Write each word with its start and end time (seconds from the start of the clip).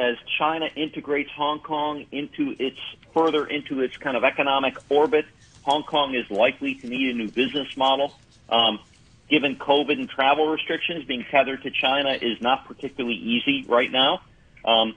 as 0.00 0.16
China 0.38 0.66
integrates 0.74 1.30
Hong 1.36 1.60
Kong 1.60 2.06
into 2.10 2.56
its 2.58 2.78
further 3.12 3.46
into 3.46 3.82
its 3.82 3.96
kind 3.98 4.16
of 4.16 4.24
economic 4.24 4.74
orbit, 4.88 5.26
Hong 5.62 5.82
Kong 5.82 6.14
is 6.14 6.30
likely 6.30 6.74
to 6.76 6.86
need 6.86 7.10
a 7.10 7.14
new 7.14 7.30
business 7.30 7.68
model. 7.76 8.14
Um, 8.48 8.80
given 9.28 9.56
COVID 9.56 9.92
and 9.92 10.08
travel 10.08 10.48
restrictions, 10.48 11.04
being 11.04 11.24
tethered 11.30 11.62
to 11.62 11.70
China 11.70 12.10
is 12.10 12.40
not 12.40 12.66
particularly 12.66 13.16
easy 13.16 13.64
right 13.68 13.90
now. 13.90 14.22
Um, 14.64 14.94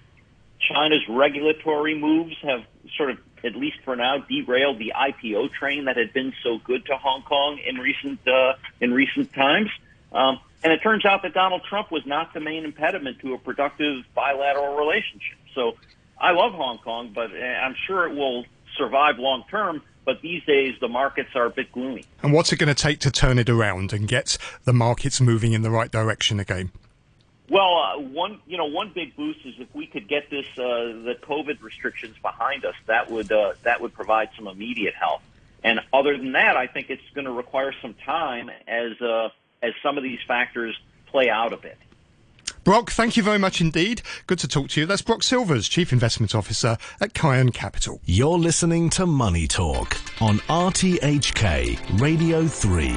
China's 0.59 1.03
regulatory 1.09 1.99
moves 1.99 2.35
have 2.41 2.63
sort 2.97 3.11
of, 3.11 3.17
at 3.43 3.55
least 3.55 3.77
for 3.83 3.95
now, 3.95 4.19
derailed 4.19 4.79
the 4.79 4.93
IPO 4.95 5.51
train 5.51 5.85
that 5.85 5.97
had 5.97 6.13
been 6.13 6.33
so 6.43 6.57
good 6.57 6.85
to 6.85 6.95
Hong 6.95 7.23
Kong 7.23 7.59
in 7.59 7.75
recent 7.75 8.25
uh, 8.27 8.53
in 8.79 8.93
recent 8.93 9.33
times. 9.33 9.69
Um, 10.13 10.39
and 10.63 10.71
it 10.71 10.81
turns 10.81 11.05
out 11.05 11.21
that 11.23 11.33
Donald 11.33 11.63
Trump 11.63 11.91
was 11.91 12.05
not 12.05 12.33
the 12.33 12.39
main 12.39 12.63
impediment 12.63 13.19
to 13.19 13.33
a 13.33 13.37
productive 13.37 14.03
bilateral 14.15 14.75
relationship. 14.77 15.37
So 15.53 15.77
I 16.19 16.31
love 16.31 16.53
Hong 16.53 16.77
Kong, 16.79 17.11
but 17.13 17.31
uh, 17.31 17.43
I'm 17.43 17.75
sure 17.85 18.07
it 18.07 18.15
will 18.15 18.45
survive 18.77 19.19
long 19.19 19.43
term. 19.49 19.81
But 20.05 20.21
these 20.21 20.43
days, 20.43 20.75
the 20.81 20.89
markets 20.89 21.29
are 21.33 21.45
a 21.45 21.49
bit 21.49 21.71
gloomy. 21.71 22.03
And 22.21 22.33
what's 22.33 22.51
it 22.51 22.57
going 22.57 22.73
to 22.73 22.81
take 22.81 22.99
to 22.99 23.11
turn 23.11 23.39
it 23.39 23.49
around 23.49 23.93
and 23.93 24.05
get 24.05 24.37
the 24.65 24.73
markets 24.73 25.21
moving 25.21 25.53
in 25.53 25.61
the 25.61 25.71
right 25.71 25.89
direction 25.89 26.41
again? 26.41 26.71
Well, 27.49 27.77
uh, 27.77 27.99
one 27.99 28.39
you 28.47 28.57
know 28.57 28.65
one 28.65 28.91
big 28.93 29.15
boost 29.15 29.45
is 29.45 29.55
if 29.59 29.73
we 29.73 29.85
could 29.85 30.07
get 30.07 30.29
this 30.29 30.45
uh, 30.57 31.05
the 31.05 31.15
COVID 31.21 31.61
restrictions 31.61 32.15
behind 32.21 32.65
us, 32.65 32.75
that 32.87 33.11
would 33.11 33.31
uh, 33.31 33.53
that 33.63 33.79
would 33.81 33.93
provide 33.93 34.29
some 34.35 34.47
immediate 34.47 34.93
help. 34.93 35.21
And 35.63 35.79
other 35.93 36.17
than 36.17 36.33
that, 36.33 36.57
I 36.57 36.67
think 36.67 36.89
it's 36.89 37.09
going 37.13 37.25
to 37.25 37.31
require 37.31 37.73
some 37.81 37.93
time 38.05 38.49
as 38.67 38.99
uh, 39.01 39.29
as 39.63 39.73
some 39.81 39.97
of 39.97 40.03
these 40.03 40.19
factors 40.27 40.77
play 41.07 41.29
out 41.29 41.53
a 41.53 41.57
bit. 41.57 41.77
Brock, 42.63 42.91
thank 42.91 43.17
you 43.17 43.23
very 43.23 43.39
much 43.39 43.59
indeed. 43.59 44.01
Good 44.25 44.39
to 44.39 44.47
talk 44.47 44.69
to 44.69 44.79
you. 44.79 44.85
That's 44.85 45.01
Brock 45.01 45.21
Silvers, 45.21 45.67
Chief 45.67 45.91
Investment 45.91 46.33
Officer 46.33 46.77
at 47.01 47.13
Kaiyuan 47.13 47.53
Capital. 47.53 47.99
You're 48.05 48.37
listening 48.37 48.89
to 48.91 49.05
Money 49.05 49.47
Talk 49.47 49.97
on 50.21 50.37
RTHK 50.47 51.99
Radio 51.99 52.47
3. 52.47 52.89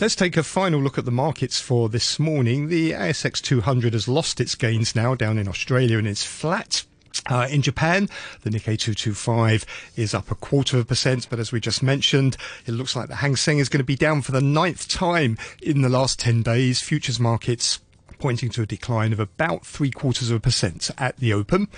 Let's 0.00 0.16
take 0.16 0.38
a 0.38 0.42
final 0.42 0.80
look 0.80 0.96
at 0.96 1.04
the 1.04 1.10
markets 1.10 1.60
for 1.60 1.90
this 1.90 2.18
morning. 2.18 2.68
The 2.68 2.92
ASX 2.92 3.42
200 3.42 3.92
has 3.92 4.08
lost 4.08 4.40
its 4.40 4.54
gains 4.54 4.94
now 4.94 5.14
down 5.14 5.36
in 5.36 5.48
Australia 5.48 5.98
and 5.98 6.08
it's 6.08 6.24
flat. 6.24 6.84
Uh, 7.28 7.46
in 7.50 7.62
Japan, 7.62 8.08
the 8.42 8.50
Nikkei 8.50 8.78
225 8.78 9.64
is 9.96 10.14
up 10.14 10.30
a 10.30 10.34
quarter 10.34 10.76
of 10.76 10.82
a 10.82 10.86
percent, 10.86 11.26
but 11.30 11.38
as 11.38 11.52
we 11.52 11.60
just 11.60 11.82
mentioned, 11.82 12.36
it 12.66 12.72
looks 12.72 12.94
like 12.94 13.08
the 13.08 13.16
Hang 13.16 13.36
Seng 13.36 13.58
is 13.58 13.68
going 13.68 13.78
to 13.78 13.84
be 13.84 13.96
down 13.96 14.22
for 14.22 14.32
the 14.32 14.40
ninth 14.40 14.88
time 14.88 15.38
in 15.62 15.82
the 15.82 15.88
last 15.88 16.18
10 16.20 16.42
days. 16.42 16.80
Futures 16.80 17.20
markets 17.20 17.80
pointing 18.18 18.48
to 18.48 18.62
a 18.62 18.66
decline 18.66 19.12
of 19.12 19.20
about 19.20 19.66
three 19.66 19.90
quarters 19.90 20.30
of 20.30 20.36
a 20.36 20.40
percent 20.40 20.90
at 20.96 21.16
the 21.18 21.32
open. 21.32 21.68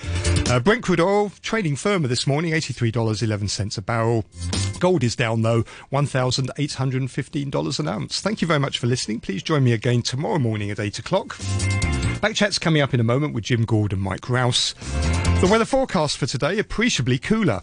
Uh, 0.48 0.61
Brent 0.61 0.83
crude 0.83 1.01
oil 1.01 1.33
trading 1.43 1.75
firmer 1.77 2.06
this 2.09 2.27
morning, 2.27 2.53
$83.11 2.53 3.78
a 3.78 3.83
barrel. 3.83 4.25
Gold 4.78 5.03
is 5.03 5.17
down 5.17 5.43
though, 5.43 5.65
$1,815 5.93 7.81
an 7.81 7.89
ounce. 7.89 8.21
Thank 8.21 8.43
you 8.43 8.47
very 8.47 8.61
much 8.61 8.78
for 8.78 8.87
listening. 8.87 9.19
Please 9.21 9.43
join 9.43 9.65
me 9.65 9.73
again 9.73 10.03
tomorrow 10.03 10.39
morning 10.39 10.71
at 10.71 10.78
8 10.78 10.98
o'clock. 11.00 11.37
Back 12.20 12.34
chat's 12.34 12.59
coming 12.59 12.81
up 12.81 12.95
in 12.95 13.00
a 13.00 13.05
moment 13.05 13.34
with 13.34 13.45
Jim 13.45 13.64
Gould 13.64 13.92
and 13.92 14.00
Mike 14.00 14.28
Rowse. 14.31 14.75
The 15.41 15.48
weather 15.50 15.67
forecast 15.67 16.17
for 16.17 16.27
today 16.27 16.59
appreciably 16.59 17.19
cooler. 17.19 17.62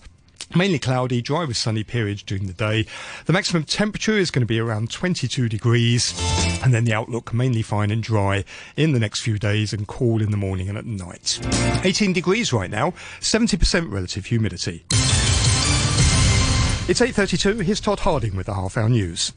Mainly 0.56 0.78
cloudy, 0.78 1.24
dry 1.24 1.44
with 1.46 1.58
sunny 1.58 1.84
periods 1.84 2.22
during 2.22 2.46
the 2.46 2.54
day. 2.54 2.86
The 3.26 3.34
maximum 3.34 3.64
temperature 3.64 4.14
is 4.14 4.30
going 4.30 4.42
to 4.42 4.46
be 4.46 4.60
around 4.60 4.92
22 4.92 5.50
degrees, 5.50 6.14
and 6.64 6.72
then 6.72 6.84
the 6.84 6.94
outlook 6.94 7.34
mainly 7.34 7.64
fine 7.64 7.90
and 7.90 8.04
dry 8.04 8.46
in 8.78 8.92
the 8.92 9.00
next 9.00 9.22
few 9.22 9.40
days 9.40 9.74
and 9.74 9.88
cool 9.88 10.22
in 10.22 10.30
the 10.30 10.38
morning 10.38 10.70
and 10.70 10.78
at 10.78 10.86
night. 10.86 11.40
18 11.84 12.14
degrees 12.14 12.54
right 12.54 12.70
now, 12.70 12.92
70% 13.22 13.92
relative 13.92 14.28
humidity. 14.28 14.86
It's 16.88 17.02
8.32, 17.02 17.64
here's 17.64 17.82
Todd 17.82 18.02
Harding 18.02 18.36
with 18.36 18.46
the 18.46 18.54
Half 18.54 18.78
Hour 18.78 18.90
News. 18.90 19.34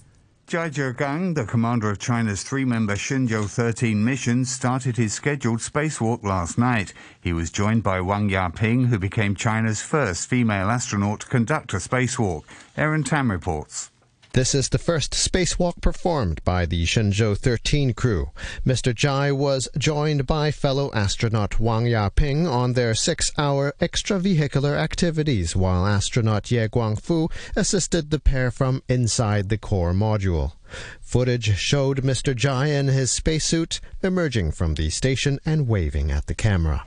Zhai 0.46 0.70
Zhigang, 0.70 1.34
the 1.34 1.44
commander 1.44 1.90
of 1.90 1.98
China's 1.98 2.44
three-member 2.44 2.94
Shenzhou 2.94 3.48
13 3.48 4.04
mission, 4.04 4.44
started 4.44 4.96
his 4.96 5.12
scheduled 5.12 5.58
spacewalk 5.58 6.22
last 6.22 6.56
night. 6.56 6.94
He 7.20 7.32
was 7.32 7.50
joined 7.50 7.82
by 7.82 8.00
Wang 8.00 8.30
Yaping, 8.30 8.86
who 8.86 8.96
became 8.96 9.34
China's 9.34 9.82
first 9.82 10.28
female 10.28 10.70
astronaut 10.70 11.18
to 11.22 11.26
conduct 11.26 11.74
a 11.74 11.78
spacewalk. 11.78 12.44
Aaron 12.76 13.02
Tam 13.02 13.32
reports. 13.32 13.90
This 14.36 14.54
is 14.54 14.68
the 14.68 14.76
first 14.76 15.12
spacewalk 15.12 15.80
performed 15.80 16.44
by 16.44 16.66
the 16.66 16.84
Shenzhou 16.84 17.38
13 17.38 17.94
crew. 17.94 18.32
Mr. 18.66 18.92
Zhai 18.92 19.34
was 19.34 19.66
joined 19.78 20.26
by 20.26 20.50
fellow 20.50 20.90
astronaut 20.92 21.58
Wang 21.58 21.86
Yaping 21.86 22.46
on 22.46 22.74
their 22.74 22.94
six-hour 22.94 23.72
extravehicular 23.80 24.76
activities, 24.76 25.56
while 25.56 25.86
astronaut 25.86 26.50
Ye 26.50 26.68
Guangfu 26.68 27.32
assisted 27.56 28.10
the 28.10 28.20
pair 28.20 28.50
from 28.50 28.82
inside 28.90 29.48
the 29.48 29.56
core 29.56 29.94
module. 29.94 30.52
Footage 31.00 31.56
showed 31.56 32.02
Mr. 32.02 32.34
Zhai 32.34 32.78
in 32.78 32.88
his 32.88 33.10
spacesuit 33.10 33.80
emerging 34.02 34.52
from 34.52 34.74
the 34.74 34.90
station 34.90 35.40
and 35.46 35.66
waving 35.66 36.10
at 36.10 36.26
the 36.26 36.34
camera. 36.34 36.84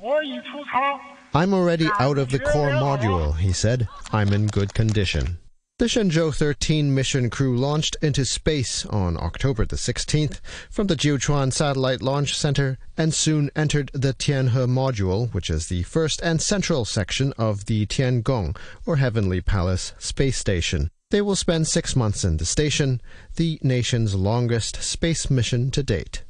I'm 1.34 1.56
already 1.56 1.90
out 2.00 2.20
of 2.20 2.30
the 2.30 2.38
core 2.38 2.74
module, 2.74 3.36
he 3.36 3.54
said. 3.54 3.88
I'm 4.14 4.34
in 4.34 4.46
good 4.46 4.76
condition. 4.76 5.40
The 5.80 5.86
Shenzhou 5.86 6.36
13 6.36 6.94
mission 6.94 7.30
crew 7.30 7.58
launched 7.58 7.96
into 8.02 8.26
space 8.26 8.86
on 8.88 9.16
October 9.16 9.66
the 9.66 9.78
16th 9.78 10.42
from 10.70 10.88
the 10.88 10.96
Jiuquan 10.98 11.54
Satellite 11.54 12.02
Launch 12.02 12.38
Center 12.38 12.78
and 12.98 13.14
soon 13.14 13.50
entered 13.56 13.90
the 13.94 14.14
Tianhe 14.14 14.68
module, 14.68 15.34
which 15.34 15.50
is 15.50 15.68
the 15.68 15.84
first 15.84 16.22
and 16.22 16.42
central 16.42 16.84
section 16.84 17.32
of 17.38 17.68
the 17.68 17.86
Tiangong, 17.86 18.58
or 18.86 18.98
Heavenly 18.98 19.40
Palace, 19.40 19.94
space 20.00 20.38
station. 20.38 20.92
They 21.12 21.22
will 21.22 21.38
spend 21.38 21.66
six 21.70 21.96
months 21.96 22.26
in 22.26 22.36
the 22.36 22.46
station, 22.46 23.00
the 23.38 23.58
nation's 23.64 24.14
longest 24.14 24.84
space 24.84 25.30
mission 25.30 25.72
to 25.72 25.82
date. 25.82 26.24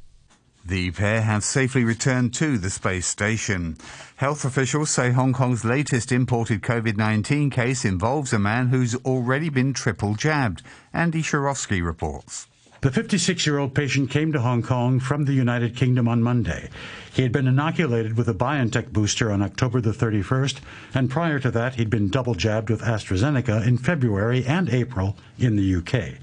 The 0.64 0.90
pair 0.90 1.22
have 1.22 1.42
safely 1.42 1.84
returned 1.84 2.34
to 2.34 2.58
the 2.58 2.70
space 2.70 3.06
station. 3.06 3.76
Health 4.16 4.44
officials 4.44 4.90
say 4.90 5.10
Hong 5.10 5.32
Kong's 5.32 5.64
latest 5.64 6.12
imported 6.12 6.60
COVID 6.60 6.96
19 6.96 7.48
case 7.50 7.84
involves 7.84 8.32
a 8.32 8.38
man 8.38 8.68
who's 8.68 8.94
already 8.96 9.48
been 9.48 9.72
triple 9.72 10.14
jabbed. 10.14 10.62
Andy 10.92 11.22
Shirovsky 11.22 11.82
reports. 11.84 12.46
The 12.82 12.90
56 12.90 13.44
year 13.44 13.58
old 13.58 13.74
patient 13.74 14.08
came 14.08 14.32
to 14.32 14.40
Hong 14.40 14.62
Kong 14.62 15.00
from 15.00 15.26
the 15.26 15.34
United 15.34 15.76
Kingdom 15.76 16.08
on 16.08 16.22
Monday. 16.22 16.70
He 17.12 17.20
had 17.20 17.30
been 17.30 17.46
inoculated 17.46 18.16
with 18.16 18.26
a 18.26 18.32
BioNTech 18.32 18.90
booster 18.90 19.30
on 19.30 19.42
October 19.42 19.82
the 19.82 19.90
31st, 19.90 20.60
and 20.94 21.10
prior 21.10 21.38
to 21.40 21.50
that, 21.50 21.74
he'd 21.74 21.90
been 21.90 22.08
double 22.08 22.34
jabbed 22.34 22.70
with 22.70 22.80
AstraZeneca 22.80 23.66
in 23.66 23.76
February 23.76 24.46
and 24.46 24.70
April 24.70 25.18
in 25.38 25.56
the 25.56 25.74
UK. 25.74 26.14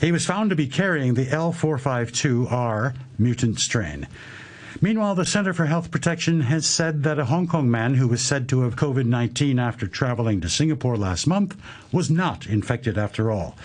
He 0.00 0.10
was 0.10 0.24
found 0.24 0.48
to 0.48 0.56
be 0.56 0.66
carrying 0.66 1.12
the 1.12 1.26
L452R 1.26 2.94
mutant 3.18 3.58
strain. 3.60 4.06
Meanwhile, 4.80 5.16
the 5.16 5.24
Center 5.24 5.52
for 5.52 5.66
Health 5.66 5.90
Protection 5.90 6.42
has 6.42 6.64
said 6.64 7.02
that 7.02 7.18
a 7.18 7.24
Hong 7.24 7.48
Kong 7.48 7.68
man 7.68 7.94
who 7.94 8.06
was 8.06 8.22
said 8.22 8.48
to 8.48 8.60
have 8.60 8.76
COVID 8.76 9.06
19 9.06 9.58
after 9.58 9.88
traveling 9.88 10.40
to 10.40 10.48
Singapore 10.48 10.96
last 10.96 11.26
month 11.26 11.56
was 11.90 12.08
not 12.08 12.46
infected 12.46 12.96
after 12.96 13.28
all. 13.32 13.56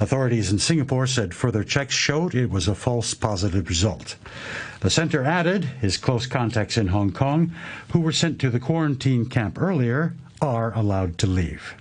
Authorities 0.00 0.50
in 0.50 0.58
Singapore 0.58 1.06
said 1.06 1.32
further 1.32 1.62
checks 1.62 1.94
showed 1.94 2.34
it 2.34 2.50
was 2.50 2.66
a 2.66 2.74
false 2.74 3.14
positive 3.14 3.68
result. 3.68 4.16
The 4.80 4.90
center 4.90 5.22
added 5.22 5.64
his 5.64 5.96
close 5.96 6.26
contacts 6.26 6.76
in 6.76 6.88
Hong 6.88 7.12
Kong, 7.12 7.52
who 7.92 8.00
were 8.00 8.10
sent 8.10 8.40
to 8.40 8.50
the 8.50 8.58
quarantine 8.58 9.26
camp 9.26 9.60
earlier, 9.60 10.14
are 10.42 10.76
allowed 10.76 11.18
to 11.18 11.28
leave. 11.28 11.76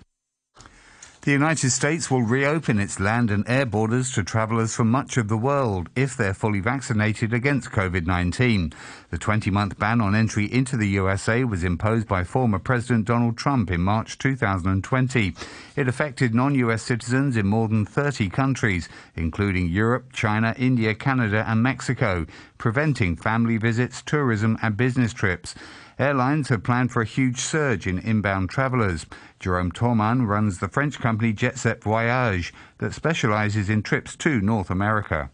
The 1.28 1.34
United 1.34 1.72
States 1.72 2.10
will 2.10 2.22
reopen 2.22 2.80
its 2.80 3.02
land 3.02 3.32
and 3.32 3.44
air 3.50 3.66
borders 3.66 4.14
to 4.14 4.24
travellers 4.24 4.74
from 4.74 4.90
much 4.90 5.18
of 5.18 5.28
the 5.28 5.36
world 5.36 5.90
if 5.94 6.16
they're 6.16 6.34
fully 6.34 6.62
vaccinated 6.62 7.34
against 7.34 7.72
COVID 7.72 8.06
19. 8.06 8.72
The 9.10 9.18
20 9.18 9.52
month 9.52 9.78
ban 9.78 10.00
on 10.00 10.16
entry 10.16 10.46
into 10.46 10.78
the 10.78 10.88
USA 10.88 11.44
was 11.44 11.66
imposed 11.66 12.08
by 12.08 12.24
former 12.24 12.60
President 12.60 13.04
Donald 13.04 13.38
Trump 13.38 13.70
in 13.72 13.82
March 13.82 14.18
2020. 14.18 15.36
It 15.76 15.90
affected 15.90 16.34
non 16.34 16.56
US 16.56 16.84
citizens 16.84 17.36
in 17.36 17.46
more 17.46 17.68
than 17.68 17.86
30 17.86 18.30
countries, 18.30 18.88
including 19.14 19.68
Europe, 19.68 20.14
China, 20.14 20.56
India, 20.58 20.96
Canada, 20.96 21.44
and 21.46 21.62
Mexico, 21.62 22.26
preventing 22.58 23.18
family 23.18 23.58
visits, 23.58 24.02
tourism, 24.02 24.58
and 24.62 24.78
business 24.78 25.12
trips. 25.12 25.56
Airlines 26.00 26.50
have 26.50 26.62
planned 26.62 26.92
for 26.92 27.02
a 27.02 27.06
huge 27.06 27.40
surge 27.40 27.88
in 27.88 27.98
inbound 27.98 28.52
travellers. 28.52 29.08
Jerome 29.40 29.72
Torman 29.72 30.28
runs 30.28 30.60
the 30.60 30.68
French 30.68 31.00
company 31.00 31.34
Jetset 31.34 31.82
Voyage 31.82 32.54
that 32.78 32.94
specialises 32.94 33.68
in 33.68 33.82
trips 33.82 34.16
to 34.18 34.40
North 34.40 34.70
America. 34.70 35.32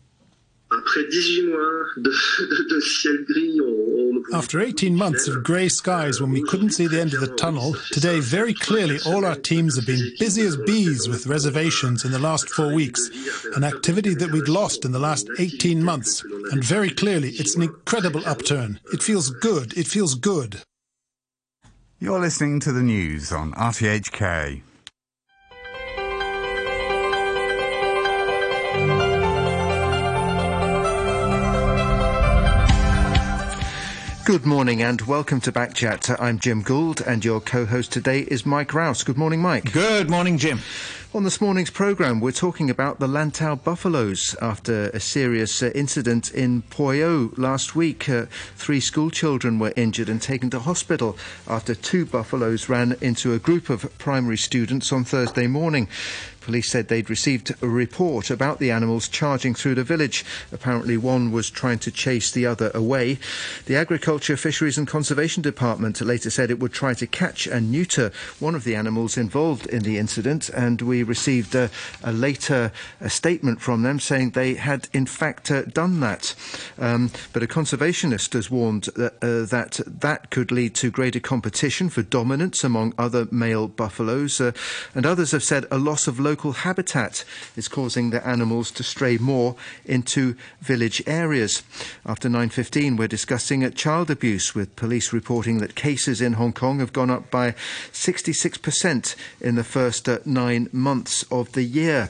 After 4.34 4.62
18 4.62 4.96
months 4.96 5.28
of 5.28 5.44
grey 5.44 5.70
skies 5.70 6.20
when 6.20 6.32
we 6.32 6.44
couldn't 6.44 6.72
see 6.72 6.88
the 6.88 7.00
end 7.00 7.14
of 7.14 7.22
the 7.22 7.36
tunnel, 7.36 7.76
today 7.92 8.20
very 8.20 8.54
clearly 8.54 9.00
all 9.06 9.26
our 9.26 9.36
teams 9.36 9.76
have 9.76 9.86
been 9.86 10.14
busy 10.20 10.42
as 10.42 10.58
bees 10.58 11.08
with 11.08 11.28
reservations 11.28 12.06
in 12.06 12.12
the 12.12 12.20
last 12.20 12.50
four 12.50 12.74
weeks, 12.74 13.10
an 13.56 13.64
activity 13.64 14.16
that 14.16 14.32
we'd 14.32 14.48
lost 14.48 14.86
in 14.86 14.92
the 14.92 15.00
last 15.00 15.30
18 15.40 15.84
months. 15.84 16.24
And 16.52 16.64
very 16.64 16.90
clearly 16.90 17.30
it's 17.30 17.56
an 17.56 17.62
incredible 17.62 18.26
upturn. 18.26 18.80
It 18.92 19.04
feels 19.04 19.30
good. 19.30 19.78
It 19.78 19.88
feels 19.88 20.16
good. 20.16 20.62
You're 22.00 22.20
listening 22.20 22.60
to 22.62 22.72
the 22.72 22.84
news 22.84 23.32
on 23.32 23.54
RTHK. 23.54 24.62
Good 34.26 34.46
morning 34.46 34.82
and 34.82 35.02
welcome 35.02 35.42
to 35.42 35.52
Backchat. 35.52 36.16
I'm 36.18 36.40
Jim 36.40 36.62
Gould 36.62 37.02
and 37.02 37.26
your 37.26 37.42
co-host 37.42 37.92
today 37.92 38.22
is 38.22 38.46
Mike 38.46 38.74
Rowse. 38.74 39.04
Good 39.04 39.18
morning, 39.18 39.42
Mike. 39.42 39.74
Good 39.74 40.10
morning, 40.10 40.38
Jim. 40.38 40.62
On 41.14 41.24
this 41.24 41.42
morning's 41.42 41.70
programme, 41.70 42.22
we're 42.22 42.32
talking 42.32 42.70
about 42.70 43.00
the 43.00 43.08
Lantau 43.08 43.62
Buffaloes 43.62 44.36
after 44.42 44.86
a 44.92 45.00
serious 45.00 45.62
uh, 45.62 45.72
incident 45.76 46.32
in 46.34 46.64
Pui 46.64 47.04
O 47.04 47.34
last 47.40 47.76
week. 47.76 48.08
Uh, 48.10 48.26
three 48.56 48.80
school 48.80 49.12
children 49.12 49.60
were 49.60 49.74
injured 49.76 50.10
and 50.10 50.22
taken 50.22 50.50
to 50.52 50.60
hospital 50.60 51.18
after 51.48 51.76
two 51.76 52.06
buffaloes 52.06 52.70
ran 52.70 52.96
into 53.02 53.34
a 53.34 53.40
group 53.40 53.70
of 53.70 53.96
primary 54.00 54.38
students 54.38 54.92
on 54.92 55.04
Thursday 55.04 55.48
morning. 55.48 55.88
Police 56.44 56.70
said 56.70 56.88
they'd 56.88 57.10
received 57.10 57.56
a 57.62 57.68
report 57.68 58.30
about 58.30 58.60
the 58.60 58.72
animals 58.72 59.08
charging 59.08 59.56
through 59.56 59.76
the 59.76 59.84
village. 59.84 60.26
Apparently, 60.52 60.98
one 60.98 61.32
was 61.32 61.50
trying 61.50 61.80
to 61.80 61.92
chase 61.92 62.32
the 62.32 62.46
other 62.46 62.70
away. 62.74 63.18
The 63.66 63.78
Agriculture, 63.78 64.36
Fisheries 64.36 64.78
and 64.78 64.88
Conservation 64.88 65.42
Department 65.42 66.02
later 66.02 66.30
said 66.30 66.52
it 66.52 66.60
would 66.60 66.74
try 66.74 66.94
to 66.96 67.08
catch 67.08 67.48
and 67.48 67.72
neuter 67.72 68.12
one 68.40 68.56
of 68.56 68.66
the 68.66 68.76
animals 68.76 69.18
involved 69.18 69.68
in 69.68 69.84
the 69.84 69.98
incident, 69.98 70.50
and 70.50 70.82
we 70.82 71.02
received 71.02 71.56
a, 71.56 71.70
a 72.04 72.12
later 72.12 72.72
a 73.00 73.10
statement 73.10 73.62
from 73.62 73.84
them 73.84 74.00
saying 74.00 74.32
they 74.32 74.56
had 74.56 74.90
in 74.94 75.06
fact 75.06 75.50
uh, 75.50 75.64
done 75.64 76.00
that. 76.02 76.36
Um, 76.78 77.12
but 77.32 77.44
a 77.44 77.48
conservationist 77.48 78.34
has 78.34 78.52
warned 78.52 78.84
that, 78.96 79.14
uh, 79.22 79.46
that 79.46 79.80
that 79.88 80.30
could 80.30 80.52
lead 80.52 80.76
to 80.76 80.92
greater 80.92 81.20
competition 81.20 81.90
for 81.90 82.02
dominance 82.02 82.64
among 82.64 82.94
other 82.98 83.28
male 83.32 83.68
buffaloes, 83.68 84.42
uh, 84.42 84.52
and 84.94 85.06
others 85.06 85.32
have 85.32 85.44
said 85.44 85.66
a 85.72 85.78
loss 85.78 86.08
of 86.08 86.20
local 86.34 86.54
habitat 86.54 87.24
is 87.56 87.68
causing 87.68 88.10
the 88.10 88.28
animals 88.28 88.72
to 88.72 88.82
stray 88.82 89.18
more 89.20 89.56
into 89.86 90.36
village 90.62 91.00
areas. 91.06 91.62
After 92.08 92.28
9.15, 92.28 92.98
we're 92.98 93.08
discussing 93.08 93.70
child 93.74 94.10
abuse, 94.10 94.56
with 94.56 94.76
police 94.76 95.14
reporting 95.14 95.60
that 95.60 95.76
cases 95.76 96.22
in 96.22 96.34
Hong 96.34 96.52
Kong 96.52 96.80
have 96.80 96.92
gone 96.92 97.12
up 97.12 97.30
by 97.30 97.52
66% 97.92 99.16
in 99.42 99.54
the 99.54 99.64
first 99.64 100.10
uh, 100.10 100.18
nine 100.26 100.70
months 100.72 101.24
of 101.30 101.52
the 101.52 101.62
year. 101.62 102.10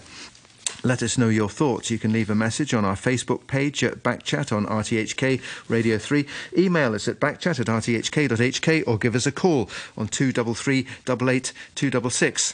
Let 0.83 1.03
us 1.03 1.17
know 1.17 1.27
your 1.27 1.49
thoughts. 1.49 1.91
You 1.91 1.99
can 1.99 2.13
leave 2.13 2.29
a 2.29 2.35
message 2.35 2.73
on 2.73 2.85
our 2.85 2.95
Facebook 2.95 3.45
page 3.47 3.83
at 3.83 4.03
Backchat 4.03 4.55
on 4.55 4.65
RTHK 4.67 5.41
Radio 5.67 5.97
3. 5.97 6.25
Email 6.57 6.95
us 6.95 7.09
at 7.09 7.19
backchat 7.19 7.59
at 7.59 7.67
rthk.hk 7.67 8.87
or 8.87 8.97
give 8.97 9.15
us 9.15 9.25
a 9.25 9.33
call 9.33 9.69
on 9.97 10.07
233 10.07 10.87
88 11.09 11.51
266. 11.75 12.53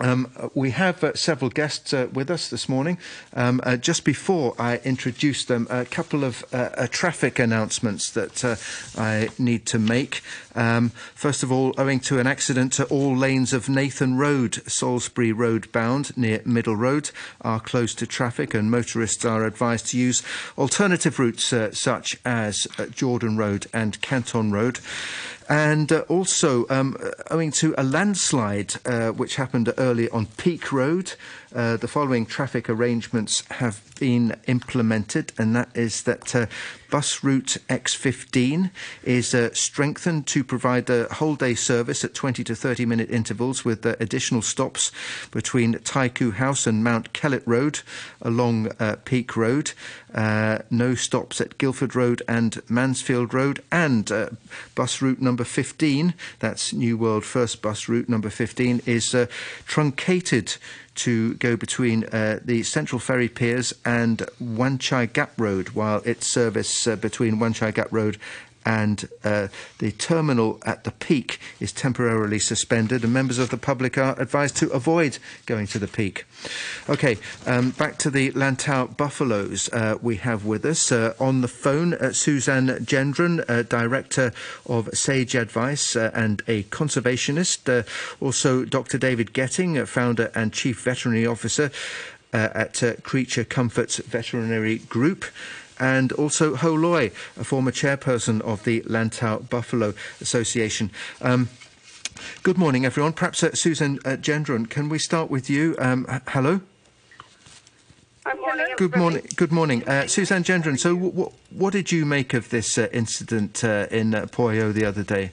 Um, 0.00 0.30
we 0.54 0.70
have 0.70 1.04
uh, 1.04 1.14
several 1.14 1.50
guests 1.50 1.92
uh, 1.92 2.08
with 2.12 2.30
us 2.30 2.48
this 2.48 2.68
morning. 2.68 2.98
Um, 3.32 3.60
uh, 3.62 3.76
just 3.76 4.04
before 4.04 4.54
I 4.58 4.78
introduce 4.78 5.44
them, 5.44 5.66
a 5.70 5.84
couple 5.84 6.24
of 6.24 6.44
uh, 6.52 6.70
uh, 6.76 6.86
traffic 6.90 7.38
announcements 7.38 8.10
that 8.10 8.44
uh, 8.44 8.56
I 9.00 9.28
need 9.38 9.66
to 9.66 9.78
make. 9.78 10.22
Um, 10.56 10.90
first 11.14 11.42
of 11.42 11.52
all, 11.52 11.74
owing 11.78 12.00
to 12.00 12.18
an 12.18 12.26
accident, 12.26 12.80
all 12.90 13.16
lanes 13.16 13.52
of 13.52 13.68
Nathan 13.68 14.16
Road, 14.16 14.62
Salisbury 14.66 15.32
Road 15.32 15.70
bound 15.70 16.16
near 16.16 16.42
Middle 16.44 16.76
Road, 16.76 17.10
are 17.40 17.60
closed 17.60 17.98
to 18.00 18.06
traffic, 18.06 18.54
and 18.54 18.70
motorists 18.70 19.24
are 19.24 19.44
advised 19.44 19.88
to 19.88 19.98
use 19.98 20.22
alternative 20.58 21.18
routes 21.18 21.52
such 21.72 22.18
as 22.24 22.66
Jordan 22.90 23.36
Road 23.36 23.66
and 23.72 24.00
Canton 24.00 24.52
Road. 24.52 24.80
And 25.48 25.92
uh, 25.92 26.00
also, 26.08 26.66
um, 26.70 26.96
owing 27.30 27.50
to 27.52 27.74
a 27.76 27.84
landslide 27.84 28.74
uh, 28.86 29.10
which 29.10 29.36
happened 29.36 29.72
early 29.76 30.08
on 30.10 30.26
Peak 30.36 30.72
Road, 30.72 31.12
uh, 31.54 31.76
the 31.76 31.86
following 31.86 32.26
traffic 32.26 32.68
arrangements 32.68 33.44
have 33.52 33.80
been 34.00 34.36
implemented, 34.46 35.32
and 35.38 35.54
that 35.54 35.68
is 35.74 36.02
that 36.02 36.34
uh, 36.34 36.46
bus 36.90 37.22
route 37.22 37.56
X15 37.68 38.70
is 39.04 39.34
uh, 39.34 39.52
strengthened 39.52 40.26
to 40.26 40.42
provide 40.42 40.90
a 40.90 41.04
whole 41.14 41.36
day 41.36 41.54
service 41.54 42.04
at 42.04 42.12
20 42.12 42.42
to 42.44 42.56
30 42.56 42.86
minute 42.86 43.10
intervals 43.10 43.64
with 43.64 43.86
uh, 43.86 43.94
additional 44.00 44.42
stops 44.42 44.90
between 45.30 45.74
Taikoo 45.74 46.34
House 46.34 46.66
and 46.66 46.82
Mount 46.82 47.12
Kellett 47.12 47.46
Road 47.46 47.80
along 48.20 48.72
uh, 48.80 48.96
Peak 49.04 49.36
Road. 49.36 49.72
Uh, 50.12 50.58
no 50.70 50.94
stops 50.94 51.40
at 51.40 51.58
Guildford 51.58 51.94
Road 51.94 52.22
and 52.28 52.62
Mansfield 52.68 53.32
Road, 53.34 53.62
and 53.72 54.10
bus 54.74 55.02
route 55.02 55.20
number 55.20 55.42
15, 55.42 56.14
that's 56.38 56.72
New 56.72 56.96
World 56.96 57.24
First 57.24 57.62
bus 57.62 57.88
route 57.88 58.08
number 58.08 58.30
15, 58.30 58.82
is 58.86 59.14
truncated 59.66 60.54
to 60.96 61.34
go 61.34 61.56
between 61.56 62.04
uh, 62.04 62.40
the 62.44 62.62
Central 62.62 62.98
Ferry 62.98 63.28
Piers 63.28 63.72
and 63.84 64.22
Wan 64.40 64.78
Chai 64.78 65.06
Gap 65.06 65.32
Road, 65.38 65.70
while 65.70 65.98
its 66.04 66.26
service 66.26 66.86
uh, 66.86 66.96
between 66.96 67.38
Wan 67.38 67.52
Chai 67.52 67.70
Gap 67.70 67.88
Road 67.90 68.18
and 68.64 69.08
uh, 69.22 69.48
the 69.78 69.92
terminal 69.92 70.58
at 70.64 70.84
the 70.84 70.90
peak 70.90 71.38
is 71.60 71.72
temporarily 71.72 72.38
suspended, 72.38 73.04
and 73.04 73.12
members 73.12 73.38
of 73.38 73.50
the 73.50 73.56
public 73.56 73.98
are 73.98 74.18
advised 74.20 74.56
to 74.56 74.70
avoid 74.70 75.18
going 75.46 75.66
to 75.68 75.78
the 75.78 75.88
peak. 75.88 76.24
Okay, 76.88 77.18
um, 77.46 77.70
back 77.70 77.98
to 77.98 78.10
the 78.10 78.30
Lantau 78.32 78.96
Buffaloes. 78.96 79.68
Uh, 79.72 79.98
we 80.02 80.16
have 80.16 80.44
with 80.44 80.64
us 80.64 80.90
uh, 80.92 81.14
on 81.18 81.40
the 81.40 81.48
phone 81.48 81.94
uh, 81.94 82.12
Suzanne 82.12 82.68
Gendron, 82.84 83.44
uh, 83.48 83.62
Director 83.62 84.32
of 84.66 84.88
Sage 84.92 85.34
Advice 85.34 85.96
uh, 85.96 86.10
and 86.14 86.42
a 86.46 86.64
conservationist. 86.64 87.86
also, 88.20 88.64
Dr. 88.64 88.98
David 88.98 89.32
Gething, 89.32 89.84
Founder 89.86 90.30
and 90.34 90.52
Chief 90.52 90.80
Veterinary 90.82 91.26
Officer 91.26 91.70
at 92.32 92.82
Creature 93.04 93.44
Comforts 93.44 93.98
Veterinary 93.98 94.78
Group 94.78 95.24
and 95.78 96.12
also 96.12 96.54
Ho 96.56 96.72
Loy, 96.74 97.10
a 97.38 97.44
former 97.44 97.70
chairperson 97.72 98.40
of 98.42 98.64
the 98.64 98.80
Lantau 98.82 99.48
Buffalo 99.48 99.94
Association. 100.20 100.90
Um, 101.20 101.48
good 102.42 102.58
morning, 102.58 102.84
everyone. 102.84 103.12
Perhaps 103.12 103.42
uh, 103.42 103.54
Susan 103.54 103.98
uh, 104.04 104.16
Gendron, 104.16 104.68
can 104.68 104.88
we 104.88 104.98
start 104.98 105.30
with 105.30 105.50
you? 105.50 105.74
Um, 105.78 106.06
h- 106.08 106.22
hello. 106.28 106.60
Morning, 108.40 108.66
good 108.78 108.96
morning. 108.96 109.26
Good 109.36 109.52
morning, 109.52 109.86
uh, 109.86 110.06
Suzanne 110.06 110.44
Gendron. 110.44 110.78
So, 110.78 110.94
w- 110.94 111.10
w- 111.10 111.32
what 111.50 111.72
did 111.74 111.92
you 111.92 112.06
make 112.06 112.32
of 112.32 112.48
this 112.48 112.78
uh, 112.78 112.88
incident 112.90 113.62
uh, 113.62 113.86
in 113.90 114.14
uh, 114.14 114.22
Pui 114.26 114.60
O 114.62 114.72
the 114.72 114.86
other 114.86 115.02
day? 115.02 115.32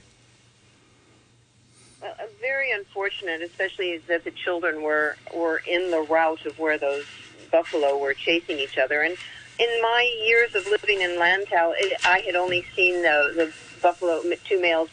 Uh, 2.02 2.08
very 2.40 2.70
unfortunate, 2.70 3.40
especially 3.40 3.96
that 4.08 4.24
the 4.24 4.30
children 4.30 4.82
were 4.82 5.16
were 5.34 5.62
in 5.66 5.90
the 5.90 6.02
route 6.02 6.44
of 6.44 6.58
where 6.58 6.76
those 6.76 7.04
buffalo 7.50 7.96
were 7.96 8.12
chasing 8.12 8.58
each 8.58 8.76
other, 8.76 9.00
and 9.00 9.16
in 9.62 9.82
my 9.82 10.16
years 10.24 10.54
of 10.54 10.66
living 10.66 11.02
in 11.02 11.10
Lantau, 11.10 11.72
it, 11.76 12.04
I 12.04 12.18
had 12.20 12.34
only 12.34 12.64
seen 12.74 13.02
the, 13.02 13.32
the 13.36 13.52
buffalo, 13.80 14.22
two 14.44 14.60
males 14.60 14.88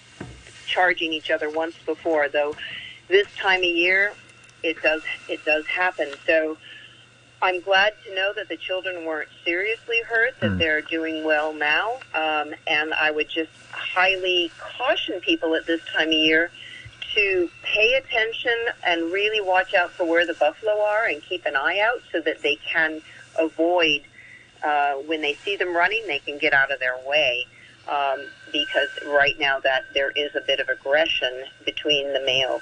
charging 0.67 1.11
each 1.11 1.31
other 1.31 1.49
once 1.49 1.75
before. 1.85 2.27
Though 2.29 2.55
this 3.07 3.27
time 3.35 3.59
of 3.59 3.65
year, 3.65 4.13
it 4.61 4.81
does 4.83 5.01
it 5.27 5.43
does 5.43 5.65
happen. 5.65 6.09
So 6.27 6.57
I'm 7.41 7.61
glad 7.61 7.93
to 8.05 8.13
know 8.13 8.33
that 8.35 8.49
the 8.49 8.57
children 8.57 9.05
weren't 9.05 9.29
seriously 9.43 10.01
hurt, 10.07 10.39
that 10.41 10.51
mm. 10.51 10.57
they're 10.59 10.81
doing 10.81 11.23
well 11.23 11.53
now, 11.53 11.93
um, 12.13 12.53
and 12.67 12.93
I 12.93 13.11
would 13.11 13.29
just 13.29 13.51
highly 13.71 14.51
caution 14.59 15.19
people 15.21 15.55
at 15.55 15.65
this 15.65 15.81
time 15.95 16.09
of 16.09 16.13
year 16.13 16.51
to 17.15 17.49
pay 17.63 17.93
attention 17.93 18.53
and 18.85 19.11
really 19.11 19.41
watch 19.41 19.73
out 19.73 19.89
for 19.91 20.05
where 20.05 20.27
the 20.27 20.35
buffalo 20.35 20.79
are 20.79 21.07
and 21.07 21.23
keep 21.23 21.45
an 21.47 21.55
eye 21.55 21.79
out 21.79 22.03
so 22.11 22.21
that 22.21 22.43
they 22.43 22.57
can 22.57 23.01
avoid 23.39 24.03
uh, 24.63 24.93
when 24.95 25.21
they 25.21 25.33
see 25.35 25.55
them 25.55 25.75
running, 25.75 26.05
they 26.07 26.19
can 26.19 26.37
get 26.37 26.53
out 26.53 26.71
of 26.71 26.79
their 26.79 26.97
way. 27.05 27.45
Um, 27.87 28.27
because 28.51 28.89
right 29.07 29.39
now 29.39 29.59
that 29.61 29.85
there 29.95 30.11
is 30.11 30.35
a 30.35 30.41
bit 30.41 30.59
of 30.59 30.69
aggression 30.69 31.45
between 31.65 32.13
the 32.13 32.19
males 32.19 32.61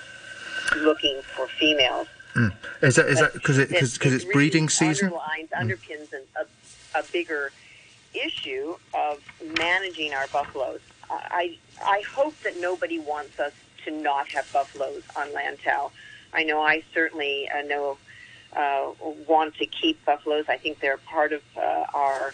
looking 0.78 1.22
for 1.22 1.48
females. 1.48 2.08
Mm. 2.34 2.54
Is 2.82 2.96
that 2.96 3.08
is 3.08 3.20
that 3.20 3.34
because 3.34 3.58
it, 3.58 3.70
cause, 3.70 3.98
cause 3.98 4.14
it's 4.14 4.24
really 4.24 4.34
breeding 4.34 4.70
season? 4.70 5.08
Underlines, 5.08 5.50
mm. 5.50 5.60
underpins 5.60 6.14
an, 6.14 6.22
a, 6.40 7.00
a 7.00 7.04
bigger 7.12 7.52
issue 8.14 8.76
of 8.94 9.20
managing 9.58 10.14
our 10.14 10.28
buffaloes. 10.28 10.80
I 11.10 11.58
I 11.84 12.04
hope 12.14 12.40
that 12.44 12.60
nobody 12.60 13.00
wants 13.00 13.40
us 13.40 13.54
to 13.86 13.92
not 13.92 14.30
have 14.30 14.52
buffaloes 14.54 15.04
on 15.16 15.28
Lantau. 15.30 15.92
I 16.34 16.44
know 16.44 16.62
I 16.62 16.84
certainly 16.94 17.50
uh, 17.50 17.62
know 17.64 17.98
uh, 18.58 18.92
want 19.28 19.56
to 19.56 19.66
keep 19.68 20.04
buffaloes. 20.06 20.46
I 20.50 20.58
think 20.58 20.80
they're 20.80 20.98
part 20.98 21.32
of 21.32 21.42
uh, 21.56 21.86
our 21.94 22.34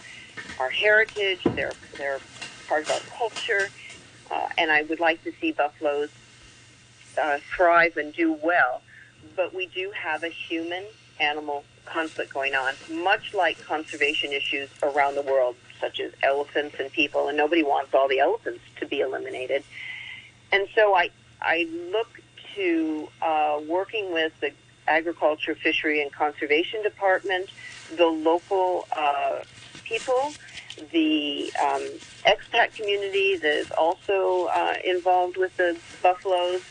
our 0.58 0.70
heritage. 0.70 1.42
They're 1.56 1.76
they're 1.98 2.22
part 2.68 2.84
of 2.84 2.90
our 2.90 3.02
culture, 3.18 3.70
uh, 4.32 4.48
and 4.58 4.72
I 4.72 4.84
would 4.84 5.00
like 5.00 5.24
to 5.26 5.34
see 5.42 5.52
buffaloes 5.52 6.10
uh, 7.22 7.40
thrive 7.56 7.98
and 7.98 8.14
do 8.14 8.34
well. 8.34 8.82
But 9.36 9.54
we 9.54 9.68
do 9.68 9.92
have 9.92 10.24
a 10.24 10.30
human 10.30 10.86
animal 11.20 11.64
conflict 11.86 12.34
going 12.34 12.56
on, 12.56 12.76
much 12.90 13.34
like 13.34 13.60
conservation 13.62 14.32
issues 14.32 14.70
around 14.82 15.16
the 15.16 15.22
world, 15.22 15.56
such 15.82 16.00
as 16.00 16.14
elephants 16.24 16.76
and 16.80 16.92
people. 16.92 17.28
And 17.28 17.38
nobody 17.38 17.64
wants 17.64 17.94
all 17.94 18.08
the 18.08 18.20
elephants 18.20 18.62
to 18.80 18.86
be 18.86 19.02
eliminated. 19.02 19.64
And 20.54 20.68
so 20.74 20.96
I 20.96 21.10
I 21.42 21.68
look 21.92 22.08
to 22.56 23.10
uh, 23.22 23.60
working 23.68 24.14
with 24.14 24.32
the 24.40 24.52
Agriculture, 24.88 25.56
Fishery, 25.56 26.02
and 26.02 26.12
Conservation 26.12 26.82
Department, 26.84 27.50
the 27.96 28.06
local 28.06 28.88
uh, 28.96 29.40
people, 29.84 30.34
the 30.92 31.52
um, 31.64 31.82
expat 32.26 32.74
community 32.76 33.38
that 33.38 33.54
is 33.54 33.72
also 33.72 34.48
uh, 34.54 34.76
involved 34.84 35.38
with 35.38 35.56
the 35.58 35.78
buffaloes, 36.02 36.62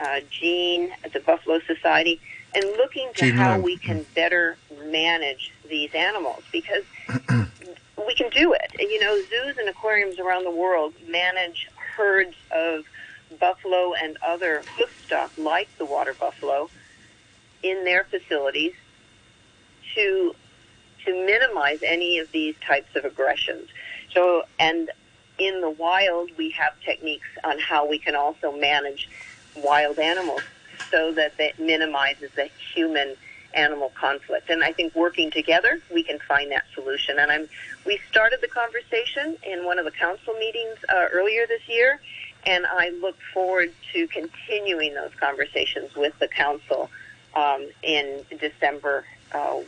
uh, 0.00 0.20
Jean 0.30 0.92
at 1.04 1.12
the 1.12 1.20
Buffalo 1.20 1.60
Society, 1.66 2.20
and 2.54 2.64
looking 2.76 3.10
to 3.14 3.26
Jean 3.26 3.36
how 3.36 3.56
Lowe. 3.56 3.62
we 3.62 3.76
can 3.76 4.04
better 4.14 4.56
manage 4.86 5.52
these 5.68 5.94
animals 5.94 6.42
because 6.52 6.84
we 8.06 8.14
can 8.14 8.30
do 8.30 8.52
it. 8.52 8.70
And, 8.78 8.88
you 8.90 9.00
know, 9.00 9.16
zoos 9.16 9.56
and 9.58 9.68
aquariums 9.68 10.18
around 10.18 10.44
the 10.44 10.50
world 10.50 10.94
manage 11.08 11.68
herds 11.96 12.34
of 12.50 12.84
buffalo 13.40 13.94
and 13.94 14.16
other 14.24 14.62
hoofstock 14.78 15.30
like 15.38 15.68
the 15.78 15.84
water 15.84 16.14
buffalo 16.14 16.68
in 17.64 17.84
their 17.84 18.04
facilities 18.04 18.72
to 19.96 20.34
to 21.04 21.26
minimize 21.26 21.80
any 21.82 22.18
of 22.18 22.28
these 22.32 22.54
types 22.66 22.88
of 22.96 23.04
aggressions. 23.04 23.68
So, 24.14 24.44
and 24.58 24.90
in 25.38 25.60
the 25.60 25.70
wild, 25.70 26.30
we 26.38 26.50
have 26.50 26.72
techniques 26.84 27.26
on 27.42 27.58
how 27.58 27.86
we 27.86 27.98
can 27.98 28.14
also 28.14 28.52
manage 28.52 29.08
wild 29.54 29.98
animals 29.98 30.44
so 30.90 31.12
that 31.12 31.36
that 31.38 31.58
minimizes 31.58 32.30
the 32.36 32.48
human 32.74 33.16
animal 33.54 33.92
conflict. 34.00 34.48
And 34.48 34.64
I 34.64 34.72
think 34.72 34.94
working 34.94 35.30
together, 35.30 35.80
we 35.92 36.02
can 36.02 36.18
find 36.26 36.50
that 36.52 36.64
solution. 36.74 37.18
And 37.18 37.30
I'm, 37.30 37.48
we 37.84 38.00
started 38.10 38.40
the 38.40 38.48
conversation 38.48 39.36
in 39.42 39.64
one 39.64 39.78
of 39.78 39.84
the 39.84 39.90
council 39.90 40.34
meetings 40.34 40.76
uh, 40.88 41.06
earlier 41.12 41.46
this 41.46 41.62
year, 41.68 42.00
and 42.46 42.66
I 42.66 42.90
look 43.00 43.16
forward 43.32 43.72
to 43.92 44.08
continuing 44.08 44.94
those 44.94 45.12
conversations 45.20 45.94
with 45.94 46.14
the 46.18 46.28
council 46.28 46.90
um, 47.36 47.68
in 47.82 48.24
December 48.38 49.04
uh, 49.32 49.60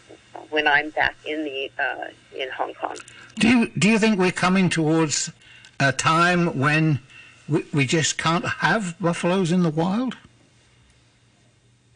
when 0.50 0.66
I'm 0.66 0.90
back 0.90 1.16
in 1.24 1.44
the 1.44 1.70
uh, 1.78 2.06
in 2.36 2.50
Hong 2.50 2.74
Kong. 2.74 2.96
Do 3.38 3.48
you, 3.48 3.68
do 3.78 3.88
you 3.88 3.98
think 3.98 4.18
we're 4.18 4.32
coming 4.32 4.70
towards 4.70 5.30
a 5.78 5.92
time 5.92 6.58
when 6.58 7.00
we, 7.48 7.64
we 7.72 7.86
just 7.86 8.16
can't 8.16 8.46
have 8.46 8.98
buffaloes 8.98 9.52
in 9.52 9.62
the 9.62 9.70
wild? 9.70 10.16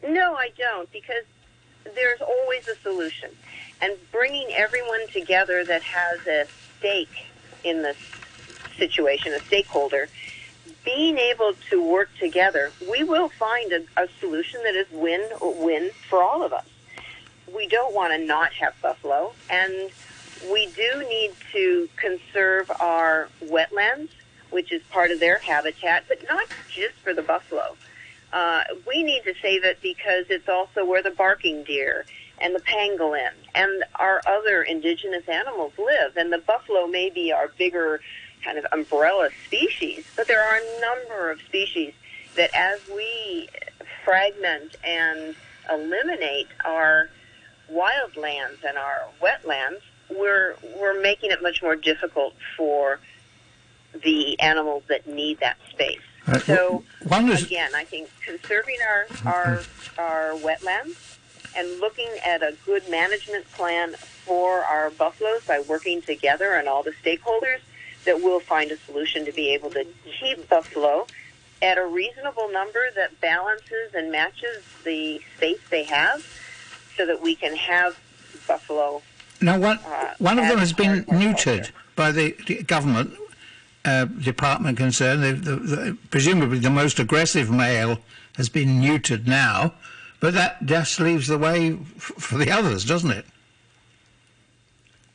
No, 0.07 0.35
I 0.35 0.49
don't, 0.57 0.91
because 0.91 1.23
there's 1.95 2.21
always 2.21 2.67
a 2.67 2.75
solution. 2.75 3.31
And 3.81 3.93
bringing 4.11 4.47
everyone 4.51 5.07
together 5.07 5.63
that 5.65 5.81
has 5.81 6.27
a 6.27 6.45
stake 6.77 7.25
in 7.63 7.81
this 7.81 7.97
situation, 8.77 9.33
a 9.33 9.39
stakeholder, 9.39 10.09
being 10.83 11.17
able 11.17 11.53
to 11.69 11.83
work 11.83 12.09
together, 12.19 12.71
we 12.89 13.03
will 13.03 13.29
find 13.29 13.71
a, 13.71 13.83
a 13.97 14.07
solution 14.19 14.61
that 14.63 14.75
is 14.75 14.87
win-win 14.91 15.91
for 16.09 16.23
all 16.23 16.43
of 16.43 16.53
us. 16.53 16.65
We 17.53 17.67
don't 17.67 17.93
want 17.93 18.13
to 18.13 18.25
not 18.25 18.53
have 18.53 18.73
buffalo, 18.81 19.33
and 19.49 19.91
we 20.51 20.67
do 20.67 21.05
need 21.07 21.31
to 21.51 21.89
conserve 21.97 22.71
our 22.79 23.29
wetlands, 23.43 24.09
which 24.49 24.71
is 24.71 24.81
part 24.89 25.11
of 25.11 25.19
their 25.19 25.37
habitat, 25.37 26.05
but 26.07 26.23
not 26.27 26.47
just 26.67 26.95
for 27.03 27.13
the 27.13 27.21
buffalo. 27.21 27.75
Uh, 28.33 28.63
we 28.87 29.03
need 29.03 29.23
to 29.23 29.33
save 29.41 29.63
it 29.63 29.79
because 29.81 30.25
it's 30.29 30.47
also 30.47 30.85
where 30.85 31.03
the 31.03 31.11
barking 31.11 31.63
deer 31.63 32.05
and 32.39 32.55
the 32.55 32.61
pangolin 32.61 33.31
and 33.53 33.83
our 33.95 34.21
other 34.27 34.63
indigenous 34.63 35.27
animals 35.27 35.73
live. 35.77 36.17
And 36.17 36.31
the 36.31 36.39
buffalo 36.39 36.87
may 36.87 37.09
be 37.09 37.31
our 37.31 37.49
bigger 37.49 38.01
kind 38.43 38.57
of 38.57 38.65
umbrella 38.71 39.29
species, 39.47 40.05
but 40.15 40.27
there 40.27 40.41
are 40.43 40.57
a 40.57 40.81
number 40.81 41.29
of 41.31 41.39
species 41.41 41.93
that 42.35 42.49
as 42.53 42.79
we 42.93 43.47
fragment 44.03 44.75
and 44.83 45.35
eliminate 45.69 46.47
our 46.65 47.09
wildlands 47.71 48.63
and 48.67 48.77
our 48.77 49.01
wetlands, 49.21 49.81
we're, 50.09 50.55
we're 50.77 50.99
making 51.01 51.31
it 51.31 51.41
much 51.41 51.61
more 51.61 51.75
difficult 51.75 52.33
for 52.57 52.99
the 54.03 54.39
animals 54.39 54.83
that 54.89 55.07
need 55.07 55.39
that 55.39 55.57
space. 55.69 55.99
Uh, 56.27 56.39
So 56.39 56.83
is- 57.07 57.43
again, 57.43 57.71
I 57.75 57.83
think 57.83 58.09
conserving 58.25 58.77
our 58.87 59.07
our 59.25 59.61
our 59.97 60.31
wetlands 60.35 61.17
and 61.57 61.79
looking 61.81 62.07
at 62.25 62.41
a 62.41 62.55
good 62.65 62.87
management 62.89 63.49
plan 63.51 63.93
for 64.25 64.59
our 64.63 64.91
buffaloes 64.91 65.43
by 65.45 65.59
working 65.59 66.01
together 66.01 66.53
and 66.53 66.69
all 66.69 66.83
the 66.83 66.93
stakeholders, 67.03 67.59
that 68.05 68.21
we'll 68.21 68.39
find 68.39 68.71
a 68.71 68.77
solution 68.77 69.25
to 69.25 69.31
be 69.31 69.53
able 69.53 69.69
to 69.71 69.85
keep 70.19 70.49
buffalo 70.49 71.07
at 71.61 71.77
a 71.77 71.85
reasonable 71.85 72.49
number 72.51 72.87
that 72.95 73.19
balances 73.21 73.93
and 73.93 74.11
matches 74.11 74.63
the 74.83 75.21
space 75.37 75.59
they 75.69 75.83
have, 75.83 76.25
so 76.97 77.05
that 77.05 77.21
we 77.21 77.35
can 77.35 77.55
have 77.55 77.97
buffalo. 78.47 79.01
Now, 79.41 79.59
one, 79.59 79.79
Uh, 79.85 80.13
one 80.19 80.39
of 80.39 80.47
them 80.47 80.57
has 80.59 80.73
been 80.73 81.03
part 81.03 81.07
of 81.07 81.13
our 81.13 81.19
neutered 81.33 81.71
by 81.95 82.11
the 82.11 82.35
the 82.47 82.63
government 82.63 83.13
uh, 83.85 84.05
department 84.05 84.77
concerned. 84.77 85.23
The, 85.23 85.33
the, 85.33 85.55
the, 85.55 85.97
presumably, 86.09 86.59
the 86.59 86.69
most 86.69 86.99
aggressive 86.99 87.49
male 87.51 87.99
has 88.37 88.49
been 88.49 88.81
neutered 88.81 89.27
now, 89.27 89.73
but 90.19 90.33
that 90.33 90.65
just 90.65 90.99
leaves 90.99 91.27
the 91.27 91.37
way 91.37 91.73
f- 91.97 92.13
for 92.17 92.37
the 92.37 92.51
others, 92.51 92.85
doesn't 92.85 93.11
it? 93.11 93.25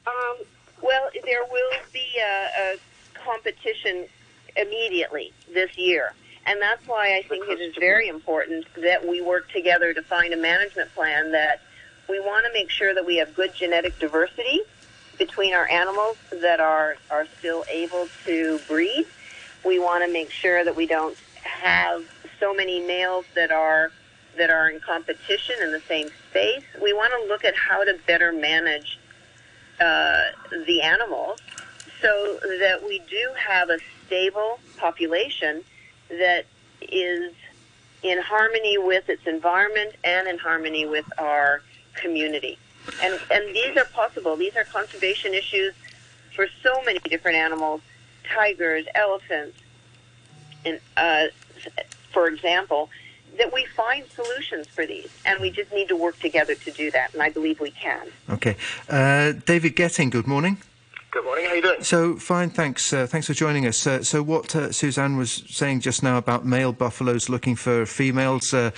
Um, 0.06 0.36
well, 0.82 1.08
there 1.26 1.44
will 1.44 1.72
be 1.92 2.06
a, 2.18 2.48
a 2.58 2.76
competition 3.14 4.06
immediately 4.56 5.32
this 5.52 5.76
year. 5.76 6.12
And 6.46 6.62
that's 6.62 6.86
why 6.86 7.16
I 7.16 7.22
think 7.28 7.48
it 7.48 7.60
is 7.60 7.74
very 7.76 8.08
important 8.08 8.66
that 8.76 9.06
we 9.06 9.20
work 9.20 9.50
together 9.50 9.92
to 9.92 10.02
find 10.02 10.32
a 10.32 10.36
management 10.36 10.94
plan 10.94 11.32
that 11.32 11.60
we 12.08 12.20
want 12.20 12.46
to 12.46 12.52
make 12.52 12.70
sure 12.70 12.94
that 12.94 13.04
we 13.04 13.16
have 13.16 13.34
good 13.34 13.52
genetic 13.54 13.98
diversity 13.98 14.60
between 15.18 15.54
our 15.54 15.68
animals 15.68 16.16
that 16.40 16.60
are, 16.60 16.96
are 17.10 17.26
still 17.38 17.64
able 17.68 18.06
to 18.24 18.60
breed. 18.68 19.06
We 19.64 19.80
want 19.80 20.04
to 20.06 20.12
make 20.12 20.30
sure 20.30 20.64
that 20.64 20.76
we 20.76 20.86
don't 20.86 21.16
have 21.42 22.04
so 22.38 22.54
many 22.54 22.80
males 22.80 23.24
that 23.34 23.50
are 23.50 23.90
that 24.36 24.50
are 24.50 24.68
in 24.68 24.78
competition 24.80 25.54
in 25.62 25.72
the 25.72 25.80
same 25.88 26.10
space. 26.30 26.62
We 26.82 26.92
want 26.92 27.10
to 27.18 27.26
look 27.26 27.42
at 27.44 27.56
how 27.56 27.84
to 27.84 27.98
better 28.06 28.32
manage 28.32 28.98
uh, 29.80 30.22
the 30.66 30.82
animals 30.82 31.38
so 32.00 32.38
that 32.42 32.82
we 32.86 32.98
do 33.10 33.30
have 33.36 33.70
a 33.70 33.78
stable 34.06 34.58
population 34.76 35.62
that 36.08 36.44
is 36.82 37.32
in 38.02 38.20
harmony 38.20 38.78
with 38.78 39.08
its 39.08 39.26
environment 39.26 39.94
and 40.04 40.28
in 40.28 40.38
harmony 40.38 40.86
with 40.86 41.06
our 41.18 41.62
community. 41.94 42.58
And, 43.02 43.18
and 43.30 43.54
these 43.54 43.76
are 43.76 43.84
possible. 43.86 44.36
These 44.36 44.56
are 44.56 44.64
conservation 44.64 45.34
issues 45.34 45.74
for 46.34 46.46
so 46.62 46.82
many 46.84 46.98
different 47.00 47.36
animals, 47.36 47.80
tigers, 48.32 48.86
elephants, 48.94 49.58
and, 50.64 50.80
uh, 50.96 51.24
for 52.12 52.28
example, 52.28 52.90
that 53.38 53.52
we 53.52 53.64
find 53.66 54.04
solutions 54.10 54.66
for 54.66 54.86
these. 54.86 55.08
And 55.24 55.40
we 55.40 55.50
just 55.50 55.72
need 55.72 55.88
to 55.88 55.96
work 55.96 56.18
together 56.20 56.54
to 56.54 56.70
do 56.70 56.90
that. 56.90 57.12
And 57.12 57.22
I 57.22 57.30
believe 57.30 57.60
we 57.60 57.70
can. 57.70 58.08
Okay. 58.30 58.56
Uh, 58.88 59.32
David 59.44 59.76
Gething, 59.76 60.10
good 60.10 60.26
morning. 60.26 60.58
Good 61.16 61.24
morning. 61.24 61.46
How 61.46 61.54
you 61.54 61.62
doing? 61.62 61.82
So 61.82 62.16
fine, 62.16 62.50
thanks. 62.50 62.92
Uh, 62.92 63.06
thanks 63.06 63.26
for 63.26 63.32
joining 63.32 63.66
us. 63.66 63.86
Uh, 63.86 64.02
so 64.02 64.22
what 64.22 64.54
uh, 64.54 64.70
Suzanne 64.70 65.16
was 65.16 65.44
saying 65.48 65.80
just 65.80 66.02
now 66.02 66.18
about 66.18 66.44
male 66.44 66.74
buffaloes 66.74 67.30
looking 67.30 67.56
for 67.56 67.86
females 67.86 68.52
uh, 68.52 68.70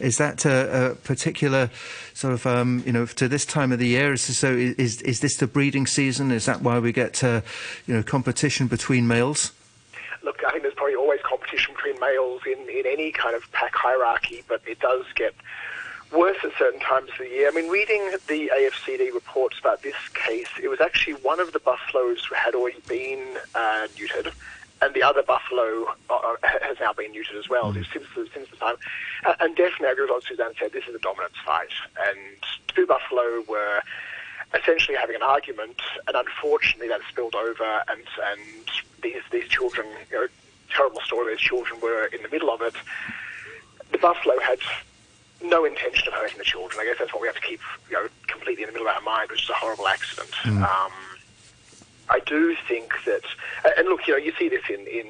is 0.00 0.18
that 0.18 0.44
a, 0.44 0.90
a 0.90 0.94
particular 0.96 1.70
sort 2.12 2.32
of 2.32 2.46
um, 2.48 2.82
you 2.84 2.90
know 2.90 3.06
to 3.06 3.28
this 3.28 3.46
time 3.46 3.70
of 3.70 3.78
the 3.78 3.86
year? 3.86 4.12
Is 4.12 4.26
this, 4.26 4.38
so 4.38 4.50
is 4.50 5.02
is 5.02 5.20
this 5.20 5.36
the 5.36 5.46
breeding 5.46 5.86
season? 5.86 6.32
Is 6.32 6.46
that 6.46 6.62
why 6.62 6.80
we 6.80 6.90
get 6.90 7.22
uh, 7.22 7.42
you 7.86 7.94
know 7.94 8.02
competition 8.02 8.66
between 8.66 9.06
males? 9.06 9.52
Look, 10.24 10.42
I 10.46 10.50
think 10.50 10.62
there's 10.62 10.74
probably 10.74 10.96
always 10.96 11.20
competition 11.22 11.74
between 11.74 12.00
males 12.00 12.42
in, 12.46 12.58
in 12.68 12.86
any 12.86 13.12
kind 13.12 13.36
of 13.36 13.50
pack 13.52 13.74
hierarchy, 13.74 14.42
but 14.48 14.62
it 14.66 14.80
does 14.80 15.04
get 15.14 15.34
worse 16.12 16.38
at 16.44 16.52
certain 16.58 16.80
times 16.80 17.10
of 17.10 17.18
the 17.18 17.28
year. 17.28 17.48
I 17.48 17.50
mean, 17.50 17.68
reading 17.68 18.12
the 18.28 18.50
AFCD 18.54 19.12
reports 19.12 19.58
about 19.58 19.82
this 19.82 19.96
case, 20.14 20.48
it 20.62 20.68
was 20.68 20.80
actually 20.80 21.14
one 21.14 21.40
of 21.40 21.52
the 21.52 21.58
buffaloes 21.58 22.26
had 22.34 22.54
already 22.54 22.80
been 22.88 23.36
uh, 23.54 23.88
neutered, 23.96 24.32
and 24.80 24.94
the 24.94 25.02
other 25.02 25.22
buffalo 25.22 25.86
uh, 26.08 26.36
has 26.42 26.78
now 26.80 26.92
been 26.92 27.12
neutered 27.12 27.38
as 27.38 27.48
well 27.48 27.72
since 27.72 27.88
the, 27.92 28.28
since 28.32 28.48
the 28.50 28.56
time. 28.56 28.76
Uh, 29.26 29.34
and 29.40 29.56
definitely, 29.56 29.88
I 29.88 29.92
agree 29.92 30.04
with 30.04 30.10
what 30.10 30.24
Suzanne 30.24 30.52
said. 30.58 30.72
This 30.72 30.84
is 30.88 30.94
a 30.94 30.98
dominance 31.00 31.36
fight, 31.44 31.72
and 32.08 32.18
two 32.68 32.86
buffalo 32.86 33.42
were 33.48 33.82
essentially 34.54 34.96
having 34.96 35.16
an 35.16 35.22
argument, 35.22 35.80
and 36.06 36.16
unfortunately, 36.16 36.88
that 36.88 37.00
spilled 37.08 37.34
over, 37.34 37.84
and 37.88 38.02
and 38.30 38.40
these 39.02 39.22
these 39.30 39.48
children, 39.48 39.86
you 40.10 40.20
know, 40.20 40.26
terrible 40.70 41.00
story. 41.00 41.34
These 41.34 41.40
children 41.40 41.80
were 41.80 42.06
in 42.06 42.22
the 42.22 42.28
middle 42.28 42.50
of 42.50 42.62
it. 42.62 42.74
The 43.92 43.98
buffalo 43.98 44.38
had 44.40 44.58
no 45.42 45.64
intention 45.64 46.08
of 46.08 46.14
hurting 46.14 46.38
the 46.38 46.44
children. 46.44 46.80
I 46.80 46.84
guess 46.86 46.96
that's 46.98 47.12
what 47.12 47.20
we 47.20 47.28
have 47.28 47.36
to 47.36 47.42
keep, 47.42 47.60
you 47.90 47.96
know, 47.96 48.08
completely 48.26 48.62
in 48.64 48.68
the 48.68 48.72
middle 48.72 48.88
of 48.88 48.94
our 48.96 49.02
mind, 49.02 49.30
which 49.30 49.44
is 49.44 49.50
a 49.50 49.54
horrible 49.54 49.86
accident. 49.86 50.30
Um, 50.46 50.92
I 52.08 52.20
do 52.20 52.56
think 52.68 52.92
that, 53.06 53.22
and 53.76 53.88
look, 53.88 54.06
you 54.06 54.14
know, 54.14 54.18
you 54.18 54.32
see 54.38 54.48
this 54.48 54.62
in, 54.68 54.86
in 54.86 55.06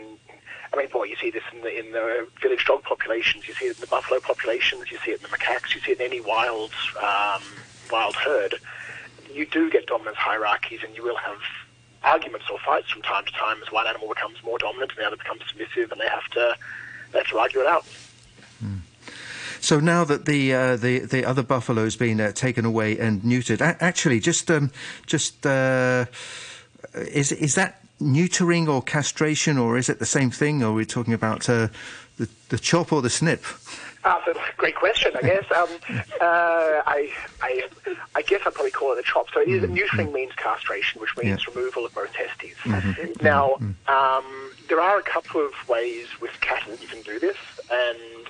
I 0.73 0.77
mean, 0.77 0.89
boy, 0.89 1.05
you 1.05 1.17
see 1.17 1.31
this 1.31 1.43
in 1.53 1.61
the, 1.61 1.79
in 1.79 1.93
the 1.93 2.27
village 2.43 2.65
dog 2.65 2.83
populations, 2.83 3.47
you 3.47 3.55
see 3.55 3.67
it 3.67 3.77
in 3.77 3.81
the 3.81 3.87
buffalo 3.87 4.21
populations, 4.21 4.91
you 4.91 4.99
see 5.05 5.13
it 5.13 5.23
in 5.23 5.31
the 5.31 5.37
macaques, 5.37 5.75
you 5.75 5.81
see 5.81 5.93
it 5.93 6.01
in 6.01 6.07
any 6.07 6.21
wild 6.21 6.73
um, 7.01 7.43
wild 7.91 8.17
herd. 8.17 8.57
You 9.35 9.47
do 9.47 9.69
get 9.71 9.87
dominance 9.87 10.17
hierarchies, 10.17 10.81
and 10.87 10.95
you 10.97 11.03
will 11.03 11.17
have 11.17 11.39
arguments 12.03 12.47
or 12.51 12.59
fights 12.65 12.91
from 12.91 13.03
time 13.03 13.25
to 13.25 13.33
time 13.33 13.57
as 13.67 13.73
one 13.73 13.87
animal 13.87 14.09
becomes 14.09 14.37
more 14.45 14.59
dominant 14.59 14.93
and 14.93 15.01
the 15.01 15.07
other 15.07 15.17
becomes 15.17 15.43
submissive, 15.49 15.91
and 15.91 16.01
they 16.01 16.09
have 16.09 16.29
to 16.31 16.57
they 17.13 17.19
have 17.19 17.29
to 17.29 17.39
argue 17.39 17.61
it 17.61 17.67
out. 17.67 17.85
So 19.61 19.81
now 19.81 20.05
that 20.05 20.27
the 20.27 20.55
uh, 20.55 20.77
the 20.77 20.99
the 21.01 21.25
other 21.25 21.43
buffalo's 21.43 21.97
been 21.97 22.21
uh, 22.21 22.33
taken 22.33 22.65
away 22.67 22.99
and 22.99 23.23
neutered, 23.23 23.61
a- 23.63 23.83
actually, 23.83 24.21
just 24.21 24.51
um, 24.51 24.71
just 25.07 25.47
uh, 25.47 26.05
is 26.95 27.33
is 27.33 27.55
that 27.55 27.81
neutering 28.01 28.69
or 28.69 28.83
castration, 28.83 29.57
or 29.57 29.79
is 29.79 29.89
it 29.89 29.99
the 29.99 30.07
same 30.07 30.31
thing? 30.31 30.63
Or 30.63 30.69
are 30.69 30.75
we 30.75 30.85
talking 30.85 31.15
about 31.15 31.49
uh, 31.49 31.69
the 32.19 32.29
the 32.51 32.59
chop 32.59 32.93
or 32.93 33.01
the 33.01 33.09
snip? 33.11 33.43
Uh, 34.05 34.21
so, 34.27 34.35
great 34.59 34.75
question, 34.77 35.13
I 35.17 35.23
guess. 35.23 35.45
Um, 35.51 35.69
uh, 36.21 36.83
I, 36.87 37.11
I, 37.41 37.63
I 38.15 38.23
guess 38.23 38.43
I'd 38.47 38.53
probably 38.53 38.71
call 38.71 38.93
it 38.93 38.99
a 38.99 39.03
chop. 39.03 39.27
So 39.33 39.41
it 39.41 39.49
is, 39.49 39.63
neutering 39.63 40.13
means 40.13 40.33
castration, 40.35 41.01
which 41.01 41.17
means 41.17 41.41
Yeah. 41.47 41.55
removal 41.55 41.87
of 41.87 41.95
both 41.95 42.13
testes. 42.13 42.57
Mhm. 42.65 43.23
Now, 43.23 43.55
um, 43.89 44.53
there 44.69 44.81
are 44.81 44.99
a 44.99 45.03
couple 45.03 45.45
of 45.45 45.53
ways 45.69 46.07
with 46.21 46.39
cattle 46.41 46.73
that 46.73 46.83
you 46.83 46.89
can 46.89 47.01
do 47.03 47.19
this, 47.19 47.37
and 47.71 48.27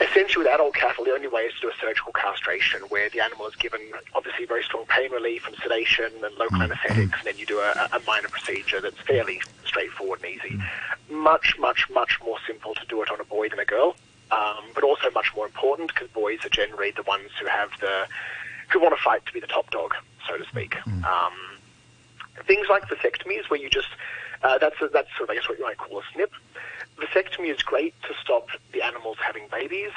essentially 0.00 0.44
with 0.44 0.52
adult 0.52 0.74
cattle, 0.74 1.04
the 1.04 1.12
only 1.12 1.28
way 1.28 1.42
is 1.42 1.54
to 1.54 1.60
do 1.60 1.68
a 1.70 1.76
surgical 1.80 2.12
castration, 2.12 2.80
where 2.88 3.08
the 3.10 3.20
animal 3.20 3.46
is 3.46 3.54
given 3.56 3.80
obviously 4.16 4.44
very 4.44 4.64
strong 4.64 4.84
pain 4.86 5.12
relief 5.12 5.46
and 5.46 5.54
sedation 5.62 6.10
and 6.24 6.34
local 6.36 6.60
anaesthetics, 6.60 7.16
and 7.18 7.24
then 7.24 7.38
you 7.38 7.46
do 7.46 7.60
a, 7.60 7.88
a 7.92 8.00
minor 8.08 8.28
procedure 8.28 8.80
that's 8.80 8.98
fairly 9.02 9.40
straightforward 9.64 10.20
and 10.24 10.34
easy. 10.34 10.60
Much, 11.10 11.56
much, 11.60 11.88
much 11.90 12.18
more 12.24 12.38
simple 12.44 12.74
to 12.74 12.84
do 12.88 13.00
it 13.02 13.10
on 13.10 13.20
a 13.20 13.24
boy 13.24 13.48
than 13.48 13.60
a 13.60 13.64
girl, 13.64 13.94
um, 14.30 14.64
but 14.74 14.84
also 14.84 15.10
much 15.10 15.32
more 15.34 15.46
important 15.46 15.92
because 15.92 16.08
boys 16.10 16.44
are 16.44 16.50
generally 16.50 16.90
the 16.90 17.02
ones 17.02 17.30
who 17.40 17.46
have 17.46 17.70
the 17.80 18.06
who 18.70 18.80
want 18.80 18.96
to 18.96 19.02
fight 19.02 19.24
to 19.26 19.32
be 19.32 19.40
the 19.40 19.46
top 19.46 19.70
dog, 19.70 19.94
so 20.26 20.36
to 20.36 20.44
speak. 20.44 20.76
Um, 21.04 21.32
things 22.46 22.66
like 22.68 22.84
vasectomies, 22.88 23.48
where 23.48 23.60
you 23.60 23.70
just 23.70 23.88
uh, 24.42 24.58
that's 24.58 24.80
a, 24.80 24.88
that's 24.88 25.08
sort 25.16 25.28
of 25.28 25.30
I 25.30 25.34
guess 25.34 25.48
what 25.48 25.58
you 25.58 25.64
might 25.64 25.78
call 25.78 25.98
a 25.98 26.02
snip. 26.12 26.32
Vasectomy 26.98 27.54
is 27.54 27.62
great 27.62 27.94
to 28.02 28.14
stop 28.20 28.48
the 28.72 28.82
animals 28.82 29.16
having 29.24 29.44
babies, 29.50 29.92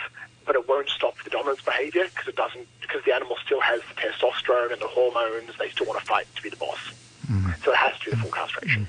but 0.45 0.55
it 0.55 0.67
won't 0.67 0.89
stop 0.89 1.15
the 1.23 1.29
dominance 1.29 1.61
behaviour 1.61 2.05
because 2.05 2.27
it 2.27 2.35
doesn't 2.35 2.67
because 2.81 3.03
the 3.05 3.13
animal 3.13 3.37
still 3.45 3.61
has 3.61 3.81
the 3.81 4.01
testosterone 4.01 4.71
and 4.71 4.81
the 4.81 4.87
hormones. 4.87 5.51
They 5.59 5.69
still 5.69 5.87
want 5.87 5.99
to 5.99 6.05
fight 6.05 6.27
to 6.35 6.41
be 6.41 6.49
the 6.49 6.57
boss, 6.57 6.79
so 7.63 7.71
it 7.71 7.77
has 7.77 7.97
to 7.99 8.05
be 8.05 8.11
the 8.11 8.17
full 8.17 8.31
castration. 8.31 8.87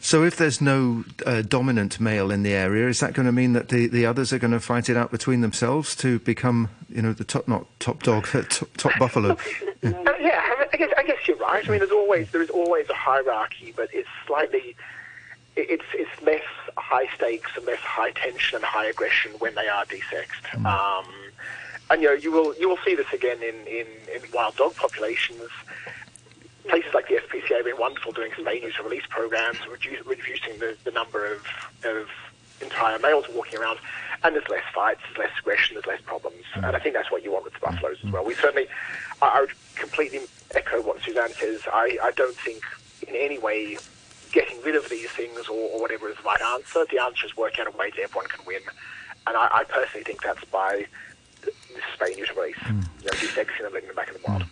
So 0.00 0.24
if 0.24 0.36
there's 0.36 0.60
no 0.60 1.04
uh, 1.26 1.42
dominant 1.42 2.00
male 2.00 2.30
in 2.30 2.42
the 2.42 2.52
area, 2.52 2.88
is 2.88 3.00
that 3.00 3.14
going 3.14 3.26
to 3.26 3.32
mean 3.32 3.52
that 3.52 3.68
the, 3.68 3.86
the 3.86 4.06
others 4.06 4.32
are 4.32 4.38
going 4.38 4.52
to 4.52 4.60
fight 4.60 4.88
it 4.88 4.96
out 4.96 5.10
between 5.10 5.40
themselves 5.40 5.94
to 5.96 6.18
become, 6.20 6.68
you 6.88 7.02
know, 7.02 7.12
the 7.12 7.24
top 7.24 7.48
not 7.48 7.66
top 7.80 8.02
dog, 8.02 8.26
top, 8.48 8.68
top 8.76 8.92
buffalo? 8.98 9.32
Uh, 9.32 9.36
yeah, 10.20 10.40
I 10.42 10.66
I 10.72 10.76
guess 10.76 10.92
I 10.98 11.02
guess 11.02 11.28
you're 11.28 11.36
right. 11.36 11.66
I 11.66 11.70
mean, 11.70 11.78
there's 11.80 11.90
always 11.90 12.30
there 12.30 12.42
is 12.42 12.50
always 12.50 12.88
a 12.88 12.94
hierarchy, 12.94 13.72
but 13.76 13.88
it's 13.92 14.08
slightly 14.26 14.76
it's 15.56 15.84
it's 15.94 16.22
less 16.22 16.42
high 16.76 17.06
stakes 17.14 17.50
and 17.56 17.64
less 17.66 17.78
high 17.78 18.10
tension 18.12 18.56
and 18.56 18.64
high 18.64 18.86
aggression 18.86 19.32
when 19.38 19.54
they 19.54 19.68
are 19.68 19.84
desexed. 19.84 20.64
Um, 20.64 21.06
and 21.90 22.02
you 22.02 22.08
know, 22.08 22.14
you 22.14 22.32
will 22.32 22.54
you 22.56 22.68
will 22.68 22.78
see 22.84 22.94
this 22.94 23.12
again 23.12 23.42
in, 23.42 23.54
in, 23.66 23.86
in 24.14 24.22
wild 24.32 24.56
dog 24.56 24.74
populations. 24.74 25.50
Places 26.68 26.94
like 26.94 27.08
the 27.08 27.16
SPCA 27.16 27.56
have 27.56 27.64
been 27.64 27.78
wonderful 27.78 28.12
doing 28.12 28.30
spay 28.32 28.62
neuter 28.62 28.82
release 28.82 29.04
programs, 29.08 29.58
reduce, 29.70 30.04
reducing 30.06 30.58
the, 30.58 30.76
the 30.84 30.90
number 30.90 31.26
of, 31.32 31.44
of 31.84 32.08
entire 32.60 32.98
males 32.98 33.26
walking 33.34 33.58
around, 33.58 33.78
and 34.22 34.34
there's 34.34 34.48
less 34.48 34.64
fights, 34.74 35.00
there's 35.06 35.28
less 35.28 35.38
aggression, 35.38 35.74
there's 35.74 35.86
less 35.86 36.00
problems, 36.00 36.42
mm. 36.54 36.66
and 36.66 36.76
I 36.76 36.78
think 36.78 36.94
that's 36.94 37.10
what 37.10 37.22
you 37.22 37.32
want 37.32 37.44
with 37.44 37.52
the 37.54 37.60
mm. 37.60 37.70
buffaloes 37.70 37.98
as 38.02 38.08
mm. 38.08 38.12
well. 38.12 38.24
We 38.24 38.34
certainly, 38.34 38.66
I, 39.20 39.28
I 39.28 39.40
would 39.42 39.50
completely 39.74 40.20
echo 40.54 40.80
what 40.80 41.02
Suzanne 41.02 41.32
says. 41.32 41.62
I, 41.72 41.98
I 42.02 42.12
don't 42.12 42.36
think 42.36 42.62
in 43.06 43.14
any 43.14 43.38
way 43.38 43.76
getting 44.32 44.60
rid 44.62 44.74
of 44.74 44.88
these 44.88 45.08
things 45.10 45.48
or, 45.48 45.70
or 45.70 45.80
whatever 45.80 46.08
is 46.08 46.16
the 46.16 46.22
right 46.22 46.40
answer. 46.40 46.84
The 46.90 47.00
answer 47.00 47.26
is 47.26 47.36
working 47.36 47.60
out 47.60 47.74
a 47.74 47.76
way 47.76 47.90
that 47.90 48.00
everyone 48.00 48.28
can 48.28 48.44
win, 48.46 48.62
and 49.26 49.36
I, 49.36 49.48
I 49.52 49.64
personally 49.64 50.04
think 50.04 50.22
that's 50.22 50.44
by 50.46 50.86
this 51.74 51.84
spay 51.98 52.16
neuter 52.16 52.34
release, 52.34 52.56
you 52.66 52.74
know, 52.74 53.12
desexing 53.12 53.64
and 53.64 53.74
letting 53.74 53.88
them 53.88 53.96
back 53.96 54.08
in 54.08 54.14
the 54.14 54.20
wild. 54.26 54.44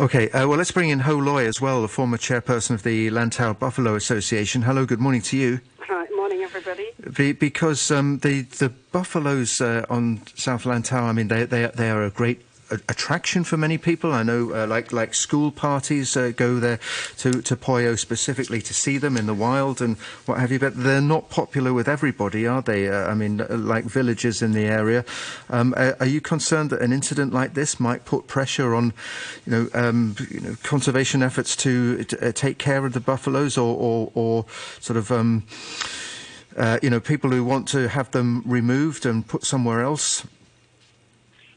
Okay, 0.00 0.30
uh, 0.30 0.46
well, 0.48 0.58
let's 0.58 0.70
bring 0.70 0.90
in 0.90 1.00
Ho 1.00 1.16
Loy 1.16 1.46
as 1.46 1.60
well, 1.60 1.82
the 1.82 1.88
former 1.88 2.16
chairperson 2.16 2.72
of 2.72 2.82
the 2.82 3.10
Lantau 3.10 3.58
Buffalo 3.58 3.94
Association. 3.94 4.62
Hello, 4.62 4.84
good 4.84 5.00
morning 5.00 5.22
to 5.22 5.36
you. 5.36 5.60
Hi, 5.80 6.06
morning, 6.16 6.42
everybody. 6.42 6.88
Be, 7.16 7.32
because 7.32 7.90
um, 7.90 8.18
the 8.18 8.42
the 8.42 8.70
buffaloes 8.70 9.60
uh, 9.60 9.84
on 9.90 10.22
South 10.34 10.64
Lantau, 10.64 11.02
I 11.02 11.12
mean, 11.12 11.28
they 11.28 11.44
they 11.44 11.66
they 11.74 11.90
are 11.90 12.02
a 12.04 12.10
great 12.10 12.42
attraction 12.70 13.44
for 13.44 13.56
many 13.56 13.78
people. 13.78 14.12
I 14.12 14.22
know, 14.22 14.52
uh, 14.54 14.66
like 14.66 14.92
like 14.92 15.14
school 15.14 15.50
parties 15.50 16.16
uh, 16.16 16.32
go 16.36 16.58
there 16.58 16.78
to 17.18 17.42
to 17.42 17.56
Pui 17.56 17.86
O 17.86 17.96
specifically 17.96 18.60
to 18.62 18.74
see 18.74 18.98
them 18.98 19.16
in 19.16 19.26
the 19.26 19.34
wild 19.34 19.80
and 19.80 19.96
what 20.26 20.38
have 20.38 20.52
you. 20.52 20.58
But 20.58 20.76
they're 20.76 21.00
not 21.00 21.30
popular 21.30 21.72
with 21.72 21.88
everybody, 21.88 22.46
are 22.46 22.62
they? 22.62 22.88
Uh, 22.88 23.06
I 23.06 23.14
mean, 23.14 23.40
uh, 23.40 23.46
like 23.50 23.84
villagers 23.84 24.42
in 24.42 24.52
the 24.52 24.64
area. 24.64 25.04
Um, 25.48 25.74
are, 25.76 25.96
are 26.00 26.06
you 26.06 26.20
concerned 26.20 26.70
that 26.70 26.80
an 26.80 26.92
incident 26.92 27.32
like 27.32 27.54
this 27.54 27.78
might 27.78 28.04
put 28.04 28.26
pressure 28.26 28.74
on, 28.74 28.92
you 29.46 29.52
know, 29.52 29.68
um, 29.74 30.16
you 30.30 30.40
know 30.40 30.56
conservation 30.62 31.22
efforts 31.22 31.56
to, 31.56 32.04
to 32.04 32.28
uh, 32.28 32.32
take 32.32 32.58
care 32.58 32.84
of 32.86 32.92
the 32.92 33.00
buffaloes, 33.00 33.56
or 33.58 33.76
or, 33.76 34.10
or 34.14 34.46
sort 34.80 34.96
of 34.96 35.10
um, 35.10 35.44
uh, 36.56 36.78
you 36.82 36.90
know, 36.90 37.00
people 37.00 37.30
who 37.30 37.44
want 37.44 37.68
to 37.68 37.88
have 37.88 38.10
them 38.12 38.42
removed 38.46 39.06
and 39.06 39.26
put 39.26 39.44
somewhere 39.44 39.82
else. 39.82 40.26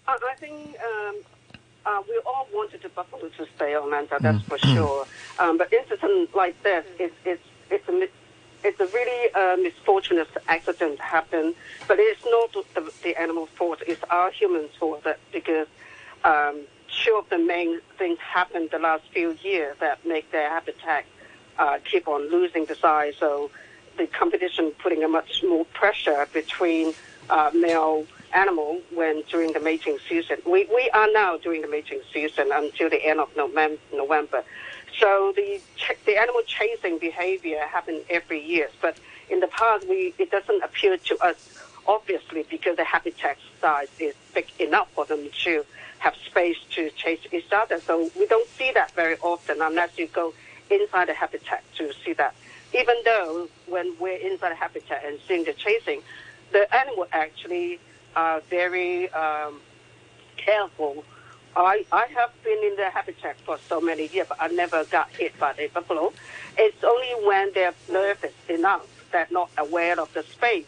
I, 0.08 0.18
I 0.32 0.36
think 0.36 0.77
uh, 1.88 2.02
we 2.08 2.20
all 2.26 2.48
wanted 2.54 2.82
the 2.82 2.90
buffalo 2.90 3.30
to 3.30 3.48
stay 3.56 3.74
on 3.74 3.90
Lanta, 3.90 4.20
that's 4.20 4.44
for 4.44 4.58
sure. 4.58 5.08
Um, 5.40 5.58
but 5.58 5.72
incident 5.72 6.36
like 6.36 6.62
this, 6.64 6.86
it's 7.00 7.16
it's 7.26 7.44
it's 7.70 7.88
a 7.88 8.08
it's 8.64 8.80
a 8.80 8.88
really 8.88 9.34
uh, 9.34 9.56
misfortunate 9.58 10.28
accident 10.48 11.00
happened. 11.00 11.56
But 11.88 12.00
it's 12.00 12.24
not 12.26 12.52
the, 12.76 12.92
the 13.04 13.16
animal's 13.20 13.50
fault; 13.56 13.82
it's 13.88 14.04
our 14.10 14.32
human 14.32 14.68
fault 14.80 15.04
that 15.06 15.20
because 15.32 15.68
um, 16.26 16.62
two 17.04 17.16
of 17.18 17.30
the 17.30 17.38
main 17.38 17.80
things 17.98 18.20
happened 18.20 18.70
the 18.72 18.80
last 18.80 19.04
few 19.14 19.38
years 19.42 19.78
that 19.80 20.06
make 20.06 20.32
their 20.32 20.50
habitat 20.50 21.06
uh, 21.58 21.80
keep 21.86 22.08
on 22.08 22.30
losing 22.30 22.66
the 22.66 22.76
size. 22.76 23.14
So 23.18 23.50
the 23.98 24.08
competition 24.08 24.72
putting 24.84 25.04
a 25.04 25.08
much 25.08 25.42
more 25.44 25.66
pressure 25.66 26.28
between 26.34 26.94
uh, 27.30 27.52
male 27.54 28.06
animal 28.34 28.82
when 28.94 29.24
during 29.30 29.54
the 29.54 29.60
mating 29.60 29.98
season. 30.08 30.38
We, 30.46 30.66
we 30.66 30.90
are 30.94 31.12
now 31.12 31.38
during 31.38 31.62
the 31.62 31.68
mating 31.68 32.02
season 32.14 32.50
until 32.54 32.90
the 32.90 33.06
end 33.06 33.20
of 33.20 33.30
November. 33.36 34.44
So 35.00 35.34
the 35.36 35.62
the 36.06 36.18
animal 36.18 36.42
chasing 36.46 36.98
behavior 36.98 37.60
happens 37.60 38.04
every 38.10 38.44
year, 38.44 38.70
but 38.82 38.98
in 39.30 39.40
the 39.40 39.48
past 39.48 39.88
we 39.88 40.14
it 40.18 40.32
doesn't 40.32 40.64
appear 40.64 40.98
to 40.98 41.18
us 41.20 41.36
obviously 41.88 42.44
because 42.50 42.76
the 42.76 42.84
habitat 42.84 43.38
size 43.62 43.90
is 44.00 44.16
big 44.34 44.48
enough 44.60 44.92
for 44.94 45.06
them 45.06 45.30
to 45.44 45.64
have 46.00 46.16
space 46.16 46.58
to 46.72 46.90
chase 46.92 47.20
each 47.32 47.52
other. 47.52 47.80
So 47.80 48.10
we 48.18 48.28
don't 48.28 48.48
see 48.50 48.72
that 48.74 48.92
very 48.92 49.18
often 49.22 49.62
unless 49.62 49.98
you 49.98 50.08
go 50.08 50.34
inside 50.70 51.08
the 51.08 51.14
habitat 51.14 51.64
to 51.78 51.94
see 52.04 52.14
that. 52.14 52.36
Even 52.74 52.96
though 53.06 53.48
when 53.68 53.96
we're 54.00 54.18
inside 54.18 54.52
the 54.52 54.56
habitat 54.56 55.04
and 55.06 55.18
seeing 55.28 55.46
the 55.46 55.54
chasing, 55.54 56.02
the 56.52 56.74
animal 56.76 57.08
actually 57.12 57.80
are 58.18 58.42
very 58.50 59.10
um, 59.12 59.62
careful. 60.38 61.06
I, 61.56 61.86
I 61.92 62.08
have 62.08 62.32
been 62.44 62.62
in 62.64 62.76
the 62.76 62.90
habitat 62.90 63.38
for 63.46 63.58
so 63.70 63.80
many 63.80 64.08
years, 64.08 64.28
but 64.28 64.38
I 64.42 64.48
never 64.48 64.84
got 64.86 65.10
hit 65.12 65.38
by 65.40 65.54
the 65.54 65.68
buffalo. 65.68 66.12
It's 66.58 66.84
only 66.84 67.28
when 67.28 67.52
they're 67.54 67.76
nervous 67.92 68.34
enough, 68.50 68.88
they're 69.12 69.28
not 69.30 69.50
aware 69.58 70.00
of 70.00 70.12
the 70.14 70.24
space, 70.24 70.66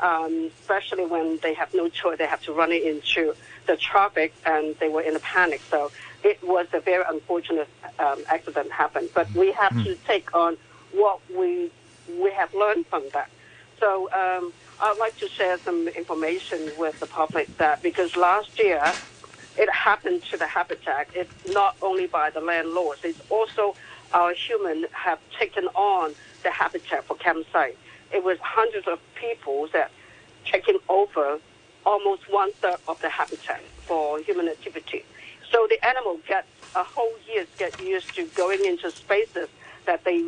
um, 0.00 0.50
especially 0.60 1.06
when 1.06 1.38
they 1.42 1.54
have 1.54 1.72
no 1.72 1.88
choice, 1.88 2.18
they 2.18 2.26
have 2.26 2.42
to 2.42 2.52
run 2.52 2.70
it 2.70 2.82
into 2.82 3.34
the 3.66 3.76
traffic 3.76 4.34
and 4.44 4.76
they 4.78 4.90
were 4.90 5.02
in 5.02 5.16
a 5.16 5.20
panic. 5.20 5.62
So 5.70 5.90
it 6.22 6.42
was 6.42 6.66
a 6.74 6.80
very 6.80 7.04
unfortunate 7.08 7.68
um, 7.98 8.22
accident 8.28 8.70
happened. 8.72 9.08
But 9.14 9.32
we 9.34 9.52
have 9.52 9.72
to 9.84 9.94
take 10.06 10.34
on 10.34 10.58
what 10.92 11.20
we 11.34 11.70
we 12.18 12.30
have 12.32 12.52
learned 12.54 12.86
from 12.86 13.04
that. 13.14 13.30
So 13.80 14.10
um, 14.12 14.52
I'd 14.78 14.98
like 15.00 15.16
to 15.18 15.28
share 15.28 15.58
some 15.64 15.88
information 15.88 16.70
with 16.78 17.00
the 17.00 17.06
public 17.06 17.56
that 17.56 17.82
because 17.82 18.14
last 18.14 18.58
year 18.58 18.94
it 19.56 19.70
happened 19.72 20.22
to 20.30 20.36
the 20.36 20.46
habitat. 20.46 21.08
It's 21.14 21.32
not 21.48 21.76
only 21.82 22.06
by 22.06 22.30
the 22.30 22.40
landlords, 22.40 23.00
it's 23.02 23.20
also 23.30 23.74
our 24.12 24.34
human 24.34 24.86
have 24.92 25.18
taken 25.38 25.64
on 25.68 26.14
the 26.42 26.50
habitat 26.50 27.06
for 27.06 27.16
campsite. 27.16 27.76
It 28.12 28.22
was 28.22 28.38
hundreds 28.42 28.86
of 28.86 28.98
people 29.14 29.68
that 29.72 29.90
taking 30.44 30.78
over 30.88 31.38
almost 31.86 32.22
one 32.30 32.52
third 32.60 32.76
of 32.86 33.00
the 33.00 33.08
habitat 33.08 33.62
for 33.86 34.20
human 34.20 34.48
activity. 34.48 35.04
So 35.50 35.66
the 35.68 35.84
animal 35.86 36.20
gets 36.28 36.48
a 36.74 36.84
whole 36.84 37.12
year 37.32 37.46
get 37.58 37.80
used 37.80 38.14
to 38.14 38.26
going 38.36 38.64
into 38.64 38.90
spaces 38.92 39.48
that 39.86 40.04
they 40.04 40.22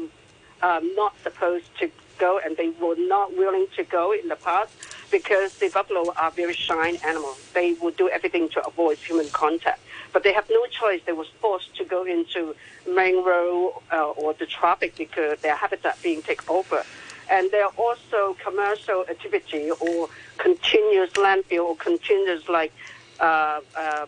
um, 0.63 0.95
not 0.95 1.15
supposed 1.23 1.67
to 1.79 1.91
go, 2.19 2.41
and 2.45 2.57
they 2.57 2.71
were 2.71 2.97
not 2.97 3.37
willing 3.37 3.67
to 3.77 3.85
go 3.85 4.13
in 4.13 4.29
the 4.29 4.37
past 4.37 4.73
because 5.11 5.55
the 5.59 5.69
buffalo 5.69 6.13
are 6.17 6.31
very 6.31 6.55
shy 6.55 6.99
animals. 7.05 7.39
They 7.55 7.75
would 7.75 7.97
do 7.97 8.09
everything 8.09 8.49
to 8.51 8.67
avoid 8.67 8.99
human 8.99 9.29
contact. 9.31 9.81
But 10.13 10.23
they 10.23 10.33
have 10.33 10.49
no 10.51 10.67
choice. 10.67 11.01
They 11.05 11.13
were 11.13 11.27
forced 11.41 11.77
to 11.77 11.85
go 11.85 12.05
into 12.05 12.55
main 12.87 13.25
road 13.25 13.75
uh, 13.93 14.11
or 14.11 14.35
the 14.35 14.47
traffic 14.47 14.97
because 14.97 15.39
their 15.41 15.57
habitat 15.57 16.01
being 16.03 16.23
taken 16.23 16.45
over. 16.49 16.85
And 17.31 17.51
there 17.51 17.65
are 17.65 17.73
also 17.79 18.37
commercial 18.43 19.05
activity 19.09 19.71
or 19.71 20.09
continuous 20.39 21.11
landfill 21.13 21.65
or 21.65 21.77
continuous 21.77 22.49
like 22.49 22.73
uh, 23.21 23.61
uh, 23.77 24.07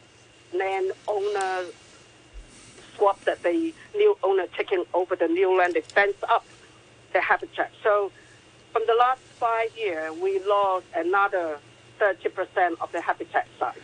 land 0.52 0.92
owner 1.06 1.64
swap 2.96 3.22
that 3.24 3.42
the 3.42 3.72
new 3.94 4.16
owner 4.22 4.46
taking 4.56 4.84
over 4.94 5.16
the 5.16 5.28
new 5.28 5.56
land, 5.56 5.74
they 5.74 5.80
fence 5.80 6.16
up 6.28 6.44
the 7.14 7.22
habitat. 7.22 7.70
So 7.82 8.12
from 8.72 8.82
the 8.86 8.94
last 8.94 9.22
five 9.40 9.70
years, 9.78 10.12
we 10.20 10.40
lost 10.40 10.84
another 10.94 11.58
30% 11.98 12.74
of 12.80 12.92
the 12.92 13.00
habitat 13.00 13.46
size. 13.58 13.76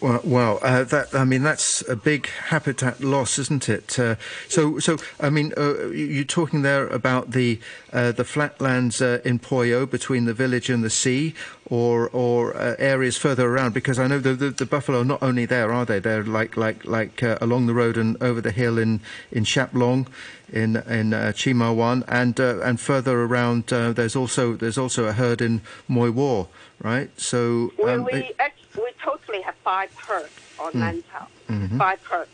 Well, 0.00 0.20
wow, 0.24 0.56
uh, 0.62 0.84
that 0.84 1.14
I 1.14 1.24
mean 1.24 1.42
that's 1.42 1.86
a 1.86 1.94
big 1.94 2.26
habitat 2.26 3.02
loss, 3.02 3.38
isn't 3.38 3.68
it? 3.68 3.98
Uh, 3.98 4.14
so, 4.48 4.78
so 4.78 4.96
I 5.20 5.28
mean, 5.28 5.52
uh, 5.58 5.88
you're 5.88 6.24
talking 6.24 6.62
there 6.62 6.86
about 6.86 7.32
the 7.32 7.60
uh, 7.92 8.12
the 8.12 8.24
flatlands 8.24 9.02
uh, 9.02 9.20
in 9.26 9.38
Pui 9.38 9.72
O 9.74 9.84
between 9.84 10.24
the 10.24 10.32
village 10.32 10.70
and 10.70 10.82
the 10.82 10.88
sea, 10.88 11.34
or 11.66 12.08
or 12.14 12.56
uh, 12.56 12.76
areas 12.78 13.18
further 13.18 13.46
around. 13.46 13.74
Because 13.74 13.98
I 13.98 14.06
know 14.06 14.18
the, 14.18 14.32
the, 14.32 14.48
the 14.48 14.64
buffalo 14.64 15.02
are 15.02 15.04
not 15.04 15.22
only 15.22 15.44
there, 15.44 15.70
are 15.70 15.84
they? 15.84 15.98
They're 15.98 16.24
like 16.24 16.56
like 16.56 16.86
like 16.86 17.20
along 17.22 17.66
the 17.66 17.74
road 17.74 17.98
and 17.98 18.16
over 18.22 18.40
the 18.40 18.52
hill 18.52 18.78
in 18.78 19.02
in 19.30 19.44
Shap 19.44 19.74
Long, 19.74 20.08
in 20.50 20.76
in 20.76 21.12
uh, 21.12 21.34
Chi 21.36 21.52
Ma 21.52 21.72
Wan, 21.72 22.04
and 22.08 22.40
and 22.40 22.80
further 22.80 23.20
around. 23.20 23.66
there's 23.66 24.16
also 24.16 24.54
there's 24.56 24.78
also 24.78 25.04
a 25.04 25.12
herd 25.12 25.42
in 25.42 25.60
Mui 25.90 26.10
Wo, 26.10 26.48
right? 26.80 27.10
So 27.20 27.70
um, 27.84 28.04
we, 28.04 28.12
we 28.12 28.34
we 28.76 28.92
totally 29.30 29.42
have 29.44 29.54
five 29.56 29.92
herds 29.94 30.32
on 30.58 30.72
mm. 30.72 30.80
Lantau, 30.80 31.26
mm-hmm. 31.48 31.78
five 31.78 32.02
herds. 32.04 32.30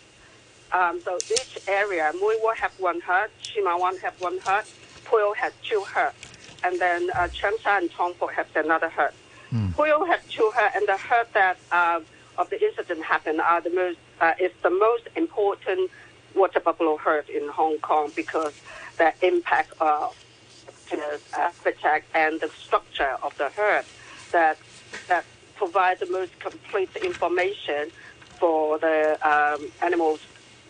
Um, 0.73 1.01
so 1.01 1.17
each 1.31 1.59
area, 1.69 2.11
Mui 2.15 2.35
Wo 2.43 2.53
have 2.55 2.73
one 2.79 3.01
herd, 3.01 3.31
Chi 3.43 3.61
Ma 3.63 3.77
Wan 3.77 3.97
have 3.99 4.21
one 4.21 4.39
herd, 4.39 4.65
Pui 5.05 5.21
O 5.21 5.35
has 5.35 5.53
two 5.63 5.81
herds, 5.83 6.17
and 6.65 6.81
then 6.81 7.09
uh, 7.11 7.29
Cheung 7.29 7.57
and 7.67 7.91
Tong 7.93 8.15
Fo 8.15 8.27
have 8.27 8.49
another 8.57 8.89
herd. 8.89 9.13
Mm. 9.53 9.73
Pui 9.75 9.91
O 9.91 10.05
have 10.05 10.29
two 10.29 10.51
herds, 10.55 10.75
and 10.75 10.89
the 10.89 10.97
herd 10.97 11.27
that 11.35 11.59
uh, 11.71 12.01
of 12.39 12.51
the 12.51 12.63
incident 12.63 13.03
happened 13.05 13.41
are 13.41 13.61
the 13.61 13.71
most 13.71 13.99
uh, 14.21 14.33
is 14.41 14.53
the 14.63 14.71
most 14.71 15.09
important 15.17 15.91
water 16.35 16.61
buffalo 16.61 16.97
herd 16.97 17.29
in 17.29 17.49
Hong 17.49 17.79
Kong 17.79 18.11
because 18.17 18.55
the 18.99 19.13
impact 19.23 19.73
of 19.81 20.17
the 20.91 21.21
habitat 21.33 22.03
and 22.15 22.41
the 22.41 22.49
structure 22.49 23.17
of 23.23 23.37
the 23.39 23.49
herd 23.51 23.85
that 24.33 24.59
that 25.09 25.25
provide 25.57 25.99
the 25.99 26.07
most 26.07 26.39
complete 26.41 26.95
information 26.97 27.91
for 28.39 28.79
the 28.79 29.19
um, 29.27 29.71
animals 29.83 30.21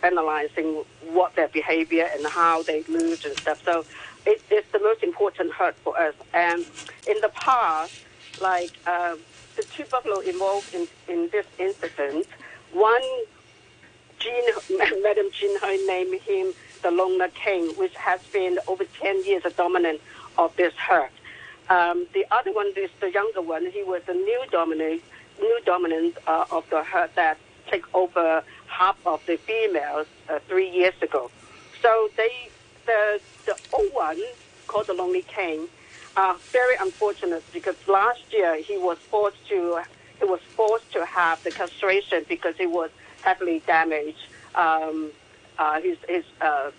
analyzing 0.03 0.83
what 1.11 1.35
their 1.35 1.47
behavior 1.47 2.07
and 2.13 2.25
how 2.27 2.63
they 2.63 2.83
move 2.87 3.23
and 3.25 3.37
stuff. 3.37 3.61
So 3.65 3.85
it, 4.25 4.41
it's 4.49 4.71
the 4.71 4.79
most 4.79 5.03
important 5.03 5.51
herd 5.53 5.75
for 5.75 5.97
us. 5.99 6.13
And 6.33 6.65
in 7.07 7.19
the 7.21 7.29
past, 7.29 7.93
like 8.41 8.71
um, 8.87 9.19
the 9.55 9.63
two 9.63 9.85
buffalo 9.85 10.19
involved 10.19 10.73
in, 10.73 10.87
in 11.07 11.29
this 11.31 11.45
incident, 11.57 12.27
one, 12.73 13.01
Jean, 14.19 14.43
Madam 15.03 15.29
Jean 15.31 15.57
Ho 15.59 15.77
named 15.87 16.21
him 16.21 16.53
the 16.83 16.91
Loner 16.91 17.29
King, 17.29 17.69
which 17.77 17.95
has 17.95 18.21
been 18.31 18.59
over 18.67 18.85
10 19.01 19.25
years 19.25 19.43
a 19.45 19.49
dominant 19.49 19.99
of 20.37 20.55
this 20.55 20.73
herd. 20.75 21.09
Um, 21.69 22.07
the 22.13 22.25
other 22.31 22.51
one 22.53 22.71
is 22.75 22.89
the 22.99 23.11
younger 23.11 23.41
one. 23.41 23.65
He 23.65 23.83
was 23.83 24.01
the 24.03 24.13
new 24.13 24.43
dominant, 24.51 25.01
new 25.39 25.59
dominant 25.65 26.17
uh, 26.25 26.45
of 26.51 26.69
the 26.69 26.83
herd 26.83 27.09
that 27.15 27.37
took 27.69 27.93
over 27.93 28.43
half 28.67 28.97
of 29.05 29.25
the 29.25 29.37
females 29.37 30.07
uh, 30.29 30.39
three 30.47 30.69
years 30.69 30.93
ago. 31.01 31.29
So 31.81 32.09
they, 32.15 32.49
the 32.85 33.19
the 33.45 33.57
old 33.73 33.93
one 33.93 34.21
called 34.67 34.87
the 34.87 34.93
Lonely 34.93 35.23
King, 35.23 35.67
uh, 36.15 36.35
very 36.51 36.75
unfortunate 36.79 37.43
because 37.53 37.75
last 37.87 38.21
year 38.31 38.55
he 38.61 38.77
was 38.77 38.97
forced 38.97 39.47
to 39.49 39.81
he 40.19 40.25
was 40.25 40.39
forced 40.55 40.91
to 40.93 41.05
have 41.05 41.43
the 41.43 41.51
castration 41.51 42.25
because 42.27 42.55
he 42.57 42.65
was 42.65 42.89
heavily 43.21 43.61
damaged. 43.67 44.27
Um, 44.55 45.11
uh, 45.59 45.81
his 45.81 45.97
his 46.07 46.23
uh, 46.41 46.71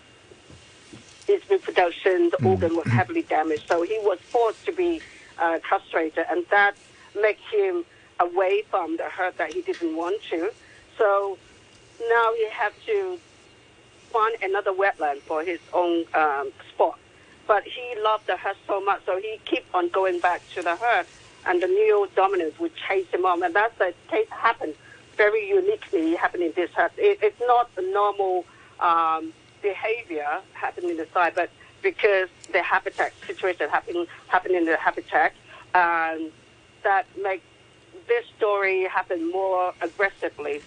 his 1.29 1.49
reproduction 1.51 2.31
mm. 2.31 2.47
organ 2.47 2.75
was 2.75 2.87
heavily 2.87 3.23
damaged. 3.23 3.69
So 3.69 3.83
he 3.83 3.99
was 4.03 4.19
forced 4.21 4.65
to 4.65 4.73
be 4.73 5.01
uh, 5.39 5.61
castrated, 5.69 6.25
and 6.29 6.45
that 6.51 6.75
made 7.15 7.37
him 7.53 7.85
away 8.19 8.65
from 8.71 8.97
the 8.97 9.05
herd 9.05 9.35
that 9.37 9.53
he 9.53 9.61
didn't 9.63 9.95
want 9.95 10.21
to. 10.31 10.51
So 10.97 11.39
now 12.01 12.33
he 12.35 12.49
had 12.51 12.73
to 12.87 13.19
find 14.11 14.35
another 14.43 14.73
wetland 14.73 15.21
for 15.21 15.45
his 15.45 15.61
own 15.73 16.05
um, 16.15 16.51
spot. 16.73 16.99
But 17.47 17.63
he 17.63 17.87
loved 18.03 18.27
the 18.27 18.37
herd 18.37 18.57
so 18.67 18.81
much, 18.81 19.03
so 19.07 19.21
he 19.21 19.39
keep 19.45 19.65
on 19.75 19.89
going 19.91 20.19
back 20.21 20.43
to 20.55 20.63
the 20.63 20.77
herd, 20.77 21.07
and 21.47 21.63
the 21.63 21.69
new 21.69 22.09
dominants 22.17 22.59
would 22.59 22.73
chase 22.89 23.07
him 23.13 23.25
off. 23.25 23.43
And 23.43 23.55
that's 23.55 23.77
the 23.79 23.95
case 24.09 24.29
happened 24.31 24.75
very 25.19 25.49
uniquely 25.49 26.15
happened 26.15 26.45
in 26.45 26.53
this 26.55 26.71
herd. 26.71 26.93
It, 26.97 27.19
it's 27.21 27.41
not 27.41 27.69
a 27.77 27.83
normal 27.83 28.47
um, 28.81 29.33
behavior 29.63 30.41
happening 30.53 30.91
in 30.91 30.97
the 30.97 31.09
site, 31.13 31.35
but 31.35 31.51
because 31.83 32.29
the 32.53 32.63
habitat 32.63 33.13
situation 33.27 33.69
happening 33.69 34.07
happen 34.29 34.55
in 34.55 34.65
the 34.65 34.77
habitat, 34.77 35.33
and 35.75 36.31
that 36.83 37.07
makes 37.23 37.45
this 38.07 38.25
story 38.37 38.85
happen 38.85 39.31
more 39.31 39.75
aggressively 39.81 40.63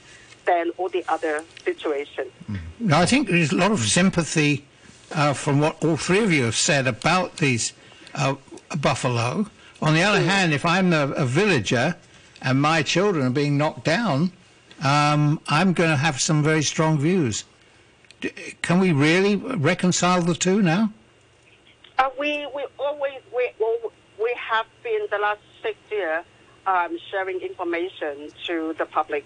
than 0.45 0.71
all 0.77 0.89
the 0.89 1.03
other 1.09 1.43
situations. 1.63 2.31
Now, 2.79 3.01
I 3.01 3.05
think 3.05 3.27
there's 3.27 3.51
a 3.51 3.57
lot 3.57 3.71
of 3.71 3.79
sympathy 3.79 4.65
uh, 5.11 5.33
from 5.33 5.59
what 5.59 5.83
all 5.83 5.97
three 5.97 6.23
of 6.23 6.31
you 6.31 6.43
have 6.45 6.55
said 6.55 6.87
about 6.87 7.37
these 7.37 7.73
uh, 8.15 8.35
buffalo. 8.79 9.47
On 9.81 9.93
the 9.93 10.01
other 10.01 10.19
mm. 10.19 10.25
hand, 10.25 10.53
if 10.53 10.65
I'm 10.65 10.93
a, 10.93 11.07
a, 11.09 11.25
villager 11.25 11.95
and 12.41 12.61
my 12.61 12.83
children 12.83 13.25
are 13.25 13.31
being 13.31 13.57
knocked 13.57 13.83
down, 13.83 14.31
um, 14.83 15.39
I'm 15.47 15.73
going 15.73 15.89
to 15.89 15.97
have 15.97 16.19
some 16.19 16.43
very 16.43 16.63
strong 16.63 16.97
views 16.97 17.43
can 18.61 18.79
we 18.79 18.91
really 18.91 19.35
reconcile 19.35 20.21
the 20.21 20.35
two 20.35 20.61
now? 20.61 20.91
Uh, 21.97 22.09
we 22.19 22.47
we 22.55 22.65
always 22.79 23.19
we 23.35 23.51
we 24.21 24.35
have 24.37 24.65
been 24.83 25.07
the 25.11 25.17
last 25.17 25.41
six 25.61 25.77
years 25.89 26.23
um, 26.67 26.97
sharing 27.09 27.39
information 27.41 28.29
to 28.47 28.73
the 28.77 28.85
public, 28.85 29.25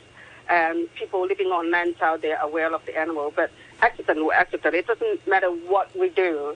and 0.49 0.93
people 0.95 1.25
living 1.25 1.47
on 1.47 1.71
Lantau 1.71 2.19
they 2.19 2.31
are 2.31 2.43
aware 2.45 2.73
of 2.73 2.85
the 2.85 2.97
animal. 2.97 3.31
But 3.35 3.51
accident 3.81 4.19
will 4.23 4.33
accident, 4.33 4.75
it 4.75 4.87
doesn't 4.87 5.27
matter 5.27 5.49
what 5.49 5.95
we 5.97 6.09
do. 6.09 6.55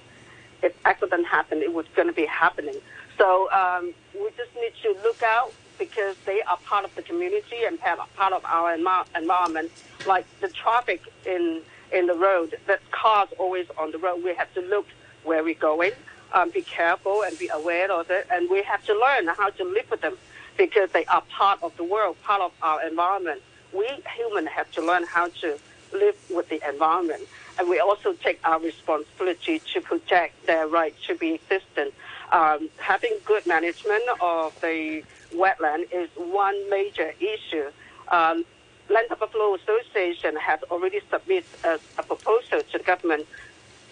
If 0.62 0.75
accident 0.86 1.25
happened, 1.25 1.63
it 1.63 1.73
was 1.73 1.86
going 1.95 2.08
to 2.08 2.13
be 2.13 2.25
happening. 2.25 2.75
So 3.17 3.49
um, 3.52 3.93
we 4.13 4.30
just 4.38 4.54
need 4.56 4.73
to 4.84 4.89
look 5.04 5.23
out 5.23 5.54
because 5.78 6.15
they 6.25 6.41
are 6.43 6.58
part 6.58 6.84
of 6.84 6.93
the 6.95 7.02
community 7.02 7.63
and 7.65 7.80
part 7.80 8.34
of 8.34 8.45
our 8.45 8.73
environment. 8.73 9.71
Like 10.06 10.25
the 10.41 10.49
traffic 10.49 11.02
in 11.25 11.62
in 11.91 12.08
the 12.08 12.13
road. 12.13 12.58
That 12.67 12.80
cars 12.91 13.30
always 13.38 13.67
on 13.78 13.91
the 13.91 13.97
road. 13.97 14.23
We 14.23 14.34
have 14.36 14.54
to 14.54 14.62
look 14.62 14.88
where 15.23 15.43
we're 15.43 15.54
going, 15.56 15.91
um, 16.34 16.49
be 16.49 16.62
careful 16.62 17.23
and 17.23 17.38
be 17.38 17.49
aware 17.49 17.91
of 17.91 18.10
it, 18.10 18.28
and 18.32 18.49
we 18.49 18.63
have 18.63 18.84
to 18.86 18.93
learn 18.93 19.28
how 19.28 19.49
to 19.49 19.63
live 19.63 19.89
with 19.89 20.02
them 20.02 20.17
because 20.58 20.91
they 20.91 21.06
are 21.06 21.23
part 21.30 21.62
of 21.63 21.75
the 21.78 21.84
world, 21.84 22.17
part 22.23 22.41
of 22.41 22.52
our 22.62 22.86
environment. 22.86 23.41
We 23.73 23.88
humans 24.15 24.49
have 24.49 24.71
to 24.71 24.82
learn 24.82 25.06
how 25.06 25.30
to 25.41 25.58
live 25.93 26.15
with 26.30 26.49
the 26.49 26.62
environment, 26.67 27.23
and 27.58 27.69
we 27.69 27.80
also 27.80 28.13
take 28.13 28.39
our 28.43 28.60
responsibility 28.60 29.62
to 29.73 29.82
protect 29.82 30.45
their 30.45 30.67
right 30.67 30.95
to 31.08 31.15
be 31.15 31.34
existent. 31.36 31.93
Um, 32.32 32.69
having 32.78 33.13
good 33.25 33.45
management 33.47 34.04
of 34.21 34.60
the 34.62 35.04
wetland 35.34 35.91
is 35.91 36.10
one 36.15 36.69
major 36.69 37.13
issue. 37.19 37.71
Um, 38.10 38.45
Lantau 38.89 39.19
Buffalo 39.19 39.56
Association 39.56 40.36
has 40.38 40.60
already 40.71 40.99
submitted 41.12 41.45
a, 41.63 41.80
a, 41.99 42.04
proposal 42.04 42.62
to 42.71 42.78
the 42.78 42.84
government 42.84 43.28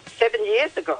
seven 0.06 0.44
years 0.44 0.76
ago 0.76 0.98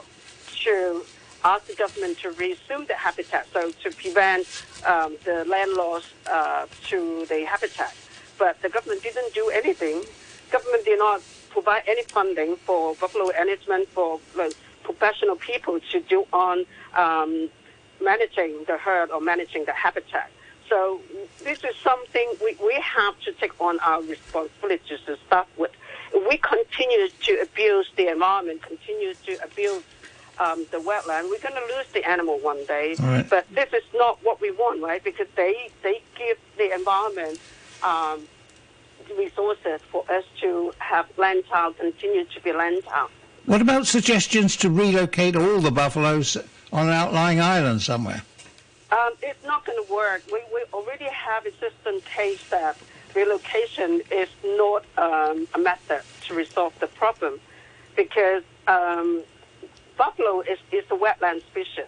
to 0.63 1.05
ask 1.45 1.67
the 1.67 1.75
government 1.75 2.19
to 2.19 2.31
resume 2.33 2.87
the 2.87 2.95
habitat, 2.95 3.47
so 3.53 3.73
to 3.83 3.91
prevent 3.97 4.47
um, 4.87 5.17
the 5.25 5.45
land 5.47 5.73
loss 5.73 6.13
uh, 6.31 6.67
to 6.85 7.27
the 7.29 7.45
habitat. 7.45 7.95
But 8.39 8.61
the 8.63 8.69
government 8.69 9.03
didn't 9.03 9.35
do 9.35 9.51
anything. 9.51 10.05
Government 10.51 10.85
did 10.85 10.99
not 10.99 11.21
provide 11.51 11.83
any 11.89 12.05
funding 12.05 12.55
for 12.57 12.95
buffalo 12.95 13.31
management 13.33 13.89
for 13.89 14.21
uh, 14.39 14.49
professional 14.85 15.37
people 15.37 15.81
to 15.91 16.01
do 16.01 16.25
on 16.33 16.65
um, 16.95 17.49
managing 18.01 18.65
the 18.67 18.77
herd 18.79 19.11
or 19.11 19.21
managing 19.21 19.65
the 19.65 19.73
habitat. 19.73 20.31
So 20.69 21.01
this 21.43 21.65
is 21.65 21.77
something 21.83 22.33
we, 22.43 22.57
we 22.65 22.75
have 22.75 23.19
to 23.21 23.33
take 23.33 23.59
on 23.61 23.79
our 23.81 24.03
responsibilities 24.03 25.01
to 25.07 25.17
start 25.27 25.49
with. 25.57 25.71
We 26.29 26.39
continue 26.39 27.09
to 27.09 27.41
abuse 27.43 27.91
the 27.97 28.09
environment, 28.09 28.63
continue 28.63 29.15
to 29.15 29.45
abuse 29.45 29.83
um, 30.41 30.67
the 30.71 30.79
wetland, 30.79 31.25
we're 31.31 31.41
going 31.41 31.55
to 31.55 31.77
lose 31.77 31.87
the 31.93 32.09
animal 32.09 32.39
one 32.39 32.65
day. 32.67 32.95
Right. 32.99 33.29
But 33.29 33.47
this 33.55 33.73
is 33.73 33.83
not 33.95 34.19
what 34.23 34.41
we 34.41 34.51
want, 34.53 34.83
right? 34.83 35.03
Because 35.03 35.27
they 35.37 35.71
they 35.83 36.01
give 36.17 36.39
the 36.57 36.73
environment 36.75 37.41
um, 37.83 38.23
resources 39.17 39.81
for 39.91 40.05
us 40.11 40.25
to 40.41 40.73
have 40.79 41.07
land 41.17 41.45
Lantau 41.51 41.77
continue 41.77 42.25
to 42.25 42.41
be 42.41 42.51
Lantau. 42.51 43.09
What 43.47 43.63
about 43.63 43.87
suggestions 43.87 44.57
to 44.59 44.71
relocate 44.71 45.35
all 45.35 45.61
the 45.61 45.71
buffaloes 45.71 46.37
on 46.73 46.89
an 46.89 46.93
outlying 46.93 47.41
island 47.41 47.83
somewhere? 47.83 48.23
Um, 48.91 49.13
it's 49.23 49.43
not 49.45 49.67
going 49.67 49.85
to 49.85 49.93
work. 49.93 50.23
We, 50.33 50.41
we 50.53 50.65
already 50.73 51.05
have 51.07 51.45
a 51.45 51.51
system 51.53 52.01
case 52.17 52.41
that 52.51 52.77
relocation 53.15 54.01
is 54.11 54.29
not 54.45 54.85
um, 54.97 55.47
a 55.55 55.59
method 55.59 56.03
to 56.27 56.35
resolve 56.35 56.73
the 56.81 56.87
problem 56.87 57.39
because 57.97 58.43
um, 58.67 59.23
buffalo 59.97 60.41
is, 60.41 60.59
is 60.73 60.85
a 60.91 60.95
wetland 60.95 61.43
species. 61.51 61.87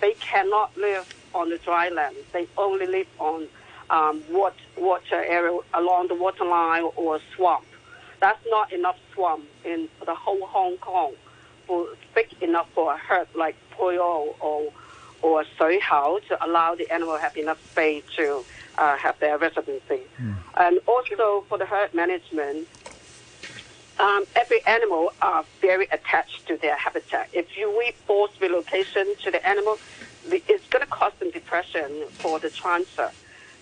They 0.00 0.14
cannot 0.14 0.76
live 0.78 1.06
on 1.34 1.50
the 1.50 1.58
dry 1.58 1.90
land. 1.90 2.16
They 2.32 2.46
only 2.56 2.86
live 2.86 3.08
on 3.18 3.46
um, 3.90 4.22
wat- 4.30 4.54
water 4.78 5.22
area 5.22 5.58
along 5.74 6.08
the 6.08 6.14
waterline 6.14 6.84
or 6.96 7.20
swamp. 7.36 7.66
That's 8.20 8.40
not 8.48 8.72
enough 8.72 8.96
swamp 9.14 9.44
in 9.64 9.88
the 10.06 10.14
whole 10.14 10.46
Hong 10.46 10.78
Kong 10.78 11.12
for 11.66 11.88
big 12.14 12.28
enough 12.40 12.68
for 12.74 12.94
a 12.94 12.96
herd 12.96 13.28
like 13.34 13.56
Pui 13.76 13.98
O 13.98 14.34
or 14.40 14.72
or 15.22 15.44
Shui 15.56 15.78
Hau 15.80 16.20
to 16.28 16.44
allow 16.44 16.74
the 16.74 16.90
animal 16.92 17.16
have 17.18 17.36
enough 17.36 17.58
space 17.72 18.04
to 18.16 18.44
uh, 18.76 18.96
have 18.96 19.18
their 19.20 19.36
residency. 19.38 20.00
And 20.56 20.78
also 20.86 21.44
for 21.48 21.58
the 21.58 21.66
herd 21.66 21.92
management, 21.94 22.68
um, 23.98 24.24
every 24.36 24.64
animal 24.66 25.12
are 25.20 25.44
very 25.60 25.86
attached 25.90 26.46
to 26.46 26.56
their 26.56 26.76
habitat. 26.76 27.28
If 27.32 27.56
you 27.56 27.76
we 27.76 27.92
force 28.06 28.30
relocation 28.40 29.14
to 29.24 29.30
the 29.30 29.44
animal, 29.46 29.78
the- 30.28 30.42
it's 30.48 30.66
going 30.68 30.84
to 30.84 30.90
cause 30.90 31.12
them 31.18 31.30
depression 31.30 32.04
for 32.22 32.38
the 32.38 32.50
transfer. 32.50 33.10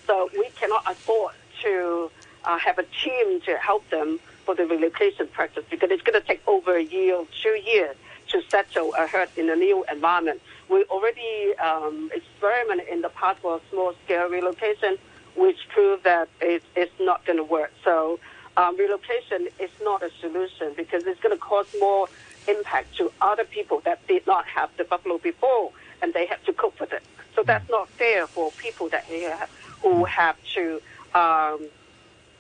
So 0.06 0.28
we 0.34 0.50
cannot 0.60 0.84
afford 0.86 1.32
to 1.62 2.10
uh, 2.44 2.58
have 2.58 2.78
a 2.78 2.84
team 3.02 3.40
to 3.42 3.56
help 3.56 3.88
them 3.90 4.20
for 4.44 4.54
the 4.54 4.66
relocation 4.66 5.26
practice 5.28 5.64
because 5.70 5.90
it's 5.90 6.02
going 6.02 6.20
to 6.20 6.26
take 6.26 6.42
over 6.46 6.76
a 6.76 6.82
year 6.82 7.24
two 7.42 7.58
years 7.72 7.96
to 8.28 8.42
settle 8.50 8.94
a 8.98 9.06
herd 9.06 9.28
in 9.36 9.48
a 9.50 9.56
new 9.56 9.84
environment. 9.90 10.40
We 10.68 10.84
already 10.84 11.56
um, 11.58 12.10
experimented 12.14 12.88
in 12.88 13.02
the 13.02 13.08
past 13.10 13.40
for 13.40 13.60
small 13.70 13.94
scale 14.04 14.28
relocation, 14.28 14.98
which 15.36 15.58
proved 15.68 16.04
that 16.04 16.28
it, 16.40 16.62
it's 16.74 16.98
not 17.00 17.24
going 17.24 17.38
to 17.38 17.44
work. 17.44 17.72
So 17.84 18.18
um, 18.56 18.76
relocation 18.76 19.48
is 19.58 19.70
not 19.82 20.02
a 20.02 20.10
solution 20.20 20.72
because 20.76 21.06
it's 21.06 21.20
going 21.20 21.36
to 21.36 21.40
cause 21.40 21.66
more 21.78 22.08
impact 22.48 22.96
to 22.96 23.12
other 23.20 23.44
people 23.44 23.80
that 23.84 24.06
did 24.06 24.26
not 24.26 24.46
have 24.46 24.70
the 24.76 24.84
buffalo 24.84 25.18
before, 25.18 25.72
and 26.02 26.14
they 26.14 26.26
have 26.26 26.42
to 26.44 26.52
cope 26.52 26.78
with 26.80 26.92
it. 26.92 27.02
So 27.34 27.42
that's 27.42 27.68
not 27.68 27.88
fair 27.90 28.26
for 28.26 28.50
people 28.52 28.88
that 28.88 29.04
have, 29.04 29.50
who 29.82 30.04
have 30.04 30.36
to 30.54 30.80
um, 31.14 31.68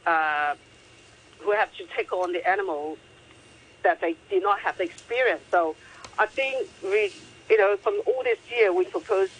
uh, 0.06 0.54
who 1.40 1.52
have 1.52 1.72
to 1.76 1.84
take 1.96 2.12
on 2.12 2.32
the 2.32 2.48
animal 2.48 2.96
that 3.86 4.00
they 4.00 4.16
did 4.28 4.42
not 4.42 4.58
have 4.66 4.76
the 4.78 4.84
experience. 4.92 5.44
So 5.50 5.76
I 6.18 6.26
think 6.26 6.68
we, 6.82 7.12
you 7.48 7.56
know, 7.56 7.76
from 7.76 7.96
all 8.06 8.22
this 8.24 8.38
year, 8.50 8.72
we 8.72 8.84
propose 8.84 9.30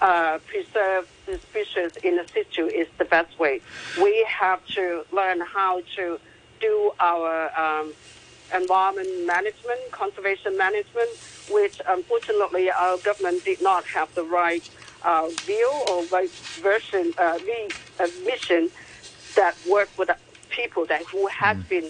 uh, 0.00 0.38
preserve 0.48 1.08
the 1.26 1.38
species 1.38 1.92
in 2.02 2.18
a 2.18 2.26
situ 2.26 2.66
is 2.66 2.88
the 2.98 3.04
best 3.04 3.38
way. 3.38 3.60
We 4.02 4.26
have 4.28 4.60
to 4.78 5.04
learn 5.12 5.38
how 5.40 5.82
to 5.96 6.18
do 6.60 6.74
our 6.98 7.32
um, 7.64 7.92
environment 8.52 9.10
management, 9.24 9.80
conservation 9.92 10.58
management, 10.58 11.10
which 11.56 11.80
unfortunately 11.86 12.68
our 12.70 12.96
government 12.98 13.44
did 13.44 13.62
not 13.62 13.84
have 13.84 14.12
the 14.16 14.24
right 14.24 14.68
uh, 15.04 15.28
view 15.48 15.70
or 15.88 16.04
right 16.06 16.30
version, 16.68 17.14
uh, 17.18 17.38
re, 17.46 17.68
uh, 18.00 18.08
mission 18.24 18.70
that 19.36 19.54
worked 19.70 19.96
with 19.98 20.08
the 20.08 20.16
people 20.52 20.86
that 20.86 21.02
who 21.06 21.26
had 21.26 21.68
been 21.68 21.88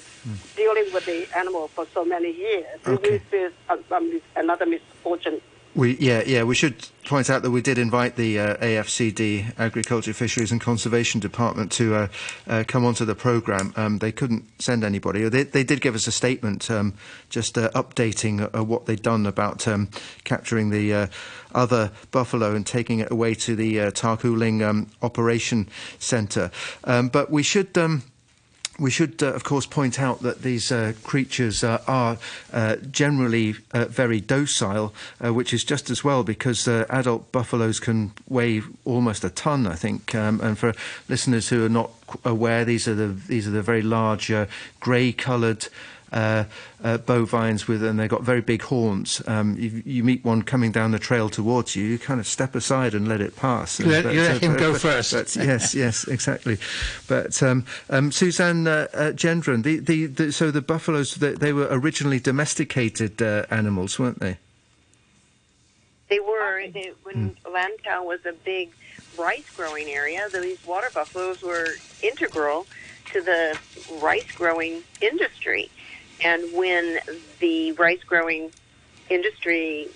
dealing 0.57 0.87
with 0.95 1.05
the 1.07 1.27
animal 1.37 1.69
for 1.69 1.87
so 1.93 2.05
many 2.05 2.33
years. 2.33 2.67
Okay. 2.87 3.19
This 3.19 3.23
is 3.33 3.53
uh, 3.69 3.77
um, 3.95 4.21
another 4.37 4.67
misfortune. 4.67 5.41
We 5.75 5.97
yeah 5.97 6.23
yeah 6.27 6.43
we 6.43 6.55
should 6.55 6.87
point 7.07 7.31
out 7.31 7.43
that 7.43 7.51
we 7.51 7.63
did 7.63 7.79
invite 7.79 8.17
the 8.17 8.39
uh, 8.39 8.57
AFCD 8.57 9.59
Agriculture, 9.59 10.13
Fisheries 10.13 10.53
and 10.53 10.61
Conservation 10.61 11.19
Department 11.19 11.73
to 11.73 11.95
uh, 11.95 12.09
uh, 12.47 12.65
come 12.69 12.85
onto 12.85 13.07
the 13.07 13.15
program. 13.15 13.73
Um, 13.75 13.99
they 13.99 14.13
couldn't 14.13 14.45
send 14.61 14.85
anybody. 14.85 15.27
They, 15.31 15.45
they 15.45 15.65
did 15.65 15.81
give 15.81 15.95
us 15.95 16.07
a 16.07 16.13
statement 16.13 16.71
um, 16.71 16.93
just 17.31 17.57
uh, 17.57 17.71
updating 17.71 18.55
uh, 18.55 18.63
what 18.63 18.85
they'd 18.85 19.01
done 19.01 19.25
about 19.25 19.67
um, 19.67 19.89
capturing 20.25 20.69
the 20.69 20.93
uh, 20.93 21.07
other 21.55 21.91
buffalo 22.11 22.55
and 22.55 22.67
taking 22.67 22.99
it 22.99 23.11
away 23.11 23.35
to 23.35 23.57
the 23.57 23.81
uh, 23.81 23.91
Ta 23.91 24.17
Kwu 24.17 24.37
Ling 24.37 24.63
um, 24.63 24.89
Operation 25.01 25.71
Centre. 25.99 26.51
Um, 26.85 27.09
but 27.09 27.31
we 27.31 27.43
should. 27.43 27.77
We 28.79 28.91
should, 28.91 29.23
uh, 29.23 29.35
of 29.35 29.45
course, 29.45 29.67
point 29.67 30.01
out 30.01 30.21
that 30.23 30.43
these 30.43 30.73
uh, 30.73 30.95
creatures 31.05 31.63
uh, 31.63 31.83
are 31.87 32.17
uh, 32.53 32.77
generally 32.91 33.55
uh, 33.73 33.85
very 33.85 34.21
docile, 34.21 34.95
uh, 35.23 35.35
which 35.35 35.53
is 35.53 35.63
just 35.63 35.91
as 35.91 36.03
well 36.03 36.25
because 36.25 36.67
adult 36.67 37.31
buffaloes 37.33 37.79
can 37.79 38.13
weigh 38.29 38.63
almost 38.85 39.25
a 39.25 39.31
ton, 39.31 39.67
I 39.67 39.75
think. 39.75 40.15
Um, 40.15 40.41
and 40.41 40.59
for 40.59 40.73
listeners 41.09 41.51
who 41.51 41.67
are 41.67 41.69
not 41.69 41.91
aware, 42.25 42.65
these 42.65 42.89
are 42.89 42.95
the 42.95 43.09
these 43.09 43.47
are 43.47 43.51
the 43.51 43.63
very 43.63 43.83
large 43.83 44.33
grey-coloured. 44.81 45.69
Uh, 46.13 46.45
uh, 46.85 46.99
bovines 46.99 47.67
with, 47.67 47.83
and 47.83 47.99
they've 47.99 48.11
got 48.11 48.23
very 48.23 48.43
big 48.43 48.61
horns. 48.61 49.23
Um, 49.27 49.57
you, 49.59 49.83
you 49.87 50.05
meet 50.05 50.23
one 50.23 50.43
coming 50.43 50.71
down 50.71 50.91
the 50.91 50.99
trail 50.99 51.31
towards 51.31 51.75
you, 51.75 51.85
you 51.85 51.99
kind 51.99 52.21
of 52.21 52.27
step 52.27 52.55
aside 52.55 52.93
and 52.93 53.09
let 53.09 53.23
it 53.23 53.35
pass. 53.35 53.81
You 53.81 53.87
let- 53.87 54.05
But, 54.05 54.15
you 54.15 54.21
let 54.21 54.37
uh, 54.37 54.39
him 54.41 54.53
but- 54.53 54.61
go 54.61 54.73
but- 54.73 54.81
first. 54.83 55.13
but 55.15 55.35
yes, 55.37 55.75
yes, 55.75 56.07
exactly. 56.07 56.59
But 57.09 57.43
um, 57.43 57.65
um, 57.89 58.13
Suzanne 58.13 58.67
uh, 58.67 58.89
uh, 58.93 59.13
Gendron, 59.13 59.63
the, 59.63 59.79
the, 59.79 60.05
the, 60.05 60.33
so 60.33 60.51
the 60.51 60.61
buffaloes, 60.61 61.15
they, 61.15 61.33
they 61.33 61.55
were 61.55 61.69
originally 61.71 62.21
domesticated 62.21 63.23
uh, 63.23 63.47
animals, 63.51 63.99
weren't 63.99 64.21
they? 64.21 64.37
They 66.11 66.21
were 66.21 66.67
they, 66.75 66.93
when 67.05 67.37
Lantau 67.47 68.05
was 68.05 68.21
a 68.27 68.35
big 68.45 68.71
rice 69.19 69.49
growing 69.57 69.89
area. 69.89 70.29
These 70.31 70.67
water 70.67 70.89
buffaloes 70.93 71.43
were 71.43 71.69
integral 72.03 72.67
to 73.13 73.23
the 73.23 73.59
rice 74.03 74.31
growing 74.33 74.83
industry, 75.01 75.71
and 76.25 76.53
when 76.53 76.99
the 77.41 77.73
rice 77.73 78.03
growing 78.05 78.51
industry, 79.09 79.89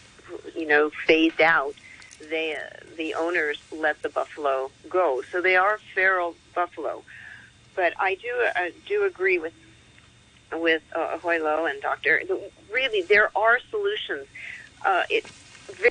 you 0.55 0.67
know, 0.67 0.91
phased 1.07 1.41
out, 1.41 1.75
they 2.31 2.57
the 2.97 3.15
owners 3.15 3.59
let 3.73 4.03
the 4.03 4.09
buffalo 4.09 4.71
go. 4.89 5.23
So 5.31 5.41
they 5.41 5.57
are 5.57 5.79
feral 5.95 6.35
buffalo. 6.55 7.03
But 7.75 7.93
I 8.01 8.15
do 8.15 8.29
uh, 8.57 8.71
do 8.87 9.05
agree 9.05 9.39
with 9.39 9.53
with 10.53 10.83
uh, 10.95 11.19
and 11.25 11.83
Doctor. 11.83 12.23
Really, 12.73 13.03
there 13.03 13.31
are 13.37 13.59
solutions. 13.71 14.27
Uh, 14.85 15.03
it's 15.11 15.31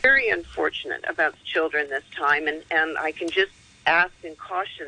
very 0.01 0.29
unfortunate 0.29 1.03
about 1.07 1.33
the 1.33 1.43
children 1.43 1.89
this 1.89 2.03
time, 2.15 2.47
and, 2.47 2.63
and 2.71 2.97
I 2.97 3.11
can 3.11 3.29
just 3.29 3.51
ask 3.85 4.13
and 4.23 4.37
caution 4.37 4.87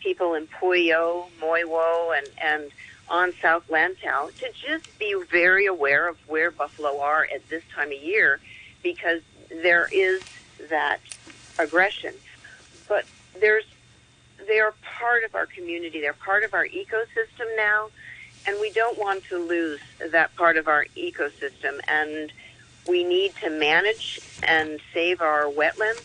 people 0.00 0.34
in 0.34 0.46
Pui 0.46 0.94
O, 0.94 1.28
Moiwo, 1.40 2.16
and, 2.16 2.26
and 2.42 2.70
on 3.12 3.32
South 3.42 3.68
Lantau 3.68 4.34
to 4.38 4.50
just 4.66 4.98
be 4.98 5.14
very 5.30 5.66
aware 5.66 6.08
of 6.08 6.16
where 6.26 6.50
buffalo 6.50 6.98
are 7.00 7.28
at 7.32 7.46
this 7.50 7.62
time 7.74 7.92
of 7.92 8.02
year 8.02 8.40
because 8.82 9.20
there 9.50 9.86
is 9.92 10.22
that 10.70 10.98
aggression. 11.58 12.14
But 12.88 13.04
there's 13.38 13.64
they 14.48 14.58
are 14.58 14.74
part 14.82 15.22
of 15.24 15.34
our 15.34 15.46
community. 15.46 16.00
They're 16.00 16.14
part 16.14 16.42
of 16.42 16.54
our 16.54 16.66
ecosystem 16.66 17.54
now, 17.56 17.90
and 18.46 18.56
we 18.60 18.70
don't 18.70 18.98
want 18.98 19.22
to 19.24 19.38
lose 19.38 19.78
that 20.10 20.34
part 20.34 20.56
of 20.56 20.66
our 20.66 20.86
ecosystem. 20.96 21.78
And 21.86 22.32
we 22.88 23.04
need 23.04 23.36
to 23.42 23.50
manage 23.50 24.20
and 24.42 24.80
save 24.92 25.20
our 25.20 25.44
wetlands 25.44 26.02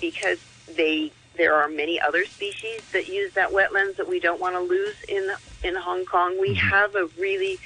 because 0.00 0.38
they 0.76 1.12
there 1.36 1.54
are 1.54 1.68
many 1.68 2.00
other 2.00 2.24
species 2.24 2.80
that 2.92 3.08
use 3.08 3.34
that 3.34 3.50
wetlands 3.50 3.96
that 3.96 4.08
we 4.08 4.20
don't 4.20 4.40
want 4.40 4.54
to 4.54 4.60
lose 4.60 4.94
in 5.08 5.28
in 5.64 5.74
Hong 5.74 6.04
Kong. 6.04 6.38
We 6.40 6.54
have 6.54 6.94
a 6.94 7.06
really 7.18 7.58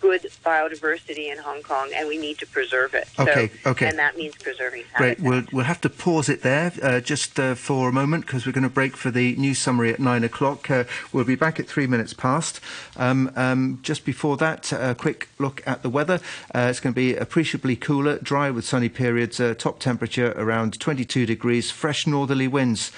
good 0.00 0.22
biodiversity 0.44 1.30
in 1.30 1.38
Hong 1.38 1.62
Kong, 1.62 1.90
and 1.94 2.08
we 2.08 2.18
need 2.18 2.38
to 2.38 2.46
preserve 2.46 2.94
it. 2.94 3.08
Okay, 3.18 3.50
so, 3.62 3.70
okay. 3.70 3.88
And 3.88 3.98
that 3.98 4.16
means 4.16 4.36
preserving 4.36 4.84
Great. 4.94 5.20
We'll, 5.20 5.42
we'll 5.52 5.64
have 5.64 5.80
to 5.82 5.90
pause 5.90 6.28
it 6.28 6.42
there 6.42 6.72
uh, 6.82 7.00
just 7.00 7.38
uh, 7.38 7.54
for 7.54 7.88
a 7.88 7.92
moment 7.92 8.26
because 8.26 8.46
we're 8.46 8.52
going 8.52 8.62
to 8.62 8.68
break 8.68 8.96
for 8.96 9.10
the 9.10 9.34
news 9.36 9.58
summary 9.58 9.92
at 9.92 10.00
nine 10.00 10.24
o'clock. 10.24 10.70
Uh, 10.70 10.84
we'll 11.12 11.24
be 11.24 11.34
back 11.34 11.58
at 11.58 11.66
three 11.66 11.86
minutes 11.86 12.12
past. 12.12 12.60
Um, 12.96 13.32
um, 13.36 13.80
just 13.82 14.04
before 14.04 14.36
that, 14.38 14.72
a 14.72 14.94
quick 14.94 15.28
look 15.38 15.62
at 15.66 15.82
the 15.82 15.90
weather. 15.90 16.20
Uh, 16.54 16.68
it's 16.70 16.80
going 16.80 16.94
to 16.94 16.96
be 16.96 17.16
appreciably 17.16 17.76
cooler, 17.76 18.18
dry 18.18 18.50
with 18.50 18.64
sunny 18.64 18.88
periods, 18.88 19.40
uh, 19.40 19.54
top 19.54 19.80
temperature 19.80 20.32
around 20.36 20.78
22 20.78 21.26
degrees, 21.26 21.70
fresh 21.70 22.06
northerly 22.06 22.48
winds. 22.48 22.92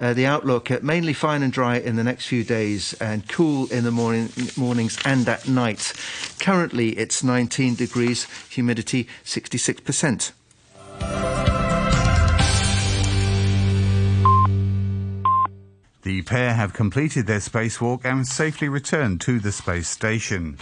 Uh, 0.00 0.14
the 0.14 0.24
outlook 0.24 0.70
uh, 0.70 0.78
mainly 0.82 1.12
fine 1.12 1.42
and 1.42 1.52
dry 1.52 1.76
in 1.76 1.96
the 1.96 2.04
next 2.04 2.26
few 2.26 2.42
days 2.42 2.94
and 2.94 3.28
cool 3.28 3.70
in 3.70 3.84
the 3.84 3.90
morning, 3.90 4.30
mornings 4.56 4.98
and 5.04 5.28
at 5.28 5.46
night. 5.46 5.92
Currently, 6.38 6.90
it's 6.98 7.22
19 7.22 7.74
degrees, 7.74 8.26
humidity 8.48 9.06
66%. 9.24 10.32
The 16.02 16.22
pair 16.22 16.54
have 16.54 16.72
completed 16.72 17.26
their 17.26 17.40
spacewalk 17.40 18.04
and 18.04 18.26
safely 18.26 18.70
returned 18.70 19.20
to 19.22 19.38
the 19.38 19.52
space 19.52 19.88
station. 19.88 20.56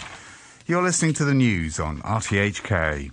You're 0.67 0.83
listening 0.83 1.15
to 1.15 1.25
the 1.25 1.33
news 1.33 1.79
on 1.79 2.03
RTHK. 2.03 3.13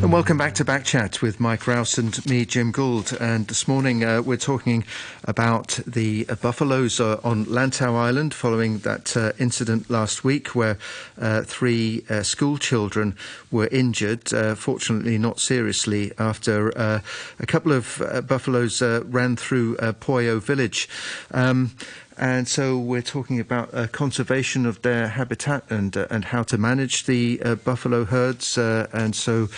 And 0.00 0.12
welcome 0.12 0.38
back 0.38 0.54
to 0.54 0.64
Backchat 0.64 1.20
with 1.22 1.40
Mike 1.40 1.66
Rowse 1.66 1.98
and 1.98 2.24
me, 2.24 2.44
Jim 2.44 2.70
Gould. 2.70 3.16
And 3.20 3.48
this 3.48 3.66
morning 3.66 4.04
uh, 4.04 4.22
we're 4.22 4.36
talking 4.36 4.84
about 5.24 5.80
the 5.86 6.24
uh, 6.28 6.36
buffaloes 6.36 7.00
uh, 7.00 7.20
on 7.24 7.46
Lantau 7.46 7.96
Island 7.96 8.32
following 8.32 8.78
that 8.78 9.16
uh, 9.16 9.32
incident 9.40 9.90
last 9.90 10.22
week 10.22 10.54
where 10.54 10.78
uh, 11.20 11.42
three 11.42 12.04
uh, 12.08 12.22
school 12.22 12.58
children 12.58 13.16
were 13.50 13.66
injured, 13.72 14.28
fortunately 14.56 15.18
not 15.18 15.40
seriously, 15.40 16.12
after 16.16 16.68
a 16.68 17.46
couple 17.46 17.72
of 17.72 18.00
buffaloes 18.28 18.80
ran 18.80 19.34
through 19.34 19.76
Pui 19.76 20.28
O 20.28 20.38
village. 20.38 20.88
Um, 21.32 21.72
and 22.18 22.48
so 22.48 22.78
we're 22.78 23.02
talking 23.02 23.38
about 23.38 23.72
uh, 23.72 23.86
conservation 23.86 24.66
of 24.66 24.82
their 24.82 25.08
habitat 25.08 25.64
and 25.70 25.96
uh, 25.96 26.06
and 26.10 26.24
how 26.26 26.42
to 26.42 26.58
manage 26.58 27.04
the 27.04 27.40
uh, 27.44 27.54
buffalo 27.54 28.04
herds, 28.04 28.58
uh, 28.58 28.88
and 28.92 29.14
so 29.14 29.48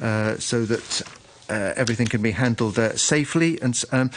uh, 0.00 0.36
so 0.38 0.64
that 0.64 1.02
uh, 1.48 1.72
everything 1.76 2.06
can 2.06 2.22
be 2.22 2.30
handled 2.30 2.76
safely. 2.98 3.60
And 3.60 3.82
um, 3.92 4.10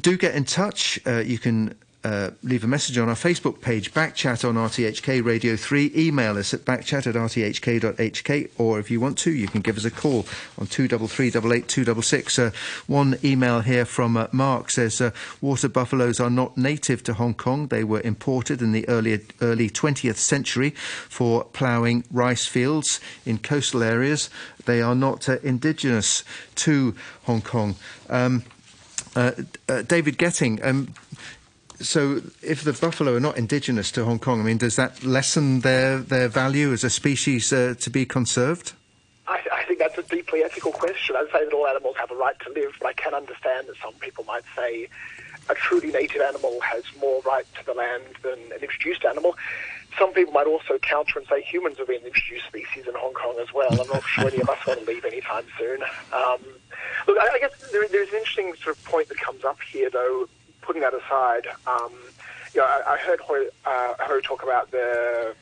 do 0.00 0.16
get 0.16 0.34
in 0.34 0.44
touch. 0.44 1.00
you 1.06 1.38
can 1.38 1.74
uh, 2.04 2.30
leave 2.42 2.64
a 2.64 2.66
message 2.66 2.98
on 2.98 3.08
our 3.08 3.14
Facebook 3.14 3.60
page, 3.60 3.92
Backchat 3.94 4.48
on 4.48 4.56
RTHK 4.56 5.24
Radio 5.24 5.54
3. 5.54 5.92
Email 5.94 6.36
us 6.36 6.52
at 6.52 6.60
backchat 6.60 7.06
at 7.06 7.14
rthk.hk, 7.14 8.50
or 8.58 8.80
if 8.80 8.90
you 8.90 9.00
want 9.00 9.16
to, 9.18 9.30
you 9.30 9.46
can 9.46 9.60
give 9.60 9.76
us 9.76 9.84
a 9.84 9.90
call 9.90 10.26
on 10.58 10.66
233 10.66 12.44
uh, 12.44 12.50
One 12.88 13.18
email 13.22 13.60
here 13.60 13.84
from 13.84 14.16
uh, 14.16 14.26
Mark 14.32 14.70
says 14.70 15.00
uh, 15.00 15.12
water 15.40 15.68
buffaloes 15.68 16.18
are 16.18 16.30
not 16.30 16.58
native 16.58 17.04
to 17.04 17.14
Hong 17.14 17.34
Kong. 17.34 17.68
They 17.68 17.84
were 17.84 18.00
imported 18.00 18.62
in 18.62 18.72
the 18.72 18.88
early, 18.88 19.20
early 19.40 19.70
20th 19.70 20.16
century 20.16 20.70
for 20.70 21.44
ploughing 21.44 22.04
rice 22.10 22.46
fields 22.46 23.00
in 23.24 23.38
coastal 23.38 23.82
areas. 23.82 24.28
They 24.64 24.82
are 24.82 24.96
not 24.96 25.28
uh, 25.28 25.38
indigenous 25.44 26.24
to 26.56 26.96
Hong 27.24 27.42
Kong. 27.42 27.76
Um, 28.10 28.42
David 29.86 30.16
Gething, 30.16 30.58
um, 30.64 30.94
so, 31.82 32.22
if 32.42 32.62
the 32.62 32.72
buffalo 32.72 33.16
are 33.16 33.20
not 33.20 33.36
indigenous 33.36 33.90
to 33.92 34.04
Hong 34.04 34.18
Kong, 34.18 34.40
I 34.40 34.44
mean, 34.44 34.58
does 34.58 34.76
that 34.76 35.02
lessen 35.04 35.60
their, 35.60 35.98
their 35.98 36.28
value 36.28 36.72
as 36.72 36.84
a 36.84 36.90
species 36.90 37.52
uh, 37.52 37.74
to 37.80 37.90
be 37.90 38.06
conserved? 38.06 38.72
I, 39.28 39.64
think 39.66 39.78
that's 39.78 39.96
a 39.96 40.02
deeply 40.02 40.42
ethical 40.42 40.72
question. 40.72 41.16
I'd 41.16 41.30
say 41.32 41.44
that 41.44 41.52
all 41.54 41.66
animals 41.66 41.96
have 41.96 42.10
a 42.10 42.14
right 42.14 42.38
to 42.40 42.52
live, 42.52 42.76
but 42.80 42.88
I 42.88 42.92
can 42.92 43.14
understand 43.14 43.68
that 43.68 43.76
some 43.82 43.94
people 43.94 44.24
might 44.24 44.44
say 44.54 44.88
a 45.48 45.54
truly 45.54 45.90
native 45.90 46.20
animal 46.20 46.60
has 46.60 46.84
more 47.00 47.22
right 47.22 47.46
to 47.54 47.66
the 47.66 47.74
land 47.74 48.02
than 48.22 48.38
an 48.52 48.60
introduced 48.60 49.04
animal. 49.04 49.36
Some 49.98 50.12
people 50.12 50.32
might 50.32 50.46
also 50.46 50.78
counter 50.78 51.18
and 51.18 51.28
say 51.28 51.42
humans 51.42 51.78
are 51.80 51.86
being 51.86 52.02
introduced 52.04 52.46
species 52.46 52.86
in 52.86 52.94
Hong 52.94 53.14
Kong 53.14 53.36
as 53.40 53.52
well. 53.52 53.70
I'm 53.70 53.88
not 53.88 54.02
sure 54.04 54.28
any 54.28 54.40
of 54.40 54.48
us 54.48 54.66
want 54.66 54.80
to 54.80 54.86
leave 54.86 55.04
anytime 55.04 55.44
soon. 55.58 55.82
Um, 56.12 56.40
look, 57.06 57.18
I, 57.18 57.30
I 57.34 57.38
guess 57.40 57.70
there, 57.70 57.86
there's 57.88 58.08
an 58.10 58.16
interesting 58.16 58.54
sort 58.62 58.76
of 58.76 58.84
point 58.84 59.08
that 59.08 59.18
comes 59.18 59.44
up 59.44 59.58
here, 59.60 59.90
though, 59.90 60.28
putting 60.62 60.82
that 60.82 60.94
aside, 60.94 61.46
um, 61.66 61.92
you 62.54 62.60
know, 62.60 62.66
I, 62.66 62.94
I 62.94 62.96
heard 62.98 63.20
her, 63.28 63.46
uh, 63.66 63.94
her 64.04 64.20
talk 64.20 64.42
about 64.42 64.70
the 64.70 65.34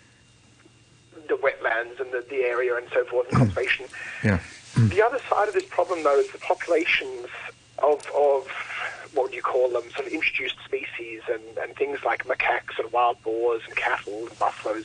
the 1.29 1.37
wetlands 1.37 2.01
and 2.01 2.11
the, 2.13 2.25
the 2.29 2.43
area 2.43 2.75
and 2.77 2.87
so 2.93 3.05
forth 3.05 3.29
and 3.29 3.39
conservation. 3.39 3.87
Yeah. 4.25 4.41
The 4.75 5.05
other 5.05 5.19
side 5.29 5.49
of 5.49 5.55
this 5.55 5.67
problem, 5.67 6.03
though, 6.03 6.19
is 6.19 6.31
the 6.33 6.39
populations 6.39 7.27
of, 7.79 8.07
of 8.15 8.49
what 9.15 9.25
would 9.25 9.35
you 9.35 9.43
call 9.43 9.69
them, 9.69 9.83
sort 9.91 10.07
of 10.07 10.13
introduced 10.13 10.57
species 10.65 11.23
and, 11.31 11.43
and 11.59 11.75
things 11.77 11.99
like 12.05 12.25
macaques 12.25 12.79
and 12.79 12.91
wild 12.93 13.21
boars 13.23 13.63
and 13.67 13.77
cattle 13.77 14.27
and 14.27 14.39
buffaloes. 14.39 14.85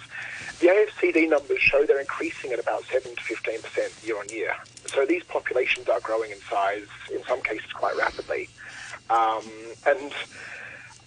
The 0.60 0.68
AFCD 0.68 1.30
numbers 1.30 1.60
show 1.60 1.86
they're 1.86 2.00
increasing 2.00 2.52
at 2.52 2.60
about 2.60 2.84
7 2.86 3.16
to 3.16 3.22
15 3.22 3.62
percent 3.62 3.94
year 4.04 4.18
on 4.18 4.28
year. 4.30 4.56
So 4.88 5.06
these 5.06 5.24
populations 5.24 5.90
are 5.90 6.00
growing 6.00 6.32
in 6.32 6.40
size, 6.50 6.88
in 7.14 7.24
some 7.26 7.42
cases 7.42 7.72
quite 7.74 7.96
rapidly. 7.98 8.50
Um, 9.10 9.44
and 9.86 10.14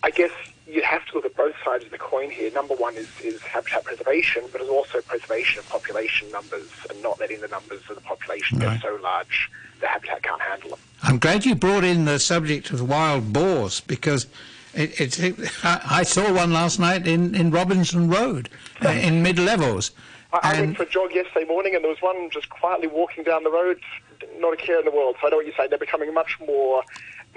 I 0.02 0.10
guess 0.10 0.30
you 0.66 0.82
have 0.82 1.04
to 1.06 1.14
look 1.14 1.24
at 1.24 1.34
both 1.34 1.54
sides 1.64 1.84
of 1.84 1.90
the 1.90 1.98
coin 1.98 2.30
here. 2.30 2.50
Number 2.52 2.74
one 2.74 2.94
is, 2.94 3.08
is 3.22 3.40
habitat 3.42 3.84
preservation, 3.84 4.44
but 4.52 4.60
it's 4.60 4.70
also 4.70 5.00
preservation 5.00 5.60
of 5.60 5.68
population 5.68 6.30
numbers 6.30 6.68
and 6.90 7.02
not 7.02 7.18
letting 7.18 7.40
the 7.40 7.48
numbers 7.48 7.80
of 7.88 7.94
the 7.94 8.02
population 8.02 8.58
right. 8.58 8.80
get 8.80 8.82
so 8.82 8.98
large 9.02 9.50
the 9.80 9.86
habitat 9.86 10.22
can't 10.22 10.40
handle 10.40 10.70
them. 10.70 10.78
I'm 11.02 11.18
glad 11.18 11.44
you 11.44 11.54
brought 11.54 11.84
in 11.84 12.04
the 12.04 12.18
subject 12.18 12.70
of 12.70 12.88
wild 12.88 13.32
boars 13.32 13.80
because 13.80 14.26
it, 14.74 15.00
it, 15.00 15.18
it, 15.20 15.64
I, 15.64 15.80
I, 15.84 16.02
saw 16.02 16.32
one 16.32 16.52
last 16.52 16.78
night 16.78 17.06
in, 17.06 17.34
in 17.34 17.50
Robinson 17.50 18.10
Road 18.10 18.48
uh, 18.84 18.88
in 18.88 19.22
mid 19.22 19.38
levels. 19.38 19.92
I, 20.32 20.56
I 20.56 20.60
went 20.60 20.76
for 20.76 20.82
a 20.82 20.88
jog 20.88 21.14
yesterday 21.14 21.46
morning 21.46 21.74
and 21.74 21.82
there 21.82 21.90
was 21.90 22.02
one 22.02 22.28
just 22.30 22.50
quietly 22.50 22.88
walking 22.88 23.24
down 23.24 23.44
the 23.44 23.50
road, 23.50 23.80
not 24.38 24.52
a 24.52 24.56
care 24.56 24.78
in 24.78 24.84
the 24.84 24.90
world. 24.90 25.16
So 25.20 25.28
I 25.28 25.30
know 25.30 25.36
what 25.36 25.46
you 25.46 25.52
say. 25.56 25.68
They're 25.68 25.78
becoming 25.78 26.12
much 26.12 26.38
more 26.40 26.82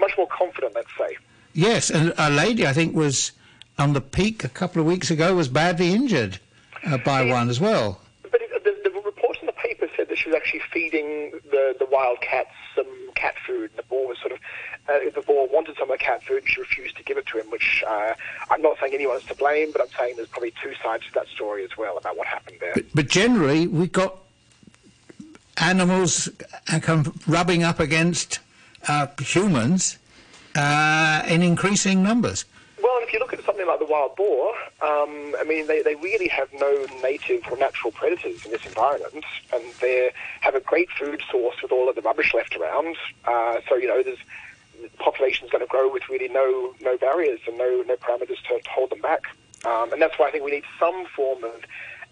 much 0.02 0.12
more 0.18 0.26
confident, 0.26 0.74
let's 0.74 0.90
say. 0.98 1.16
Yes, 1.54 1.90
and 1.90 2.12
a 2.18 2.28
lady 2.28 2.66
I 2.66 2.72
think 2.72 2.94
was 2.94 3.32
on 3.78 3.94
the 3.94 4.00
peak 4.00 4.44
a 4.44 4.48
couple 4.48 4.80
of 4.80 4.86
weeks 4.86 5.10
ago 5.10 5.34
was 5.34 5.48
badly 5.48 5.92
injured 5.92 6.38
uh, 6.84 6.98
by 6.98 7.24
one 7.24 7.48
as 7.48 7.60
well. 7.60 8.00
But 8.22 8.40
it, 8.42 8.64
the, 8.64 8.90
the 8.90 9.00
report 9.00 9.38
in 9.40 9.46
the 9.46 9.52
paper 9.52 9.88
said 9.96 10.08
that 10.08 10.18
she 10.18 10.28
was 10.28 10.36
actually 10.36 10.62
feeding 10.72 11.32
the, 11.50 11.74
the 11.78 11.86
wild 11.86 12.20
cats 12.20 12.50
some 12.74 12.86
cat 13.14 13.34
food. 13.46 13.70
And 13.70 13.78
the 13.78 13.82
boar 13.84 14.08
was 14.08 14.18
sort 14.18 14.32
of 14.32 14.38
uh, 14.88 14.98
the 15.14 15.22
boar 15.22 15.46
wanted 15.48 15.76
some 15.78 15.90
of 15.90 15.98
the 15.98 16.04
cat 16.04 16.22
food, 16.24 16.42
and 16.42 16.48
she 16.48 16.60
refused 16.60 16.96
to 16.96 17.04
give 17.04 17.16
it 17.16 17.26
to 17.26 17.40
him. 17.40 17.50
Which 17.50 17.84
uh, 17.86 18.14
I'm 18.50 18.62
not 18.62 18.78
saying 18.80 18.94
anyone's 18.94 19.24
to 19.24 19.34
blame, 19.34 19.72
but 19.72 19.80
I'm 19.80 19.92
saying 19.98 20.16
there's 20.16 20.28
probably 20.28 20.54
two 20.62 20.72
sides 20.82 21.04
to 21.06 21.12
that 21.14 21.28
story 21.28 21.64
as 21.64 21.76
well 21.76 21.98
about 21.98 22.16
what 22.16 22.26
happened 22.26 22.58
there. 22.60 22.72
But, 22.74 22.86
but 22.94 23.08
generally, 23.08 23.66
we 23.66 23.86
got 23.88 24.18
animals 25.58 26.28
uh, 26.72 27.04
rubbing 27.26 27.62
up 27.62 27.78
against 27.78 28.40
humans 29.20 29.98
uh, 30.56 31.22
in 31.28 31.42
increasing 31.42 32.02
numbers. 32.02 32.44
Well, 32.82 32.98
if 33.02 33.12
you 33.12 33.20
look 33.20 33.32
at 33.32 33.44
something 33.44 33.66
like 33.66 33.78
the 33.78 33.84
wild 33.84 34.16
boar, 34.16 34.48
um, 34.82 35.36
I 35.38 35.44
mean, 35.46 35.68
they, 35.68 35.82
they 35.82 35.94
really 35.96 36.28
have 36.28 36.48
no 36.52 36.86
native 37.02 37.42
or 37.50 37.56
natural 37.56 37.92
predators 37.92 38.44
in 38.44 38.50
this 38.50 38.66
environment, 38.66 39.24
and 39.52 39.62
they 39.80 40.10
have 40.40 40.56
a 40.56 40.60
great 40.60 40.90
food 40.90 41.22
source 41.30 41.62
with 41.62 41.70
all 41.70 41.88
of 41.88 41.94
the 41.94 42.02
rubbish 42.02 42.34
left 42.34 42.56
around. 42.56 42.96
Uh, 43.24 43.60
so, 43.68 43.76
you 43.76 43.86
know, 43.86 44.02
there's 44.02 44.18
the 44.82 44.88
population's 44.98 45.50
going 45.50 45.62
to 45.62 45.68
grow 45.68 45.88
with 45.88 46.08
really 46.08 46.28
no 46.28 46.74
no 46.80 46.96
barriers 46.98 47.38
and 47.46 47.56
no 47.56 47.84
no 47.86 47.94
parameters 47.96 48.42
to, 48.48 48.60
to 48.60 48.70
hold 48.70 48.90
them 48.90 49.00
back. 49.00 49.22
Um, 49.64 49.92
and 49.92 50.02
that's 50.02 50.18
why 50.18 50.26
I 50.26 50.32
think 50.32 50.44
we 50.44 50.50
need 50.50 50.64
some 50.80 51.06
form 51.14 51.44
of 51.44 51.62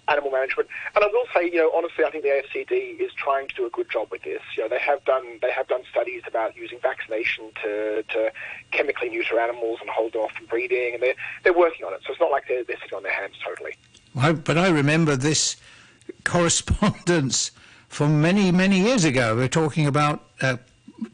animal 0.08 0.30
management. 0.30 0.68
And 0.94 1.04
I 1.04 1.08
will 1.08 1.26
say, 1.34 1.44
you 1.44 1.56
know, 1.56 1.70
honestly, 1.74 2.04
I 2.04 2.10
think 2.10 2.24
the 2.24 2.30
AFCD 2.30 3.00
is 3.00 3.12
trying 3.14 3.48
to 3.48 3.54
do 3.54 3.66
a 3.66 3.70
good 3.70 3.90
job 3.90 4.08
with 4.10 4.22
this. 4.22 4.42
You 4.56 4.64
know, 4.64 4.68
they 4.68 4.78
have 4.78 5.04
done 5.04 5.38
they 5.42 5.50
have 5.50 5.68
done 5.68 5.82
studies 5.90 6.22
about 6.26 6.56
using 6.56 6.78
vaccination 6.80 7.50
to, 7.62 8.02
to 8.02 8.32
chemically 8.70 9.08
neuter 9.08 9.38
animals 9.38 9.78
and 9.80 9.90
hold 9.90 10.16
off 10.16 10.32
from 10.32 10.46
breeding, 10.46 10.94
and 10.94 11.02
they're 11.02 11.14
they're 11.44 11.56
working 11.56 11.84
on 11.86 11.94
it. 11.94 12.00
So 12.06 12.12
it's 12.12 12.20
not 12.20 12.30
like 12.30 12.48
they're, 12.48 12.64
they're 12.64 12.78
sitting 12.82 12.96
on 12.96 13.02
their 13.02 13.12
hands 13.12 13.34
totally. 13.44 13.72
I, 14.16 14.32
but 14.32 14.58
I 14.58 14.68
remember 14.68 15.16
this 15.16 15.56
correspondence 16.24 17.52
from 17.88 18.20
many 18.20 18.50
many 18.50 18.80
years 18.80 19.04
ago. 19.04 19.36
We're 19.36 19.48
talking 19.48 19.86
about 19.86 20.24
uh, 20.40 20.56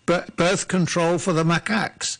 birth 0.06 0.68
control 0.68 1.18
for 1.18 1.32
the 1.32 1.44
macaques. 1.44 2.18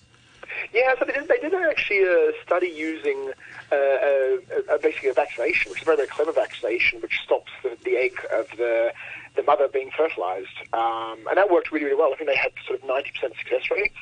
Yeah, 0.72 0.94
so 0.98 1.04
they 1.04 1.12
did, 1.12 1.28
they 1.28 1.38
did 1.38 1.54
actually 1.54 2.02
a 2.02 2.32
study 2.44 2.68
using 2.68 3.32
uh, 3.72 3.76
a, 3.76 4.38
a, 4.74 4.78
basically 4.78 5.08
a 5.08 5.14
vaccination, 5.14 5.70
which 5.70 5.80
is 5.80 5.82
a 5.82 5.86
very, 5.86 5.96
very 5.96 6.08
clever 6.08 6.32
vaccination, 6.32 7.00
which 7.00 7.20
stops 7.24 7.50
the, 7.62 7.76
the 7.84 7.96
egg 7.96 8.12
of 8.32 8.48
the 8.56 8.92
the 9.34 9.42
mother 9.42 9.68
being 9.68 9.90
fertilized. 9.90 10.56
Um, 10.72 11.18
and 11.28 11.36
that 11.36 11.50
worked 11.50 11.70
really, 11.70 11.84
really 11.84 11.96
well. 11.96 12.12
I 12.12 12.16
think 12.16 12.30
they 12.30 12.36
had 12.36 12.52
sort 12.66 12.82
of 12.82 12.88
90% 12.88 13.36
success 13.36 13.70
rates. 13.70 13.98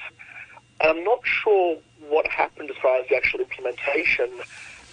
And 0.81 0.91
I'm 0.91 1.05
not 1.05 1.21
sure 1.25 1.79
what 2.09 2.27
happened 2.29 2.71
as 2.71 2.77
far 2.77 2.99
as 2.99 3.09
the 3.09 3.17
actual 3.17 3.41
implementation 3.41 4.31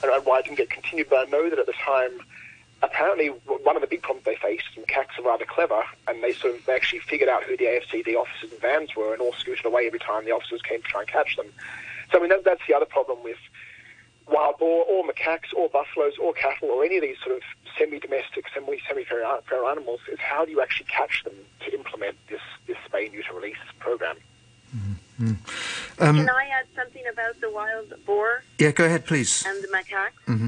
and 0.03 0.25
why 0.25 0.39
it 0.39 0.45
didn't 0.45 0.57
get 0.57 0.69
continued, 0.69 1.07
but 1.09 1.27
I 1.27 1.29
know 1.29 1.49
that 1.49 1.59
at 1.59 1.67
the 1.67 1.73
time, 1.73 2.21
apparently 2.81 3.27
one 3.27 3.75
of 3.75 3.81
the 3.81 3.87
big 3.87 4.01
problems 4.01 4.25
they 4.25 4.35
faced, 4.35 4.65
and 4.75 4.85
macaques 4.87 5.17
are 5.19 5.23
rather 5.23 5.45
clever, 5.45 5.83
and 6.07 6.23
they 6.23 6.33
sort 6.33 6.55
of 6.55 6.65
they 6.65 6.73
actually 6.73 6.99
figured 6.99 7.29
out 7.29 7.43
who 7.43 7.55
the 7.55 7.65
AFCD 7.65 8.15
officers 8.15 8.51
and 8.51 8.61
vans 8.61 8.95
were 8.95 9.13
and 9.13 9.21
all 9.21 9.33
scooted 9.33 9.65
away 9.65 9.85
every 9.85 9.99
time 9.99 10.25
the 10.25 10.31
officers 10.31 10.61
came 10.63 10.81
to 10.81 10.87
try 10.87 11.01
and 11.01 11.09
catch 11.09 11.35
them. 11.37 11.47
So 12.11 12.17
I 12.17 12.21
mean 12.21 12.29
that, 12.29 12.43
that's 12.43 12.61
the 12.67 12.73
other 12.73 12.85
problem 12.85 13.23
with 13.23 13.37
wild 14.31 14.57
boar 14.57 14.85
or 14.85 15.03
macaques 15.03 15.53
or 15.55 15.69
buffaloes 15.69 16.13
or 16.21 16.33
cattle 16.33 16.69
or 16.69 16.83
any 16.83 16.97
of 16.97 17.01
these 17.01 17.17
sort 17.23 17.35
of 17.35 17.41
semi-domestic, 17.77 18.45
semi 18.53 18.77
semi-feral 18.87 19.67
animals 19.67 19.99
is 20.11 20.19
how 20.19 20.45
do 20.45 20.51
you 20.51 20.61
actually 20.61 20.87
catch 20.87 21.23
them 21.23 21.33
to 21.65 21.73
implement 21.73 22.17
this, 22.29 22.41
this 22.67 22.77
spay 22.89 23.11
neuter 23.11 23.33
release 23.33 23.57
program. 23.79 24.15
Mm-hmm. 24.75 25.33
Um, 25.99 26.15
Can 26.15 26.29
I 26.29 26.49
add 26.59 26.65
something 26.75 27.03
about 27.11 27.39
the 27.41 27.51
wild 27.51 27.93
boar? 28.05 28.43
Yeah, 28.57 28.71
go 28.71 28.85
ahead, 28.85 29.05
please. 29.05 29.45
And 29.45 29.63
the 29.63 29.67
macaque? 29.67 30.11
Mm-hmm. 30.27 30.47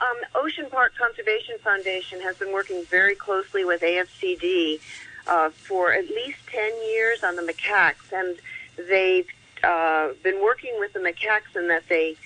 Um, 0.00 0.16
ocean 0.34 0.66
Park 0.70 0.92
Conservation 0.98 1.56
Foundation 1.62 2.20
has 2.20 2.36
been 2.36 2.52
working 2.52 2.84
very 2.84 3.14
closely 3.14 3.64
with 3.64 3.80
AFCD 3.80 4.80
uh, 5.26 5.50
for 5.50 5.92
at 5.92 6.08
least 6.08 6.38
10 6.48 6.72
years 6.88 7.24
on 7.24 7.36
the 7.36 7.42
macaques, 7.42 8.12
and 8.12 8.36
they've 8.88 9.28
uh, 9.62 10.08
been 10.22 10.42
working 10.42 10.72
with 10.78 10.92
the 10.92 10.98
macaques 10.98 11.56
in 11.56 11.68
that 11.68 11.84
they 11.88 12.16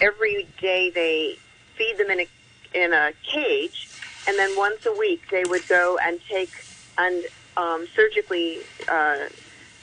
every 0.00 0.46
day 0.60 0.90
they 0.90 1.36
feed 1.76 1.98
them 1.98 2.10
in 2.10 2.20
a 2.20 2.28
in 2.72 2.92
a 2.92 3.12
cage, 3.22 3.88
and 4.28 4.38
then 4.38 4.56
once 4.56 4.86
a 4.86 4.92
week 4.92 5.22
they 5.30 5.44
would 5.44 5.66
go 5.68 5.98
and 5.98 6.20
take 6.28 6.50
and 6.98 7.24
um, 7.56 7.86
surgically 7.94 8.58
uh, 8.88 9.28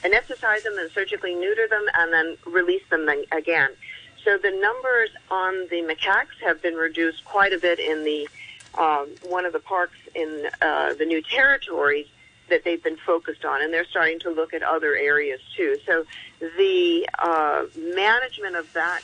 anesthetize 0.02 0.62
them 0.62 0.78
and 0.78 0.90
surgically 0.92 1.34
neuter 1.34 1.66
them, 1.68 1.84
and 1.94 2.12
then 2.12 2.36
release 2.46 2.82
them 2.90 3.08
again. 3.32 3.70
So 4.24 4.36
the 4.36 4.50
numbers 4.50 5.10
on 5.30 5.66
the 5.70 5.82
macaques 5.82 6.38
have 6.44 6.60
been 6.62 6.74
reduced 6.74 7.24
quite 7.24 7.52
a 7.52 7.58
bit 7.58 7.78
in 7.78 8.04
the 8.04 8.28
um, 8.76 9.08
one 9.24 9.44
of 9.44 9.52
the 9.52 9.60
parks 9.60 9.96
in 10.14 10.48
uh, 10.60 10.94
the 10.94 11.04
new 11.04 11.22
territories 11.22 12.06
that 12.48 12.64
they've 12.64 12.82
been 12.82 12.96
focused 12.96 13.44
on, 13.44 13.62
and 13.62 13.72
they're 13.72 13.84
starting 13.84 14.18
to 14.20 14.30
look 14.30 14.54
at 14.54 14.62
other 14.62 14.94
areas 14.96 15.40
too. 15.56 15.76
So 15.86 16.04
the 16.40 17.08
uh, 17.18 17.64
management 17.76 18.56
of 18.56 18.72
that 18.72 19.00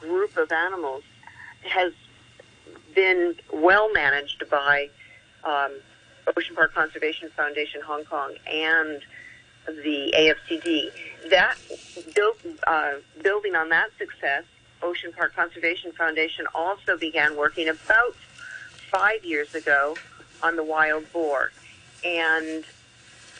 group 0.00 0.36
of 0.36 0.50
animals 0.50 1.02
has 1.62 1.92
been 2.94 3.34
well 3.52 3.92
managed 3.92 4.42
by 4.50 4.88
um, 5.44 5.72
Ocean 6.36 6.54
Park 6.54 6.74
Conservation 6.74 7.30
Foundation 7.36 7.80
Hong 7.82 8.04
Kong 8.04 8.34
and 8.46 9.02
the 9.66 10.12
AFCD. 10.16 10.90
That 11.30 11.56
built, 12.14 12.38
uh, 12.66 12.92
building 13.22 13.54
on 13.54 13.68
that 13.70 13.90
success, 13.98 14.44
Ocean 14.82 15.12
Park 15.12 15.34
Conservation 15.34 15.92
Foundation 15.92 16.46
also 16.54 16.96
began 16.96 17.36
working 17.36 17.68
about 17.68 18.14
five 18.90 19.24
years 19.24 19.54
ago 19.54 19.96
on 20.42 20.56
the 20.56 20.64
wild 20.64 21.10
boar. 21.12 21.52
And 22.04 22.64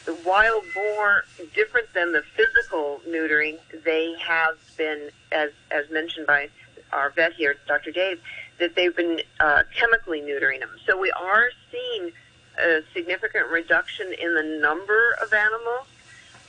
the 0.05 0.17
wild 0.25 0.63
boar, 0.73 1.23
different 1.53 1.93
than 1.93 2.11
the 2.11 2.23
physical 2.35 3.01
neutering, 3.07 3.57
they 3.85 4.15
have 4.19 4.57
been, 4.77 5.09
as, 5.31 5.51
as 5.69 5.89
mentioned 5.89 6.27
by 6.27 6.49
our 6.91 7.11
vet 7.11 7.33
here, 7.33 7.55
Dr. 7.67 7.91
Dave, 7.91 8.19
that 8.59 8.75
they've 8.75 8.95
been 8.95 9.21
uh, 9.39 9.63
chemically 9.77 10.21
neutering 10.21 10.59
them. 10.59 10.69
So 10.87 10.97
we 10.97 11.11
are 11.11 11.49
seeing 11.71 12.11
a 12.59 12.81
significant 12.93 13.47
reduction 13.47 14.13
in 14.13 14.35
the 14.35 14.59
number 14.61 15.15
of 15.21 15.33
animals 15.33 15.87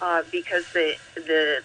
uh, 0.00 0.22
because 0.30 0.64
the 0.72 0.96
the 1.14 1.62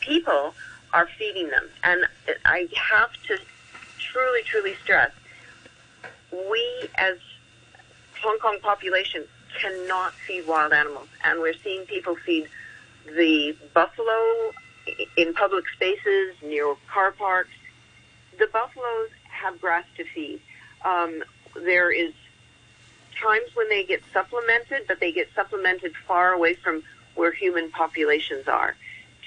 people 0.00 0.54
are 0.92 1.08
feeding 1.18 1.50
them, 1.50 1.68
and 1.82 2.06
I 2.44 2.68
have 2.90 3.12
to 3.28 3.38
truly, 3.98 4.42
truly 4.44 4.74
stress: 4.82 5.10
we 6.32 6.88
as 6.94 7.18
Hong 8.22 8.38
Kong 8.38 8.58
population 8.62 9.24
cannot 9.60 10.12
feed 10.14 10.46
wild 10.46 10.72
animals, 10.72 11.08
and 11.24 11.40
we're 11.40 11.54
seeing 11.62 11.84
people 11.86 12.16
feed 12.16 12.48
the 13.06 13.56
buffalo 13.74 14.52
in 15.16 15.34
public 15.34 15.64
spaces 15.74 16.34
near 16.42 16.74
car 16.92 17.12
parks. 17.12 17.50
The 18.38 18.48
buffaloes 18.52 19.10
have 19.28 19.60
grass 19.60 19.84
to 19.96 20.04
feed. 20.04 20.40
Um, 20.84 21.22
there 21.54 21.90
is 21.90 22.12
times 23.20 23.54
when 23.54 23.68
they 23.68 23.84
get 23.84 24.02
supplemented, 24.12 24.84
but 24.88 25.00
they 25.00 25.12
get 25.12 25.28
supplemented 25.34 25.94
far 26.08 26.32
away 26.32 26.54
from 26.54 26.82
where 27.14 27.32
human 27.32 27.70
populations 27.70 28.48
are 28.48 28.74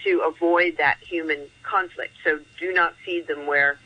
to 0.04 0.20
avoid 0.22 0.78
that 0.78 0.98
human 1.02 1.40
conflict. 1.64 2.14
So 2.24 2.40
do 2.60 2.74
not 2.74 2.96
feed 3.06 3.28
them 3.28 3.48
where, 3.48 3.78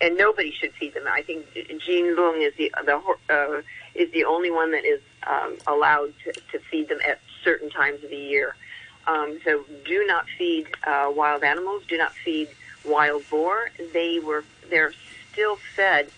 and 0.00 0.16
nobody 0.16 0.50
should 0.50 0.72
feed 0.74 0.94
them. 0.94 1.04
I 1.08 1.22
think 1.22 1.46
Jean 1.84 2.16
Lung 2.16 2.42
is 2.42 2.54
the 2.56 2.72
the 2.84 3.00
uh, 3.30 3.62
is 3.94 4.10
the 4.12 4.24
only 4.24 4.50
one 4.50 4.72
that 4.72 4.84
is 4.84 5.00
um, 5.26 5.56
allowed 5.66 6.12
to, 6.24 6.32
to 6.32 6.58
feed 6.70 6.88
them 6.88 6.98
at 7.06 7.20
certain 7.42 7.70
times 7.70 8.02
of 8.02 8.10
the 8.10 8.16
year. 8.16 8.56
Um, 9.06 9.38
so 9.44 9.64
do 9.84 10.04
not 10.06 10.26
feed 10.38 10.68
uh, 10.86 11.12
wild 11.14 11.44
animals. 11.44 11.82
Do 11.86 11.98
not 11.98 12.12
feed 12.12 12.48
wild 12.84 13.28
boar. 13.30 13.70
They 13.92 14.18
were 14.18 14.44
they're 14.70 14.92
still 15.32 15.56
fed 15.76 16.10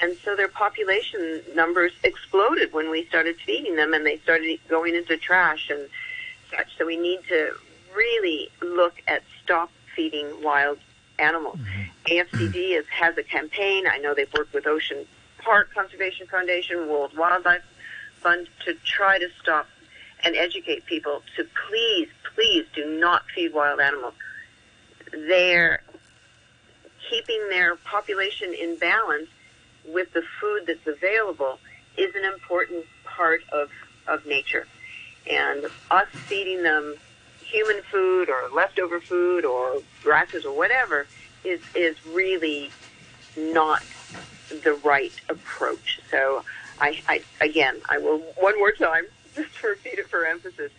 and 0.00 0.16
so 0.24 0.36
their 0.36 0.48
population 0.48 1.42
numbers 1.54 1.92
exploded 2.04 2.72
when 2.72 2.90
we 2.90 3.04
started 3.06 3.36
feeding 3.44 3.76
them 3.76 3.94
and 3.94 4.06
they 4.06 4.18
started 4.18 4.60
going 4.68 4.94
into 4.94 5.16
trash 5.16 5.70
and 5.70 5.88
such. 6.50 6.68
So 6.76 6.86
we 6.86 6.96
need 6.96 7.20
to 7.28 7.52
really 7.94 8.48
look 8.62 9.02
at 9.08 9.22
stop 9.42 9.70
feeding 9.96 10.26
wild 10.42 10.78
animals. 11.18 11.58
Mm-hmm. 11.58 12.36
AFCD 12.36 12.78
is, 12.78 12.86
has 12.90 13.16
a 13.18 13.22
campaign. 13.22 13.86
I 13.86 13.98
know 13.98 14.14
they've 14.14 14.32
worked 14.32 14.54
with 14.54 14.66
Ocean 14.66 15.06
Park 15.38 15.72
Conservation 15.74 16.26
Foundation, 16.26 16.88
World 16.88 17.16
Wildlife 17.16 17.62
Fund 18.16 18.48
to 18.64 18.74
try 18.84 19.18
to 19.18 19.28
stop 19.40 19.66
and 20.24 20.34
educate 20.34 20.84
people 20.86 21.22
to 21.36 21.46
please, 21.68 22.08
please 22.34 22.66
do 22.74 22.98
not 22.98 23.22
feed 23.34 23.54
wild 23.54 23.80
animals. 23.80 24.14
They're 25.12 25.82
keeping 27.08 27.48
their 27.48 27.76
population 27.76 28.52
in 28.52 28.76
balance 28.78 29.28
with 29.86 30.12
the 30.12 30.22
food 30.40 30.64
that's 30.66 30.86
available 30.86 31.58
is 31.96 32.14
an 32.14 32.24
important 32.24 32.84
part 33.04 33.42
of, 33.52 33.70
of 34.06 34.26
nature. 34.26 34.66
And 35.30 35.66
us 35.90 36.08
feeding 36.12 36.62
them 36.62 36.96
human 37.50 37.82
food 37.90 38.28
or 38.28 38.48
leftover 38.54 39.00
food 39.00 39.44
or 39.44 39.80
grasses 40.02 40.44
or 40.44 40.56
whatever 40.56 41.06
is, 41.44 41.60
is 41.74 41.96
really 42.06 42.70
not 43.36 43.82
the 44.62 44.74
right 44.84 45.12
approach. 45.28 46.00
So 46.10 46.44
I, 46.80 47.00
I 47.08 47.22
again, 47.40 47.76
I 47.88 47.98
will 47.98 48.18
one 48.38 48.58
more 48.58 48.72
time 48.72 49.04
just 49.34 49.54
to 49.60 49.68
repeat 49.68 49.98
it 49.98 50.08
for 50.08 50.26
emphasis. 50.26 50.72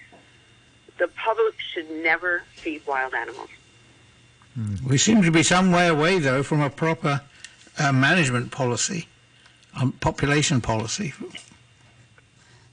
The 0.97 1.07
public 1.07 1.55
should 1.59 1.89
never 1.89 2.43
feed 2.55 2.85
wild 2.85 3.13
animals. 3.13 3.49
We 4.85 4.97
seem 4.97 5.21
to 5.21 5.31
be 5.31 5.43
some 5.43 5.71
way 5.71 5.87
away, 5.87 6.19
though, 6.19 6.43
from 6.43 6.59
a 6.59 6.69
proper 6.69 7.21
uh, 7.77 7.91
management 7.93 8.51
policy, 8.51 9.07
um, 9.79 9.93
population 9.93 10.59
policy. 10.59 11.13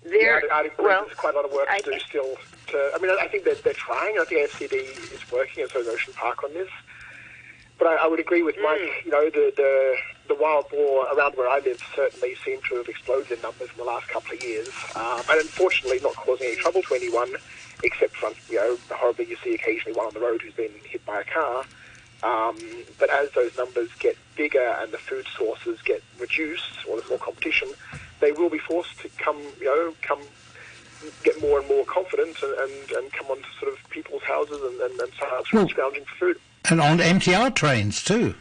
There, 0.03 0.45
yeah, 0.45 0.53
I, 0.53 0.63
I 0.63 0.83
well, 0.83 1.05
there's 1.05 1.17
quite 1.17 1.35
a 1.35 1.37
lot 1.37 1.45
of 1.45 1.53
work 1.53 1.69
I 1.71 1.79
to 1.79 1.93
do 1.93 1.99
still. 2.01 2.37
To, 2.69 2.91
I 2.95 2.99
mean, 2.99 3.11
I 3.21 3.29
think 3.29 3.45
they're, 3.45 3.55
they're 3.55 3.73
trying. 3.73 4.19
I 4.19 4.25
think 4.25 4.51
AFCD 4.51 5.13
is 5.13 5.33
working, 5.33 5.63
and 5.63 5.71
so 5.71 5.81
is 5.81 5.89
Ocean 5.89 6.13
Park 6.15 6.45
on 6.45 6.53
this. 6.53 6.69
But 7.79 7.89
I, 7.89 8.05
I 8.05 8.07
would 8.07 8.21
agree 8.21 8.43
with 8.43 8.57
Mike. 8.63 8.81
Mm. 8.81 9.05
You 9.05 9.11
know, 9.11 9.31
the, 9.31 9.53
the 9.57 9.97
the 10.29 10.35
wild 10.35 10.69
boar 10.71 11.07
around 11.15 11.37
where 11.37 11.49
I 11.49 11.61
live 11.61 11.81
certainly 11.95 12.35
seem 12.45 12.61
to 12.69 12.77
have 12.77 12.89
exploded 12.89 13.31
in 13.31 13.41
numbers 13.43 13.69
in 13.71 13.77
the 13.77 13.85
last 13.85 14.09
couple 14.09 14.35
of 14.35 14.43
years, 14.43 14.69
um, 14.97 15.21
and 15.31 15.41
unfortunately 15.41 16.01
not 16.01 16.17
causing 16.17 16.49
any 16.49 16.57
trouble 16.57 16.83
to 16.83 16.95
anyone, 16.95 17.33
except 17.85 18.17
for 18.17 18.31
you 18.51 18.57
know 18.57 18.79
horribly 18.91 19.27
you 19.27 19.37
see 19.45 19.55
occasionally 19.55 19.97
one 19.97 20.07
on 20.07 20.15
the 20.15 20.21
road 20.21 20.43
who's 20.43 20.55
been 20.55 20.73
hit 20.85 21.05
by 21.07 21.21
a 21.21 21.25
car. 21.25 21.65
Um, 22.23 22.57
but 22.99 23.11
as 23.11 23.31
those 23.33 23.57
numbers 23.57 23.91
get 23.99 24.17
bigger 24.37 24.77
and 24.81 24.91
the 24.91 24.99
food 24.99 25.27
sources 25.37 25.81
get 25.83 26.03
reduced, 26.19 26.87
or 26.89 26.97
there's 26.97 27.09
more 27.11 27.19
competition, 27.19 27.69
they 28.21 28.33
will 28.33 28.49
be 28.49 28.59
forced 28.59 28.99
to 29.01 29.09
come, 29.19 29.39
you 29.61 29.67
know, 29.67 29.95
come 30.03 30.21
get 31.23 31.41
more 31.41 31.59
and 31.59 31.69
more 31.69 31.85
confident 31.85 32.37
and, 32.43 32.53
and, 32.53 32.91
and 32.93 33.13
come 33.13 33.27
onto 33.29 33.49
sort 33.61 33.73
of 33.73 33.91
people's 33.91 34.23
houses 34.23 34.61
and, 34.63 34.81
and, 34.81 35.01
and 35.01 35.13
start 35.15 35.53
well, 35.53 35.69
scrounging 35.69 36.05
for 36.05 36.15
food. 36.17 36.41
And 36.71 36.81
on 36.81 36.99
MTR 36.99 37.55
trains 37.55 38.03
too. 38.03 38.35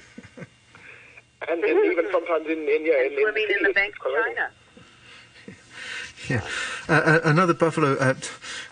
and, 1.49 1.63
and 1.63 1.85
even 1.91 2.05
sometimes 2.11 2.47
in, 2.47 2.59
in 2.59 2.85
yeah, 2.85 3.03
in, 3.05 3.13
in, 3.13 3.19
swimming 3.21 3.45
in, 3.49 3.57
in 3.57 3.63
the 3.63 3.73
Bank 3.73 3.95
of 4.05 4.11
China. 4.11 4.49
Yeah, 6.27 6.41
uh, 6.89 6.93
uh, 6.93 7.19
another 7.23 7.53
buffalo. 7.53 7.95
Uh, 7.97 8.15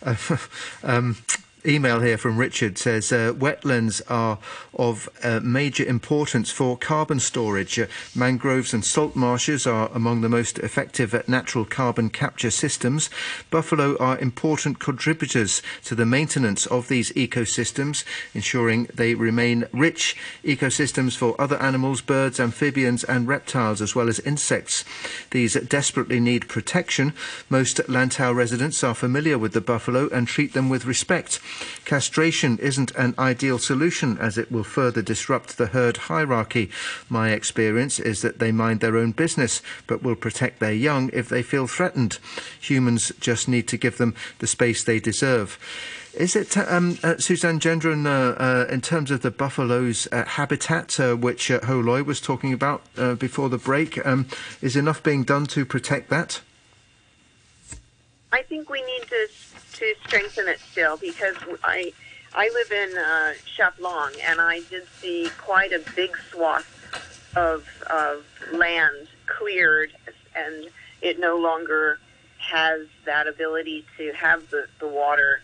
uh 0.03 0.37
um, 0.83 1.17
email 1.65 1.99
here 2.01 2.17
from 2.17 2.37
Richard 2.37 2.77
says 2.77 3.11
uh, 3.11 3.33
wetlands 3.33 4.01
are 4.09 4.39
of 4.73 5.09
uh, 5.23 5.39
major 5.41 5.85
importance 5.85 6.51
for 6.51 6.77
carbon 6.77 7.19
storage. 7.19 7.79
Uh, 7.79 7.85
mangroves 8.15 8.73
and 8.73 8.83
salt 8.83 9.15
marshes 9.15 9.65
are 9.65 9.89
among 9.93 10.21
the 10.21 10.29
most 10.29 10.59
effective 10.59 11.27
natural 11.27 11.65
carbon 11.65 12.09
capture 12.09 12.51
systems. 12.51 13.09
Buffalo 13.49 13.97
are 13.97 14.17
important 14.19 14.79
contributors 14.79 15.61
to 15.83 15.95
the 15.95 16.05
maintenance 16.05 16.65
of 16.67 16.87
these 16.87 17.11
ecosystems, 17.13 18.03
ensuring 18.33 18.87
they 18.93 19.15
remain 19.15 19.65
rich 19.71 20.15
ecosystems 20.43 21.15
for 21.15 21.39
other 21.39 21.57
animals, 21.57 22.01
birds, 22.01 22.39
amphibians, 22.39 23.03
and 23.03 23.27
reptiles, 23.27 23.81
as 23.81 23.95
well 23.95 24.09
as 24.09 24.19
insects. 24.21 24.83
These 25.31 25.53
desperately 25.53 26.19
need 26.19 26.47
protection. 26.47 27.13
Most 27.49 27.77
Lantau 27.87 28.35
residents 28.35 28.83
are 28.83 28.95
familiar 28.95 29.37
with 29.37 29.53
the 29.53 29.61
buffalo 29.61 30.09
and 30.09 30.27
treat 30.27 30.53
them 30.53 30.69
with 30.69 30.85
respect. 30.85 31.39
Castration 31.85 32.57
isn't 32.59 32.91
an 32.95 33.13
ideal 33.19 33.59
solution 33.59 34.17
as 34.17 34.37
it 34.37 34.51
will 34.51 34.63
further 34.63 35.01
disrupt 35.01 35.57
the 35.57 35.67
herd 35.67 35.97
hierarchy. 35.97 36.69
My 37.09 37.31
experience 37.31 37.99
is 37.99 38.21
that 38.21 38.39
they 38.39 38.51
mind 38.51 38.79
their 38.79 38.97
own 38.97 39.11
business 39.11 39.61
but 39.87 40.01
will 40.01 40.15
protect 40.15 40.59
their 40.59 40.73
young 40.73 41.09
if 41.13 41.29
they 41.29 41.43
feel 41.43 41.67
threatened. 41.67 42.19
Humans 42.61 43.11
just 43.19 43.47
need 43.47 43.67
to 43.67 43.77
give 43.77 43.97
them 43.97 44.15
the 44.39 44.47
space 44.47 44.83
they 44.83 44.99
deserve. 44.99 45.59
Is 46.13 46.35
it, 46.35 46.55
um, 46.57 46.99
uh, 47.01 47.17
Suzanne 47.17 47.59
Gendron, 47.59 48.05
uh, 48.05 48.35
uh, 48.39 48.67
in 48.69 48.81
terms 48.81 49.09
of 49.09 49.21
the 49.21 49.31
buffalo's 49.31 50.07
uh, 50.11 50.23
habitat, 50.25 50.99
uh, 50.99 51.15
which 51.15 51.49
uh, 51.49 51.59
Ho 51.65 51.79
Loy 51.79 52.03
was 52.03 52.21
talking 52.21 52.53
about 52.53 52.83
uh, 52.97 53.15
before 53.15 53.49
the 53.49 53.57
break, 53.57 54.03
um, 54.05 54.27
is 54.61 54.75
enough 54.75 55.01
being 55.01 55.23
done 55.23 55.47
to 55.47 55.65
protect 55.65 56.11
that? 56.11 56.41
I 58.31 58.43
think 58.43 58.69
we 58.69 58.81
need 58.83 59.07
to 59.09 59.27
to 59.83 60.07
strengthen 60.07 60.47
it 60.47 60.59
still 60.59 60.97
because 60.97 61.35
I 61.63 61.91
I 62.33 62.49
live 62.49 62.71
in 62.71 62.97
uh, 62.97 63.33
Chaplong 63.45 64.13
and 64.25 64.41
I 64.41 64.61
did 64.69 64.87
see 64.99 65.29
quite 65.37 65.71
a 65.71 65.81
big 65.95 66.17
swath 66.31 66.67
of 67.35 67.67
of 67.89 68.25
land 68.53 69.07
cleared 69.25 69.91
and 70.35 70.67
it 71.01 71.19
no 71.19 71.37
longer 71.37 71.99
has 72.37 72.87
that 73.05 73.27
ability 73.27 73.85
to 73.97 74.11
have 74.13 74.49
the, 74.49 74.67
the 74.79 74.87
water 74.87 75.41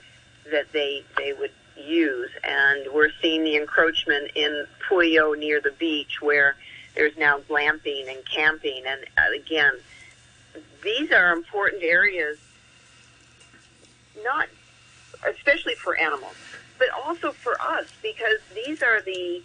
that 0.52 0.72
they 0.72 1.04
they 1.18 1.34
would 1.34 1.52
use. 1.78 2.30
And 2.44 2.88
we're 2.94 3.12
seeing 3.22 3.44
the 3.44 3.56
encroachment 3.56 4.32
in 4.36 4.66
Pui 4.88 5.20
O 5.22 5.34
near 5.34 5.62
the 5.62 5.72
beach 5.72 6.22
where 6.22 6.56
there's 6.96 7.16
now 7.18 7.40
glamping 7.40 8.10
and 8.10 8.26
camping. 8.26 8.84
And 8.86 9.02
uh, 9.18 9.36
again 9.36 9.74
these 10.84 11.12
are 11.12 11.34
important 11.34 11.84
areas 11.84 12.38
not 14.24 14.48
especially 15.28 15.76
for 15.76 15.98
animals 15.98 16.36
but 16.80 16.90
also 17.06 17.32
for 17.32 17.62
us 17.62 17.86
because 18.02 18.40
these 18.56 18.82
are 18.82 19.02
the 19.02 19.44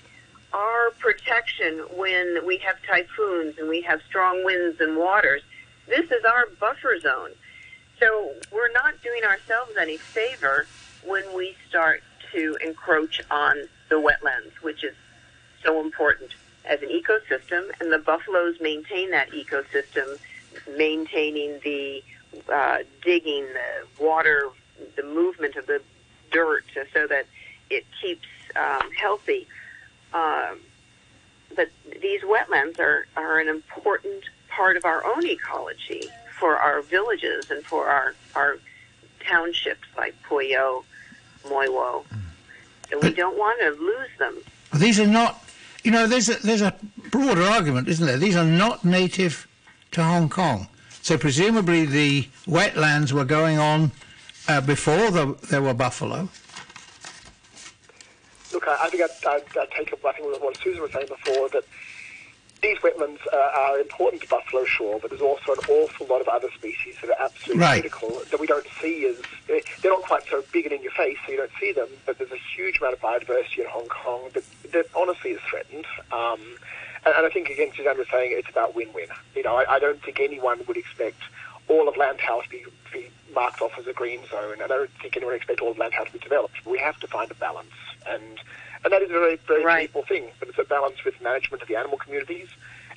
our 0.54 0.90
protection 1.00 1.80
when 1.96 2.46
we 2.46 2.56
have 2.58 2.76
typhoons 2.86 3.58
and 3.58 3.68
we 3.68 3.80
have 3.82 4.00
strong 4.02 4.44
winds 4.44 4.80
and 4.80 4.96
waters. 4.96 5.42
This 5.88 6.10
is 6.12 6.24
our 6.24 6.46
buffer 6.60 6.98
zone. 7.00 7.30
So 7.98 8.32
we're 8.52 8.70
not 8.70 9.02
doing 9.02 9.24
ourselves 9.24 9.72
any 9.78 9.96
favor 9.96 10.66
when 11.04 11.24
we 11.34 11.56
start 11.68 12.02
to 12.32 12.56
encroach 12.64 13.20
on 13.30 13.68
the 13.88 13.96
wetlands, 13.96 14.52
which 14.62 14.84
is 14.84 14.94
so 15.64 15.80
important 15.80 16.30
as 16.64 16.80
an 16.82 16.88
ecosystem, 16.88 17.68
and 17.80 17.92
the 17.92 17.98
buffaloes 17.98 18.60
maintain 18.60 19.10
that 19.10 19.30
ecosystem, 19.30 20.18
maintaining 20.76 21.58
the 21.64 22.02
uh, 22.52 22.78
digging, 23.02 23.44
the 23.44 24.04
water, 24.04 24.50
the 24.96 25.02
movement 25.02 25.56
of 25.56 25.66
the 25.66 25.80
dirt, 26.30 26.64
so 26.92 27.06
that 27.06 27.26
it 27.70 27.84
keeps 28.00 28.26
um, 28.56 28.90
healthy. 28.92 29.46
Um, 30.12 30.60
but 31.56 31.70
these 32.00 32.22
wetlands 32.22 32.78
are, 32.78 33.06
are 33.16 33.38
an 33.38 33.48
important 33.48 34.24
part 34.48 34.76
of 34.76 34.84
our 34.84 35.04
own 35.04 35.26
ecology 35.26 36.04
for 36.38 36.56
our 36.56 36.82
villages 36.82 37.50
and 37.50 37.64
for 37.64 37.86
our, 37.86 38.14
our 38.34 38.58
townships 39.20 39.86
like 39.96 40.14
Puyo 40.28 40.84
Moi 41.48 41.66
Wo. 41.68 42.04
And 42.90 43.02
we 43.02 43.12
don't 43.12 43.38
want 43.38 43.60
to 43.60 43.70
lose 43.70 44.10
them. 44.18 44.36
These 44.74 45.00
are 45.00 45.06
not, 45.06 45.42
you 45.82 45.90
know, 45.90 46.06
there's 46.06 46.28
a, 46.28 46.34
there's 46.34 46.62
a 46.62 46.74
broader 47.10 47.42
argument, 47.42 47.88
isn't 47.88 48.06
there? 48.06 48.18
These 48.18 48.36
are 48.36 48.44
not 48.44 48.84
native 48.84 49.46
to 49.92 50.02
Hong 50.02 50.28
Kong. 50.28 50.68
So 51.02 51.18
presumably 51.18 51.84
the 51.86 52.28
wetlands 52.46 53.12
were 53.12 53.24
going 53.24 53.58
on 53.58 53.92
uh, 54.48 54.60
before 54.60 55.10
the, 55.10 55.36
there 55.50 55.62
were 55.62 55.74
buffalo. 55.74 56.28
Look, 58.52 58.68
I, 58.68 58.84
I 58.84 58.88
think 58.90 59.02
I'd, 59.02 59.26
I'd, 59.26 59.58
I'd 59.58 59.70
take 59.72 59.92
up, 59.92 60.04
I 60.04 60.12
think 60.12 60.42
what 60.42 60.56
Susan 60.58 60.82
was 60.82 60.92
saying 60.92 61.08
before, 61.08 61.48
that 61.50 61.64
these 62.62 62.78
wetlands 62.78 63.18
uh, 63.32 63.36
are 63.36 63.78
important 63.78 64.22
to 64.22 64.28
buffalo 64.28 64.64
shore, 64.64 64.98
but 65.00 65.10
there's 65.10 65.20
also 65.22 65.52
an 65.52 65.58
awful 65.68 66.06
lot 66.06 66.20
of 66.20 66.28
other 66.28 66.48
species 66.56 66.94
that 67.02 67.10
are 67.10 67.22
absolutely 67.24 67.60
Right. 67.60 67.82
critical 67.82 68.22
that 68.30 68.40
we 68.40 68.46
don't 68.46 68.66
see 68.80 69.06
as 69.06 69.16
eh, 69.50 69.60
they're 69.82 69.90
not 69.92 70.02
quite 70.02 70.22
so 70.30 70.42
big 70.52 70.64
and 70.64 70.72
in 70.72 70.82
your 70.82 70.92
face, 70.92 71.18
so 71.26 71.32
you 71.32 71.38
don't 71.38 71.50
see 71.60 71.72
them. 71.72 71.88
But 72.06 72.18
there's 72.18 72.32
a 72.32 72.40
huge 72.56 72.78
amount 72.78 72.94
of 72.94 73.00
biodiversity 73.00 73.58
in 73.58 73.66
Hong 73.66 73.88
Kong 73.88 74.30
that, 74.32 74.44
that 74.72 74.86
honestly 74.94 75.32
is 75.32 75.40
threatened. 75.42 75.84
Um, 76.10 76.40
and, 77.04 77.14
and 77.14 77.26
I 77.26 77.28
think 77.28 77.50
again, 77.50 77.70
Suzanne 77.76 77.98
was 77.98 78.06
saying 78.10 78.30
it's 78.32 78.48
about 78.48 78.74
win-win. 78.74 79.08
You 79.34 79.42
know, 79.42 79.56
I, 79.56 79.74
I 79.74 79.78
don't 79.78 80.02
think 80.02 80.20
anyone 80.20 80.60
would 80.66 80.76
expect 80.78 81.20
all 81.68 81.86
of 81.86 81.96
Lantau 81.96 82.42
to 82.44 82.48
be, 82.48 82.64
be 82.94 83.10
marked 83.34 83.60
off 83.60 83.72
as 83.78 83.86
a 83.86 83.92
green 83.92 84.20
zone, 84.30 84.54
and 84.54 84.62
I 84.62 84.68
don't 84.68 84.90
think 85.02 85.16
anyone 85.16 85.32
would 85.32 85.36
expect 85.36 85.60
all 85.60 85.72
of 85.72 85.76
Lantau 85.76 86.06
to 86.06 86.12
be 86.12 86.18
developed. 86.18 86.64
We 86.64 86.78
have 86.78 86.98
to 87.00 87.06
find 87.06 87.30
a 87.30 87.34
balance, 87.34 87.74
and 88.08 88.40
and 88.84 88.92
that 88.92 89.02
is 89.02 89.10
a 89.10 89.12
very 89.12 89.36
very 89.46 89.84
simple 89.84 90.04
thing. 90.04 90.30
But 90.38 90.48
it's 90.48 90.58
a 90.58 90.64
balance 90.64 91.04
with 91.04 91.20
management 91.20 91.62
of 91.62 91.68
the 91.68 91.76
animal 91.76 91.98
communities, 91.98 92.48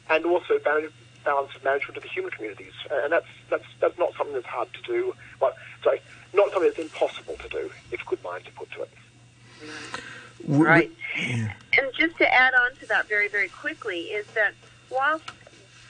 and 0.10 0.26
also 0.26 0.60
balance 0.60 0.94
balance 1.26 1.54
of 1.56 1.64
management 1.64 1.98
of 1.98 2.04
the 2.04 2.10
human 2.10 2.32
communities, 2.32 2.74
and 2.90 3.12
that's 3.12 3.28
that's 3.50 3.66
that's 3.82 3.98
not 3.98 4.14
something 4.18 4.34
that's 4.34 4.46
hard 4.46 4.70
to 4.74 4.82
do. 4.84 5.14
Well, 5.42 5.54
sorry, 5.84 6.02
not 6.34 6.52
something 6.52 6.70
that's 6.70 6.80
impossible 6.80 7.36
to 7.36 7.50
do 7.50 7.72
if 7.92 8.06
good 8.06 8.24
minds 8.24 8.48
are 8.48 8.52
put 8.52 8.72
to 8.72 8.84
it. 8.84 8.90
Right. 10.48 10.92
And 11.18 11.94
just 11.94 12.18
to 12.18 12.34
add 12.34 12.54
on 12.54 12.76
to 12.80 12.86
that 12.88 13.08
very, 13.08 13.28
very 13.28 13.50
quickly 13.50 14.02
is 14.02 14.26
that 14.28 14.54
whilst 14.90 15.30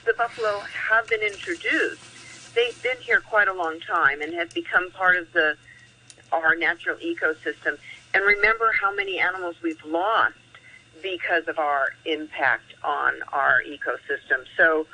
the 0.04 0.14
buffalo 0.14 0.60
have 0.90 1.06
been 1.08 1.20
introduced, 1.20 2.00
they've 2.58 2.82
been 2.82 2.96
here 3.00 3.20
quite 3.20 3.46
a 3.46 3.52
long 3.52 3.78
time 3.80 4.20
and 4.20 4.34
have 4.34 4.52
become 4.52 4.90
part 4.90 5.16
of 5.16 5.32
the 5.32 5.56
our 6.32 6.54
natural 6.56 6.96
ecosystem. 6.98 7.78
And 8.12 8.24
remember 8.24 8.72
how 8.72 8.94
many 8.94 9.18
animals 9.18 9.56
we've 9.62 9.82
lost 9.84 10.34
because 11.02 11.46
of 11.46 11.58
our 11.58 11.90
impact 12.04 12.74
on 12.82 13.14
our 13.32 13.62
ecosystem. 13.66 14.44
So 14.56 14.86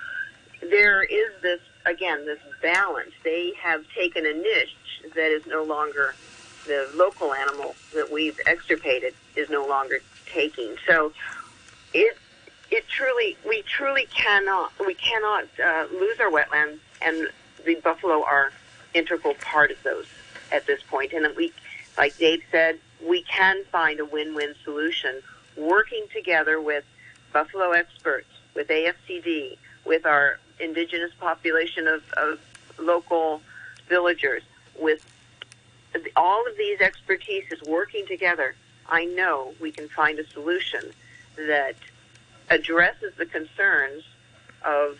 there 0.60 1.02
is 1.02 1.30
this 1.42 1.60
again 1.86 2.26
this 2.26 2.38
balance. 2.62 3.12
They 3.24 3.52
have 3.60 3.84
taken 3.96 4.26
a 4.26 4.32
niche 4.32 5.02
that 5.14 5.30
is 5.30 5.46
no 5.46 5.64
longer 5.64 6.14
the 6.66 6.88
local 6.94 7.32
animal 7.32 7.74
that 7.94 8.10
we've 8.10 8.38
extirpated 8.46 9.14
is 9.36 9.48
no 9.48 9.66
longer 9.66 10.00
taking. 10.26 10.76
So 10.86 11.12
it 11.94 12.16
it 12.70 12.86
truly 12.88 13.36
we 13.48 13.62
truly 13.62 14.06
cannot 14.14 14.72
we 14.86 14.94
cannot 14.94 15.44
uh, 15.64 15.86
lose 15.92 16.20
our 16.20 16.30
wetlands, 16.30 16.78
and 17.00 17.28
the 17.64 17.76
buffalo 17.76 18.24
are 18.24 18.52
integral 18.92 19.34
part 19.34 19.70
of 19.70 19.82
those 19.82 20.06
at 20.52 20.66
this 20.66 20.82
point. 20.82 21.12
And 21.12 21.26
we, 21.36 21.52
like 21.98 22.16
Dave 22.18 22.42
said, 22.50 22.78
we 23.06 23.22
can 23.22 23.64
find 23.72 24.00
a 24.00 24.04
win-win 24.04 24.54
solution 24.64 25.22
working 25.56 26.06
together 26.12 26.60
with 26.60 26.84
buffalo 27.32 27.72
experts, 27.72 28.28
with 28.54 28.68
AFCD, 28.68 29.56
with 29.84 30.06
our 30.06 30.38
indigenous 30.60 31.12
population 31.20 31.86
of, 31.86 32.02
of 32.16 32.40
local 32.78 33.40
villagers, 33.88 34.42
with 34.78 35.04
all 36.16 36.46
of 36.46 36.56
these 36.56 36.78
expertises 36.78 37.66
working 37.68 38.06
together, 38.06 38.54
I 38.88 39.04
know 39.04 39.54
we 39.60 39.70
can 39.72 39.88
find 39.88 40.18
a 40.18 40.26
solution 40.28 40.92
that 41.36 41.74
addresses 42.50 43.14
the 43.16 43.26
concerns 43.26 44.04
of 44.64 44.98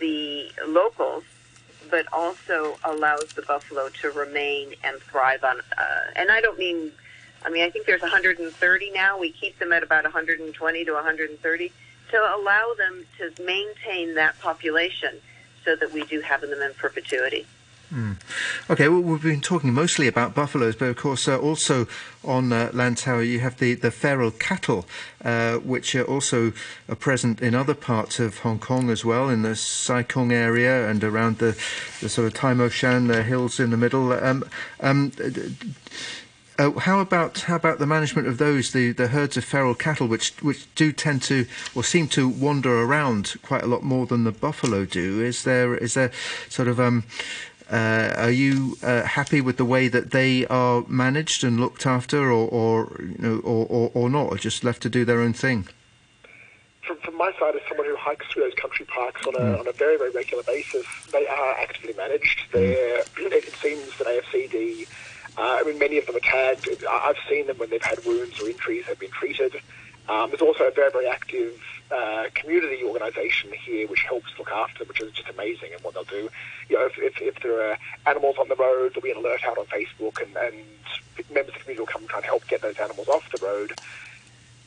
the 0.00 0.50
locals, 0.66 1.24
but 1.90 2.06
also 2.12 2.78
allows 2.84 3.32
the 3.34 3.42
buffalo 3.42 3.88
to 4.00 4.10
remain 4.10 4.74
and 4.84 5.00
thrive 5.00 5.44
on. 5.44 5.60
Uh, 5.76 5.82
and 6.16 6.30
I 6.30 6.40
don't 6.40 6.58
mean, 6.58 6.92
I 7.44 7.50
mean, 7.50 7.64
I 7.64 7.70
think 7.70 7.86
there's 7.86 8.02
130 8.02 8.90
now. 8.92 9.18
We 9.18 9.30
keep 9.32 9.58
them 9.58 9.72
at 9.72 9.82
about 9.82 10.04
120 10.04 10.84
to 10.84 10.92
130 10.92 11.72
to 12.10 12.16
allow 12.36 12.74
them 12.76 13.04
to 13.18 13.42
maintain 13.42 14.14
that 14.14 14.38
population 14.40 15.20
so 15.64 15.76
that 15.76 15.92
we 15.92 16.04
do 16.04 16.20
have 16.20 16.40
them 16.40 16.62
in 16.62 16.74
perpetuity. 16.74 17.46
Hmm. 17.90 18.12
Okay, 18.68 18.86
well, 18.88 19.00
we've 19.00 19.22
been 19.22 19.40
talking 19.40 19.72
mostly 19.72 20.08
about 20.08 20.34
buffaloes, 20.34 20.76
but 20.76 20.88
of 20.88 20.96
course, 20.96 21.26
uh, 21.26 21.38
also 21.38 21.86
on 22.22 22.52
uh, 22.52 22.70
Lantau, 22.74 23.26
you 23.26 23.40
have 23.40 23.58
the, 23.58 23.74
the 23.74 23.90
feral 23.90 24.30
cattle, 24.30 24.84
uh, 25.24 25.56
which 25.56 25.94
are 25.94 26.04
also 26.04 26.52
are 26.86 26.94
present 26.94 27.40
in 27.40 27.54
other 27.54 27.72
parts 27.72 28.20
of 28.20 28.38
Hong 28.40 28.58
Kong 28.58 28.90
as 28.90 29.06
well, 29.06 29.30
in 29.30 29.40
the 29.40 29.56
Sai 29.56 30.02
Kung 30.02 30.32
area 30.32 30.86
and 30.86 31.02
around 31.02 31.38
the, 31.38 31.58
the 32.02 32.10
sort 32.10 32.26
of 32.26 32.34
Tai 32.34 32.54
Mo 32.54 32.68
Shan 32.68 33.10
uh, 33.10 33.22
hills 33.22 33.58
in 33.58 33.70
the 33.70 33.78
middle. 33.78 34.12
Um, 34.12 34.44
um, 34.80 35.12
uh, 36.58 36.72
how 36.72 36.98
about 36.98 37.42
how 37.42 37.54
about 37.54 37.78
the 37.78 37.86
management 37.86 38.26
of 38.26 38.38
those 38.38 38.72
the, 38.72 38.90
the 38.90 39.08
herds 39.08 39.36
of 39.36 39.44
feral 39.44 39.76
cattle 39.76 40.08
which 40.08 40.30
which 40.42 40.66
do 40.74 40.90
tend 40.90 41.22
to 41.22 41.46
or 41.74 41.84
seem 41.84 42.08
to 42.08 42.28
wander 42.28 42.82
around 42.82 43.34
quite 43.42 43.62
a 43.62 43.66
lot 43.66 43.84
more 43.84 44.06
than 44.06 44.24
the 44.24 44.32
buffalo 44.32 44.84
do? 44.84 45.22
Is 45.22 45.44
there 45.44 45.76
is 45.76 45.94
there 45.94 46.10
sort 46.48 46.66
of 46.66 46.80
um, 46.80 47.04
uh, 47.70 48.14
are 48.16 48.30
you 48.30 48.76
uh, 48.82 49.02
happy 49.02 49.40
with 49.40 49.56
the 49.56 49.64
way 49.64 49.88
that 49.88 50.10
they 50.10 50.46
are 50.46 50.84
managed 50.88 51.44
and 51.44 51.60
looked 51.60 51.86
after, 51.86 52.30
or, 52.30 52.48
or 52.48 52.96
you 53.00 53.16
know, 53.18 53.36
or, 53.38 53.66
or, 53.68 53.90
or 53.94 54.10
not, 54.10 54.30
or 54.30 54.36
just 54.36 54.64
left 54.64 54.82
to 54.82 54.88
do 54.88 55.04
their 55.04 55.20
own 55.20 55.32
thing? 55.32 55.68
From, 56.86 56.96
from 56.98 57.16
my 57.16 57.32
side, 57.38 57.54
as 57.54 57.60
someone 57.68 57.86
who 57.86 57.96
hikes 57.96 58.26
through 58.28 58.44
those 58.44 58.54
country 58.54 58.86
parks 58.86 59.26
on 59.26 59.34
a, 59.34 59.38
Mm. 59.38 59.60
on 59.60 59.68
a 59.68 59.72
very, 59.72 59.98
very 59.98 60.10
regular 60.10 60.42
basis, 60.44 60.86
they 61.12 61.26
are 61.26 61.52
actively 61.60 61.92
managed. 61.94 62.40
They're, 62.52 63.02
it 63.18 63.54
seems 63.62 63.96
that 63.98 64.06
AFCD 64.06 64.86
Uh, 65.36 65.58
I 65.60 65.62
mean, 65.62 65.78
many 65.78 65.98
of 65.98 66.06
them 66.06 66.16
are 66.16 66.20
tagged. 66.20 66.68
I've 66.90 67.16
seen 67.28 67.46
them 67.46 67.58
when 67.58 67.70
they've 67.70 67.80
had 67.80 68.04
wounds 68.04 68.40
or 68.40 68.48
injuries, 68.48 68.86
have 68.86 68.98
been 68.98 69.10
treated. 69.10 69.54
Um, 70.08 70.30
there's 70.30 70.42
also 70.42 70.64
a 70.64 70.72
very, 70.72 70.90
very 70.90 71.06
active 71.06 71.60
uh, 71.90 72.24
community 72.34 72.82
organisation 72.84 73.50
here 73.52 73.86
which 73.86 74.02
helps 74.02 74.26
look 74.38 74.50
after 74.50 74.80
them, 74.80 74.88
which 74.88 75.00
is 75.00 75.12
just 75.12 75.28
amazing 75.28 75.70
And 75.72 75.82
what 75.82 75.94
they'll 75.94 76.04
do. 76.04 76.28
You 76.68 76.76
know, 76.76 76.86
if, 76.86 76.98
if, 76.98 77.20
if 77.20 77.42
there 77.42 77.70
are 77.70 77.78
animals 78.06 78.36
on 78.38 78.48
the 78.48 78.56
road, 78.56 78.92
there'll 78.92 79.02
be 79.02 79.10
an 79.10 79.16
alert 79.16 79.44
out 79.44 79.58
on 79.58 79.66
Facebook, 79.66 80.22
and, 80.22 80.36
and 80.36 80.54
members 81.32 81.54
of 81.54 81.54
the 81.54 81.60
community 81.60 81.80
will 81.80 81.86
come 81.86 82.02
and 82.02 82.10
try 82.10 82.18
and 82.18 82.26
help 82.26 82.46
get 82.48 82.62
those 82.62 82.78
animals 82.78 83.08
off 83.08 83.30
the 83.32 83.44
road. 83.44 83.78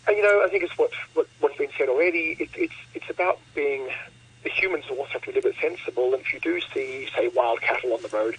And 0.08 0.18
you 0.18 0.24
know, 0.24 0.44
I 0.44 0.50
think 0.50 0.64
it's 0.64 0.78
what, 0.78 0.92
what 1.14 1.28
what's 1.40 1.58
been 1.58 1.70
said 1.78 1.90
already. 1.90 2.36
It, 2.40 2.50
it's 2.56 2.74
it's 2.96 3.10
about 3.10 3.40
being 3.54 3.88
the 4.44 4.50
humans 4.50 4.86
also 4.90 5.06
have 5.14 5.22
to 5.22 5.28
be 5.28 5.34
a 5.34 5.36
little 5.36 5.52
bit 5.52 5.62
sensible. 5.62 6.14
And 6.14 6.22
if 6.22 6.34
you 6.34 6.40
do 6.40 6.60
see, 6.74 7.08
say, 7.16 7.28
wild 7.36 7.62
cattle 7.62 7.94
on 7.94 8.02
the 8.02 8.10
road, 8.10 8.38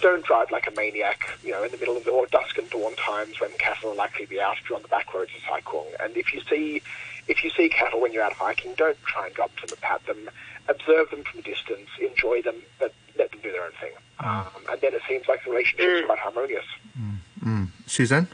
don't 0.00 0.24
drive 0.24 0.50
like 0.50 0.66
a 0.66 0.70
maniac. 0.70 1.28
You 1.44 1.52
know, 1.52 1.62
in 1.62 1.70
the 1.70 1.76
middle 1.76 1.96
of 1.96 2.04
the 2.04 2.10
or 2.10 2.26
dusk 2.26 2.56
and 2.56 2.70
dawn 2.70 2.94
times 2.96 3.40
when 3.40 3.50
cattle 3.58 3.90
are 3.90 3.94
likely 3.94 4.24
to 4.24 4.30
be 4.30 4.40
out 4.40 4.56
if 4.58 4.68
you're 4.68 4.76
on 4.76 4.82
the 4.82 4.88
back 4.88 5.12
roads 5.12 5.30
of 5.36 5.42
Sai. 5.42 5.60
And 6.00 6.16
if 6.16 6.32
you 6.32 6.40
see 6.48 6.82
if 7.28 7.44
you 7.44 7.50
see 7.50 7.68
cattle 7.68 8.00
when 8.00 8.12
you're 8.12 8.24
out 8.24 8.32
hiking, 8.32 8.74
don't 8.74 9.00
try 9.04 9.26
and 9.26 9.34
go 9.34 9.44
up 9.44 9.56
to 9.56 9.66
them 9.66 9.72
and 9.72 9.80
pat 9.80 10.06
them. 10.06 10.30
Observe 10.68 11.10
them 11.10 11.24
from 11.24 11.40
a 11.40 11.42
distance, 11.42 11.88
enjoy 12.00 12.42
them, 12.42 12.56
but 12.78 12.92
let 13.18 13.30
them 13.30 13.40
do 13.42 13.50
their 13.50 13.64
own 13.64 13.72
thing. 13.80 13.92
Um, 14.20 14.46
and 14.70 14.80
then 14.80 14.92
it 14.92 15.00
seems 15.08 15.26
like 15.26 15.42
the 15.44 15.50
relationship 15.50 15.88
is 15.88 16.04
quite 16.04 16.18
harmonious. 16.18 16.64
Mm. 16.98 17.68
Suzanne? 17.88 18.28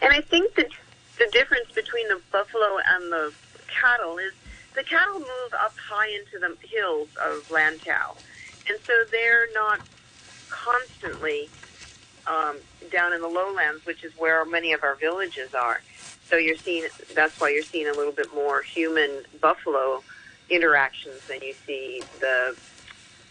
And 0.00 0.12
I 0.12 0.20
think 0.20 0.54
that 0.54 0.68
the 1.18 1.28
difference 1.32 1.70
between 1.72 2.08
the 2.08 2.20
buffalo 2.30 2.78
and 2.88 3.12
the 3.12 3.32
cattle 3.68 4.18
is 4.18 4.32
the 4.74 4.82
cattle 4.82 5.18
move 5.18 5.54
up 5.58 5.74
high 5.76 6.08
into 6.08 6.38
the 6.38 6.56
hills 6.66 7.08
of 7.20 7.48
Lantau, 7.50 8.16
and 8.68 8.78
so 8.86 8.92
they're 9.10 9.48
not 9.54 9.80
constantly 10.48 11.48
um, 12.26 12.56
down 12.90 13.12
in 13.12 13.20
the 13.20 13.28
lowlands, 13.28 13.84
which 13.84 14.04
is 14.04 14.12
where 14.18 14.44
many 14.44 14.72
of 14.72 14.82
our 14.82 14.94
villages 14.94 15.54
are. 15.54 15.80
So 16.28 16.36
you're 16.36 16.56
seeing 16.56 16.86
that's 17.14 17.38
why 17.40 17.50
you're 17.50 17.62
seeing 17.62 17.88
a 17.88 17.92
little 17.92 18.12
bit 18.12 18.34
more 18.34 18.62
human 18.62 19.22
buffalo 19.40 20.02
interactions 20.48 21.20
than 21.28 21.40
you 21.42 21.54
see 21.66 22.02
the 22.20 22.56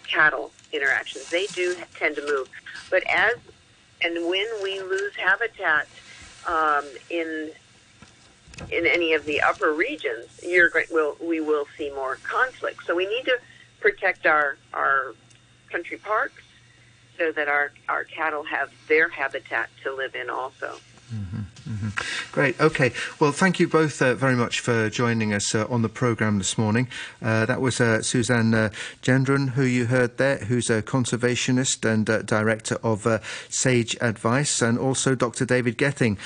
cattle 0.08 0.52
interactions. 0.72 1.30
They 1.30 1.48
do 1.48 1.76
tend 1.98 2.16
to 2.18 2.26
move, 2.26 2.50
but 2.89 3.04
as 3.10 3.36
and 4.04 4.28
when 4.28 4.48
we 4.64 4.80
lose 4.82 5.16
habitat 5.16 5.88
um, 6.48 6.86
in 7.10 7.52
in 8.70 8.86
any 8.86 9.14
of 9.14 9.26
the 9.26 9.42
upper 9.42 9.74
regions, 9.74 10.28
you're 10.44 10.70
going, 10.70 10.86
will 10.92 11.18
we 11.22 11.39
will 11.39 11.66
see 11.78 11.89
more 11.92 12.18
conflict. 12.24 12.86
So 12.86 12.96
we 12.96 13.08
need 13.08 13.26
to 13.26 13.39
protect 13.80 14.26
our 14.26 14.58
our 14.74 15.14
country 15.72 15.98
parks 15.98 16.44
so 17.18 17.32
that 17.32 17.48
our 17.48 17.72
our 17.89 18.04
cattle 18.04 18.44
have 18.44 18.72
their 18.88 19.10
habitat 19.10 19.70
to 19.84 19.96
live 19.96 20.16
in 20.16 20.30
also. 20.30 20.80
Great. 22.32 22.60
Okay. 22.60 22.92
Well, 23.20 23.32
thank 23.32 23.60
you 23.60 23.68
both 23.68 24.02
uh, 24.02 24.14
very 24.16 24.36
much 24.36 24.60
for 24.60 24.90
joining 24.90 25.34
us 25.34 25.54
uh, 25.56 25.66
on 25.70 25.82
the 25.82 25.90
programme 25.90 26.38
this 26.38 26.58
morning. 26.58 26.88
Uh, 27.22 27.46
that 27.46 27.62
was 27.62 27.82
uh, 27.82 28.02
Suzanne 28.02 28.54
uh, 28.54 28.70
Gendron, 29.02 29.52
who 29.52 29.64
you 29.64 29.86
heard 29.86 30.18
there, 30.18 30.38
who's 30.38 30.70
a 30.70 30.82
conservationist 30.82 31.84
and 31.90 32.10
uh, 32.10 32.22
director 32.22 32.78
of 32.84 33.08
Sage 33.50 33.98
Advice, 34.02 34.62
and 34.62 34.78
also 34.78 35.16
Dr. 35.16 35.46
David 35.46 35.78
Gething, 35.78 36.18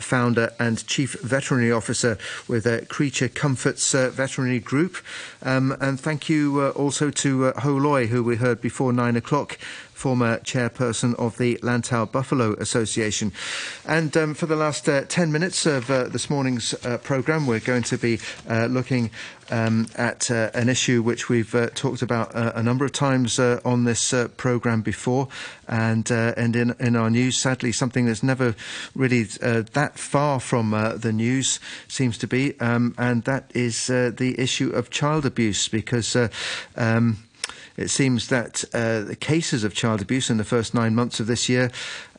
founder 0.00 0.52
and 0.58 0.86
chief 0.86 1.14
veterinary 1.20 1.72
officer 1.72 2.18
with 2.48 2.88
Creature 2.88 3.28
Comforts 3.28 3.92
Veterinary 3.92 4.60
Group. 4.60 4.96
Um, 5.42 5.76
and 5.80 6.00
thank 6.00 6.28
you 6.28 6.68
also 6.70 7.10
to 7.10 7.46
uh, 7.46 7.60
Ho 7.60 7.72
Loy, 7.72 8.06
who 8.06 8.22
we 8.22 8.36
heard 8.36 8.60
before 8.60 8.92
nine 8.92 9.16
o'clock 9.16 9.58
former 9.96 10.38
chairperson 10.40 11.14
of 11.14 11.38
the 11.38 11.56
Lantau 11.62 12.04
Buffalo 12.10 12.52
Association. 12.54 13.32
And 13.86 14.14
um, 14.16 14.34
for 14.34 14.44
the 14.44 14.54
last 14.54 14.88
uh, 14.88 15.04
10 15.08 15.32
minutes 15.32 15.64
of 15.64 15.90
uh, 15.90 16.04
this 16.04 16.28
morning's 16.28 16.74
uh, 16.84 16.98
programme, 16.98 17.46
we're 17.46 17.60
going 17.60 17.82
to 17.84 17.96
be 17.96 18.20
uh, 18.48 18.66
looking 18.66 19.10
um, 19.50 19.86
at 19.96 20.30
uh, 20.30 20.50
an 20.54 20.68
issue 20.68 21.02
which 21.02 21.28
we've 21.28 21.54
uh, 21.54 21.68
talked 21.74 22.02
about 22.02 22.34
uh, 22.34 22.52
a 22.54 22.62
number 22.62 22.84
of 22.84 22.92
times 22.92 23.38
uh, 23.38 23.60
on 23.64 23.84
this 23.84 24.12
uh, 24.12 24.28
programme 24.36 24.82
before, 24.82 25.28
and 25.68 26.10
and 26.10 26.56
in, 26.56 26.74
in 26.78 26.96
our 26.96 27.10
news, 27.10 27.36
sadly, 27.36 27.72
something 27.72 28.06
that's 28.06 28.22
never 28.22 28.54
really 28.94 29.24
that 29.24 29.98
far 29.98 30.40
from 30.40 30.70
the 30.70 31.12
news 31.12 31.60
seems 31.88 32.18
to 32.18 32.26
be, 32.26 32.58
um, 32.60 32.94
and 32.98 33.24
that 33.24 33.50
is 33.54 33.86
the 33.86 34.34
issue 34.38 34.70
of 34.70 34.90
child 34.90 35.26
abuse, 35.26 35.68
because. 35.68 36.16
Um, 36.76 37.18
it 37.76 37.88
seems 37.88 38.28
that 38.28 38.64
uh, 38.72 39.00
the 39.00 39.16
cases 39.16 39.64
of 39.64 39.74
child 39.74 40.00
abuse 40.00 40.30
in 40.30 40.36
the 40.36 40.44
first 40.44 40.74
nine 40.74 40.94
months 40.94 41.20
of 41.20 41.26
this 41.26 41.48
year 41.48 41.70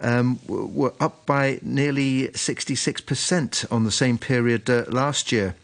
um, 0.01 0.39
were 0.47 0.93
up 0.99 1.25
by 1.25 1.59
nearly 1.61 2.27
66% 2.29 3.71
on 3.71 3.83
the 3.83 3.91
same 3.91 4.17
period 4.17 4.69
uh, 4.69 4.85
last 4.89 5.31
year. 5.31 5.55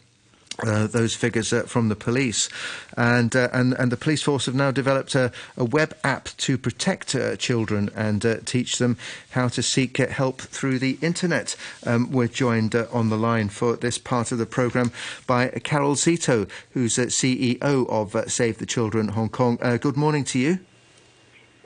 Uh, 0.62 0.86
those 0.86 1.16
figures 1.16 1.52
uh, 1.52 1.62
from 1.62 1.88
the 1.88 1.96
police, 1.96 2.48
and, 2.96 3.34
uh, 3.34 3.48
and 3.52 3.72
and 3.74 3.90
the 3.90 3.96
police 3.96 4.22
force 4.22 4.46
have 4.46 4.54
now 4.54 4.70
developed 4.70 5.16
a, 5.16 5.32
a 5.56 5.64
web 5.64 5.96
app 6.04 6.28
to 6.36 6.56
protect 6.56 7.12
uh, 7.16 7.34
children 7.34 7.90
and 7.96 8.24
uh, 8.24 8.36
teach 8.44 8.78
them 8.78 8.96
how 9.30 9.48
to 9.48 9.60
seek 9.62 9.98
uh, 9.98 10.06
help 10.06 10.40
through 10.40 10.78
the 10.78 10.96
internet. 11.02 11.56
Um, 11.84 12.12
we're 12.12 12.28
joined 12.28 12.76
on 12.76 13.08
the 13.08 13.18
line 13.18 13.48
for 13.48 13.74
this 13.74 13.98
part 13.98 14.30
of 14.30 14.38
the 14.38 14.46
program 14.46 14.92
by 15.26 15.48
Carol 15.64 15.96
Szeto, 15.96 16.48
who's 16.70 16.98
CEO 16.98 17.88
of 17.88 18.30
Save 18.30 18.58
the 18.58 18.66
Children 18.66 19.08
Hong 19.08 19.30
Kong. 19.30 19.56
Good 19.56 19.96
morning 19.96 20.22
to 20.24 20.38
you. 20.38 20.60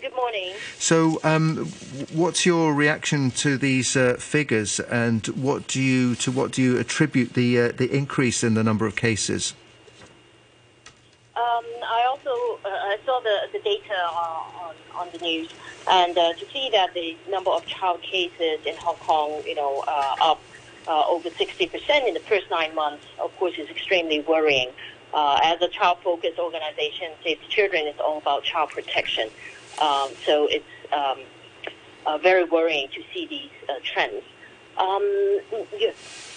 Good 0.08 0.16
morning. 0.16 0.54
So, 0.78 1.20
um, 1.22 1.66
what's 2.14 2.46
your 2.46 2.72
reaction 2.72 3.30
to 3.32 3.58
these 3.58 3.94
uh, 3.94 4.16
figures, 4.18 4.80
and 4.80 5.26
what 5.26 5.66
do 5.66 5.82
you 5.82 6.14
to 6.14 6.32
what 6.32 6.50
do 6.52 6.62
you 6.62 6.78
attribute 6.78 7.34
the 7.34 7.60
uh, 7.60 7.72
the 7.72 7.94
increase 7.94 8.42
in 8.42 8.54
the 8.54 8.64
number 8.64 8.86
of 8.86 8.96
cases? 8.96 9.52
Um, 11.36 11.64
I 11.84 12.06
also 12.08 12.30
uh, 12.64 12.68
I 12.68 12.96
saw 13.04 13.20
the, 13.20 13.48
the 13.52 13.58
data 13.58 13.92
on, 13.92 14.74
on, 14.94 15.08
the 15.12 15.18
news, 15.18 15.50
and 15.90 16.16
uh, 16.16 16.32
to 16.32 16.46
see 16.50 16.70
that 16.72 16.94
the 16.94 17.14
number 17.28 17.50
of 17.50 17.66
child 17.66 18.00
cases 18.00 18.64
in 18.64 18.76
Hong 18.76 18.96
Kong, 18.96 19.42
you 19.44 19.56
know, 19.56 19.84
uh, 19.86 20.16
up 20.22 20.40
uh, 20.86 21.02
over 21.06 21.28
60% 21.28 22.08
in 22.08 22.14
the 22.14 22.20
first 22.20 22.48
nine 22.50 22.74
months, 22.74 23.04
of 23.20 23.36
course, 23.36 23.58
is 23.58 23.68
extremely 23.68 24.20
worrying. 24.20 24.70
Uh, 25.12 25.40
as 25.42 25.60
a 25.62 25.68
child-focused 25.68 26.38
organization, 26.38 27.12
Save 27.24 27.40
the 27.40 27.46
Children 27.48 27.86
is 27.86 27.98
all 27.98 28.18
about 28.18 28.44
child 28.44 28.70
protection. 28.70 29.30
Um, 29.80 30.10
so 30.26 30.48
it's 30.50 30.64
um, 30.92 31.18
uh, 32.06 32.18
very 32.18 32.44
worrying 32.44 32.88
to 32.88 33.02
see 33.12 33.26
these 33.26 33.50
uh, 33.68 33.74
trends. 33.84 34.24
Um, 34.76 35.02
you, 35.02 35.92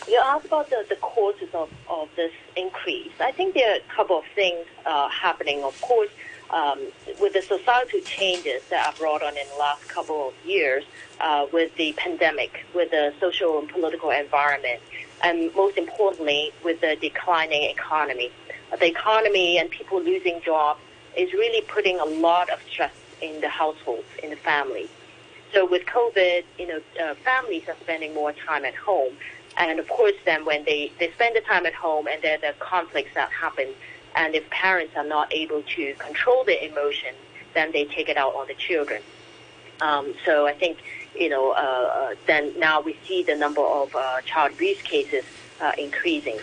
you 0.08 0.22
asked 0.24 0.46
about 0.46 0.70
the, 0.70 0.86
the 0.90 0.96
causes 0.96 1.50
of, 1.54 1.70
of 1.90 2.10
this 2.16 2.32
increase. 2.56 3.12
I 3.20 3.32
think 3.32 3.54
there 3.54 3.74
are 3.74 3.78
a 3.78 3.96
couple 3.96 4.18
of 4.18 4.26
things 4.36 4.66
uh, 4.86 5.10
happening. 5.10 5.64
Of 5.64 5.80
course, 5.82 6.10
um, 6.50 6.80
with 7.20 7.34
the 7.34 7.42
societal 7.42 8.02
changes 8.02 8.64
that 8.70 8.88
are 8.88 8.98
brought 8.98 9.24
on 9.24 9.38
in 9.38 9.48
the 9.54 9.60
last 9.60 9.88
couple 9.88 10.30
of 10.30 10.34
years, 10.46 10.84
uh, 11.20 11.46
with 11.54 11.74
the 11.76 11.94
pandemic, 11.94 12.66
with 12.74 12.92
the 12.92 13.14
social 13.20 13.60
and 13.60 13.70
political 13.70 14.10
environment, 14.10 14.82
and 15.24 15.54
most 15.56 15.78
importantly, 15.78 16.52
with 16.64 16.82
the 16.82 16.98
declining 17.00 17.70
economy. 17.70 18.32
The 18.72 18.88
economy 18.88 19.58
and 19.60 19.70
people 19.70 20.02
losing 20.02 20.42
jobs 20.42 20.82
is 21.16 21.32
really 21.34 21.62
putting 21.68 22.00
a 22.00 22.06
lot 22.06 22.50
of 22.50 22.60
stress 22.70 22.92
in 23.22 23.42
the 23.42 23.50
households, 23.50 24.08
in 24.24 24.30
the 24.30 24.36
families. 24.36 24.90
So 25.54 25.66
with 25.66 25.86
COVID, 25.86 26.44
you 26.58 26.68
know, 26.68 26.82
uh, 27.04 27.16
families 27.16 27.64
are 27.68 27.76
spending 27.82 28.14
more 28.14 28.34
time 28.34 28.66
at 28.66 28.76
home. 28.76 29.14
And 29.58 29.80
of 29.80 29.88
course, 29.90 30.16
then 30.24 30.46
when 30.46 30.64
they, 30.64 30.92
they 31.00 31.12
spend 31.12 31.36
the 31.36 31.42
time 31.42 31.66
at 31.66 31.74
home 31.74 32.08
and 32.08 32.22
there 32.22 32.38
are 32.38 32.42
the 32.42 32.54
conflicts 32.60 33.14
that 33.16 33.30
happen, 33.32 33.68
and 34.16 34.34
if 34.34 34.50
parents 34.50 34.96
are 34.96 35.06
not 35.06 35.34
able 35.34 35.62
to 35.76 35.94
control 35.96 36.44
their 36.46 36.62
emotions, 36.64 37.18
then 37.54 37.72
they 37.72 37.86
take 37.86 38.08
it 38.08 38.18
out 38.18 38.34
on 38.36 38.48
the 38.48 38.54
children. 38.54 39.02
Um, 39.82 40.14
so 40.26 40.48
I 40.48 40.54
think, 40.54 40.78
you 41.16 41.28
know, 41.28 41.52
uh, 41.52 41.56
uh, 41.56 42.16
then 42.28 42.58
now 42.60 42.82
we 42.82 42.96
see 43.06 43.24
the 43.24 43.36
number 43.36 43.62
of 43.62 43.94
uh, 43.96 44.22
child 44.22 44.54
abuse 44.54 44.82
cases 44.82 45.26
uh, 45.60 45.74
increasing. 45.78 46.38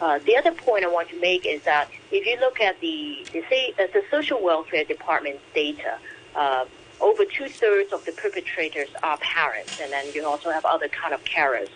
Uh, 0.00 0.18
the 0.20 0.36
other 0.36 0.52
point 0.52 0.84
I 0.84 0.88
want 0.88 1.08
to 1.10 1.20
make 1.20 1.46
is 1.46 1.62
that 1.62 1.88
if 2.10 2.26
you 2.26 2.38
look 2.40 2.60
at 2.60 2.80
the 2.80 3.24
the, 3.32 3.40
uh, 3.40 3.86
the 3.92 4.02
social 4.10 4.42
welfare 4.42 4.84
department's 4.84 5.42
data, 5.54 5.98
uh, 6.36 6.64
over 7.00 7.24
two 7.24 7.48
thirds 7.48 7.92
of 7.92 8.04
the 8.04 8.12
perpetrators 8.12 8.88
are 9.02 9.18
parents, 9.18 9.72
and 9.80 9.92
then 9.92 10.06
you 10.14 10.24
also 10.24 10.50
have 10.50 10.64
other 10.64 10.88
kind 10.88 11.12
of 11.12 11.22
carers. 11.24 11.68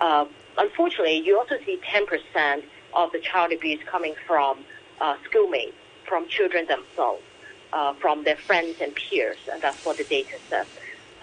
Uh, 0.00 0.26
unfortunately, 0.58 1.18
you 1.18 1.38
also 1.38 1.56
see 1.64 1.78
10% 1.84 2.62
of 2.94 3.12
the 3.12 3.20
child 3.20 3.52
abuse 3.52 3.80
coming 3.86 4.14
from 4.26 4.58
uh, 5.00 5.16
schoolmates, 5.24 5.76
from 6.06 6.26
children 6.28 6.66
themselves, 6.66 7.22
uh, 7.72 7.94
from 7.94 8.24
their 8.24 8.36
friends 8.36 8.76
and 8.80 8.94
peers, 8.94 9.38
and 9.50 9.62
that's 9.62 9.84
what 9.84 9.96
the 9.96 10.04
data 10.04 10.36
says. 10.50 10.66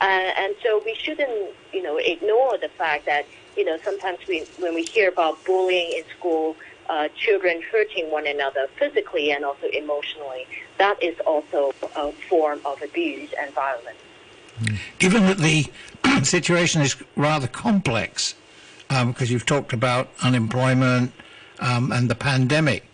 Uh, 0.02 0.06
and 0.06 0.56
so 0.64 0.82
we 0.86 0.96
shouldn't, 0.96 1.54
you 1.74 1.84
know, 1.84 1.98
ignore 1.98 2.58
the 2.58 2.70
fact 2.70 3.06
that, 3.06 3.26
you 3.58 3.66
know, 3.66 3.78
sometimes 3.84 4.20
we, 4.28 4.46
when 4.58 4.74
we 4.74 4.84
hear 4.84 5.10
about 5.10 5.44
bullying 5.44 5.92
in 5.98 6.04
school, 6.18 6.56
uh, 6.90 7.08
children 7.16 7.62
hurting 7.72 8.12
one 8.12 8.28
another 8.28 8.68
physically 8.78 9.32
and 9.32 9.46
also 9.46 9.68
emotionally, 9.68 10.46
that 10.78 11.02
is 11.02 11.18
also 11.22 11.74
a 11.96 12.12
form 12.12 12.60
of 12.66 12.82
abuse 12.82 13.32
and 13.40 13.54
violence. 13.54 13.98
Given 14.98 15.28
that 15.28 15.38
the 15.38 15.66
situation 16.24 16.82
is 16.82 16.96
rather 17.16 17.48
complex 17.48 18.36
because 18.88 19.22
um, 19.22 19.28
you've 19.28 19.46
talked 19.46 19.72
about 19.72 20.10
unemployment 20.24 21.14
um, 21.60 21.92
and 21.92 22.10
the 22.10 22.16
pandemic. 22.16 22.86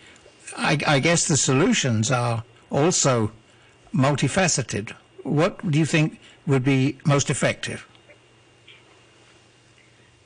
I, 0.56 0.78
I 0.86 0.98
guess 0.98 1.26
the 1.26 1.36
solutions 1.36 2.10
are 2.10 2.44
also 2.70 3.32
multifaceted. 3.94 4.92
What 5.22 5.70
do 5.70 5.78
you 5.78 5.86
think 5.86 6.20
would 6.46 6.64
be 6.64 6.98
most 7.04 7.30
effective? 7.30 7.86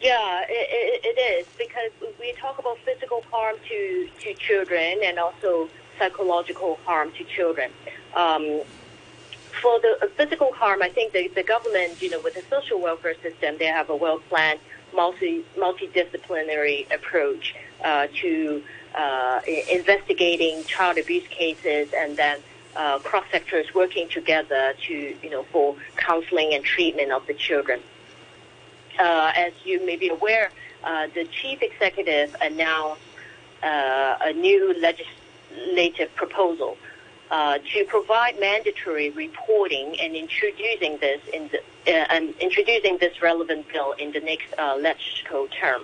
Yeah, 0.01 0.47
it, 0.49 1.01
it 1.05 1.21
is 1.21 1.47
because 1.59 1.91
we 2.19 2.33
talk 2.33 2.59
about 2.59 2.79
physical 2.79 3.23
harm 3.31 3.57
to, 3.69 4.09
to 4.21 4.35
children 4.35 5.01
and 5.05 5.19
also 5.19 5.69
psychological 5.99 6.79
harm 6.87 7.13
to 7.19 7.25
children. 7.25 7.71
Um, 8.15 8.63
for 9.61 9.79
the 9.81 10.11
physical 10.17 10.53
harm, 10.55 10.83
I 10.83 10.89
think 10.89 11.13
the, 11.13 11.29
the 11.29 11.43
government, 11.43 12.01
you 12.01 12.09
know, 12.09 12.21
with 12.21 12.35
the 12.35 12.43
social 12.49 12.81
welfare 12.81 13.15
system, 13.21 13.57
they 13.59 13.67
have 13.67 13.91
a 13.91 13.97
well-planned, 13.97 14.61
multi 14.95 15.45
multidisciplinary 15.59 16.91
approach 16.95 17.55
uh, 17.85 18.07
to 18.23 18.63
uh, 18.95 19.41
investigating 19.71 20.65
child 20.65 20.97
abuse 20.97 21.29
cases 21.29 21.91
and 21.95 22.17
then 22.17 22.39
uh, 22.75 22.99
cross 23.01 23.25
sectors 23.31 23.67
working 23.75 24.09
together 24.09 24.73
to, 24.87 25.15
you 25.23 25.29
know, 25.29 25.43
for 25.53 25.77
counseling 25.97 26.55
and 26.55 26.65
treatment 26.65 27.13
of 27.13 27.27
the 27.27 27.35
children 27.35 27.81
as 29.01 29.53
you 29.65 29.85
may 29.85 29.97
be 29.97 30.09
aware, 30.09 30.51
uh, 30.85 31.07
the 31.15 31.25
chief 31.25 31.63
executive 31.63 32.35
announced 32.41 33.03
uh, 33.63 34.17
a 34.21 34.33
new 34.33 34.75
legislative 34.81 36.15
proposal 36.15 36.77
uh, 37.31 37.59
to 37.73 37.85
provide 37.85 38.39
mandatory 38.41 39.11
reporting 39.11 39.97
and 40.01 40.17
introducing 40.17 40.99
this 40.99 41.21
in 41.33 41.49
the, 41.49 41.59
uh, 41.87 42.07
and 42.11 42.35
introducing 42.41 42.99
this 42.99 43.23
relevant 43.23 43.67
bill 43.73 43.93
in 43.93 44.11
the 44.13 44.21
next 44.21 44.53
uh, 44.59 44.77
legislative 44.77 45.51
term. 45.53 45.83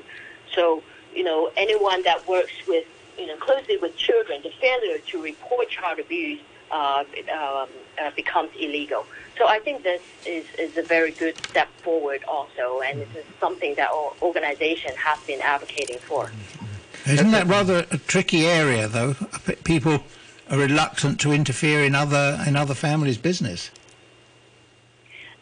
So, 0.52 0.82
you 1.14 1.22
know, 1.22 1.50
anyone 1.56 2.02
that 2.02 2.26
works 2.26 2.52
with, 2.66 2.86
you 3.18 3.26
know, 3.26 3.36
closely 3.36 3.76
with 3.76 3.96
children, 3.96 4.40
the 4.42 4.50
failure 4.60 4.98
to 4.98 5.22
report 5.22 5.70
child 5.70 5.98
abuse 5.98 6.40
um, 6.70 7.68
becomes 8.14 8.50
illegal. 8.58 9.06
So 9.38 9.46
I 9.46 9.58
think 9.58 9.82
this 9.82 10.02
is, 10.26 10.44
is 10.58 10.76
a 10.76 10.82
very 10.82 11.10
good 11.10 11.36
step 11.48 11.68
forward 11.82 12.24
also, 12.26 12.80
and 12.80 13.00
this 13.00 13.08
is 13.16 13.24
something 13.38 13.74
that 13.74 13.90
our 13.90 14.12
organization 14.22 14.92
has 14.96 15.18
been 15.26 15.40
advocating 15.40 15.98
for. 15.98 16.30
Isn't 17.06 17.30
that 17.32 17.46
rather 17.46 17.86
a 17.90 17.98
tricky 17.98 18.46
area, 18.46 18.88
though? 18.88 19.14
People 19.64 20.02
are 20.50 20.58
reluctant 20.58 21.20
to 21.20 21.32
interfere 21.32 21.84
in 21.84 21.94
other 21.94 22.42
in 22.46 22.56
other 22.56 22.74
families' 22.74 23.18
business. 23.18 23.70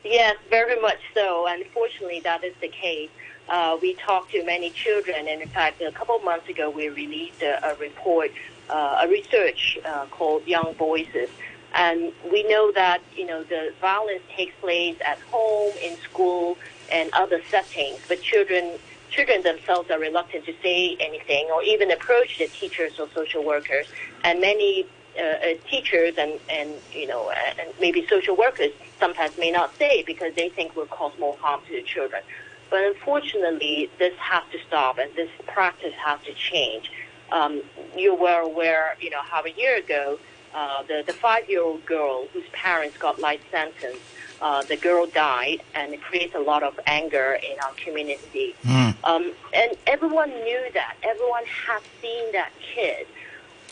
Yes, 0.04 0.36
very 0.50 0.78
much 0.80 0.98
so. 1.14 1.46
Unfortunately, 1.48 2.20
that 2.20 2.44
is 2.44 2.54
the 2.60 2.68
case. 2.68 3.10
Uh, 3.48 3.78
we 3.80 3.94
talked 3.94 4.32
to 4.32 4.44
many 4.44 4.70
children, 4.70 5.26
and 5.28 5.40
in 5.40 5.48
fact, 5.48 5.80
a 5.80 5.90
couple 5.92 6.16
of 6.16 6.24
months 6.24 6.48
ago, 6.48 6.68
we 6.70 6.88
released 6.88 7.42
a, 7.42 7.70
a 7.70 7.74
report, 7.76 8.30
uh, 8.30 8.34
a 8.70 9.06
research 9.08 9.78
uh, 9.84 10.06
called 10.10 10.46
Young 10.46 10.74
Voices, 10.74 11.28
and 11.74 12.12
we 12.30 12.44
know 12.44 12.70
that, 12.72 13.02
you 13.16 13.26
know, 13.26 13.42
the 13.42 13.74
violence 13.80 14.22
takes 14.36 14.54
place 14.60 14.96
at 15.04 15.18
home, 15.32 15.72
in 15.82 15.96
school, 15.98 16.56
and 16.92 17.10
other 17.14 17.40
settings. 17.50 17.98
But 18.06 18.22
children, 18.22 18.78
children 19.10 19.42
themselves 19.42 19.90
are 19.90 19.98
reluctant 19.98 20.44
to 20.46 20.54
say 20.62 20.96
anything 21.00 21.48
or 21.52 21.62
even 21.64 21.90
approach 21.90 22.38
the 22.38 22.46
teachers 22.46 23.00
or 23.00 23.08
social 23.12 23.44
workers. 23.44 23.86
And 24.22 24.40
many 24.40 24.86
uh, 25.18 25.22
uh, 25.22 25.54
teachers 25.68 26.14
and, 26.16 26.38
and, 26.48 26.74
you 26.92 27.08
know, 27.08 27.30
and 27.58 27.68
maybe 27.80 28.06
social 28.08 28.36
workers 28.36 28.70
sometimes 29.00 29.36
may 29.36 29.50
not 29.50 29.76
say 29.76 30.04
because 30.04 30.32
they 30.36 30.50
think 30.50 30.76
will 30.76 30.86
cause 30.86 31.12
more 31.18 31.36
harm 31.40 31.60
to 31.66 31.72
the 31.72 31.82
children. 31.82 32.22
But 32.70 32.84
unfortunately, 32.84 33.90
this 33.98 34.14
has 34.18 34.44
to 34.52 34.58
stop 34.66 34.98
and 34.98 35.12
this 35.16 35.30
practice 35.46 35.92
has 36.04 36.20
to 36.24 36.34
change. 36.34 36.90
Um, 37.32 37.62
you 37.96 38.14
were 38.14 38.40
aware, 38.40 38.96
you 39.00 39.10
know, 39.10 39.22
how 39.22 39.44
a 39.44 39.50
year 39.50 39.76
ago, 39.76 40.18
uh, 40.54 40.82
the, 40.84 41.02
the 41.06 41.12
five-year-old 41.12 41.84
girl 41.84 42.26
whose 42.32 42.48
parents 42.52 42.96
got 42.98 43.18
life 43.18 43.40
sentence. 43.50 43.98
Uh, 44.42 44.62
the 44.64 44.76
girl 44.76 45.06
died, 45.06 45.62
and 45.74 45.94
it 45.94 46.02
creates 46.02 46.34
a 46.34 46.38
lot 46.38 46.62
of 46.62 46.78
anger 46.86 47.38
in 47.50 47.58
our 47.60 47.72
community. 47.74 48.54
Mm. 48.64 48.94
Um, 49.04 49.32
and 49.54 49.72
everyone 49.86 50.28
knew 50.28 50.60
that. 50.74 50.96
Everyone 51.02 51.44
has 51.66 51.82
seen 52.02 52.32
that 52.32 52.50
kid. 52.60 53.06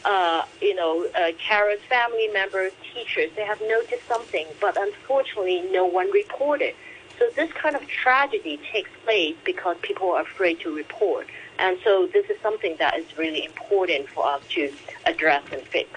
Uh, 0.04 0.44
you 0.60 0.74
know, 0.74 1.06
uh, 1.14 1.32
Kara's 1.38 1.80
family 1.88 2.28
members, 2.28 2.72
teachers, 2.94 3.30
they 3.36 3.44
have 3.44 3.60
noticed 3.60 4.06
something, 4.08 4.46
but 4.60 4.76
unfortunately, 4.80 5.62
no 5.70 5.84
one 5.84 6.10
reported. 6.10 6.74
So 7.18 7.28
this 7.36 7.52
kind 7.52 7.76
of 7.76 7.86
tragedy 7.86 8.58
takes 8.72 8.90
place 9.04 9.36
because 9.44 9.76
people 9.82 10.10
are 10.10 10.22
afraid 10.22 10.60
to 10.60 10.74
report. 10.74 11.28
And 11.58 11.78
so 11.84 12.06
this 12.06 12.28
is 12.28 12.40
something 12.40 12.76
that 12.78 12.98
is 12.98 13.16
really 13.16 13.44
important 13.44 14.08
for 14.08 14.26
us 14.26 14.42
to 14.50 14.72
address 15.06 15.42
and 15.52 15.62
fix. 15.62 15.88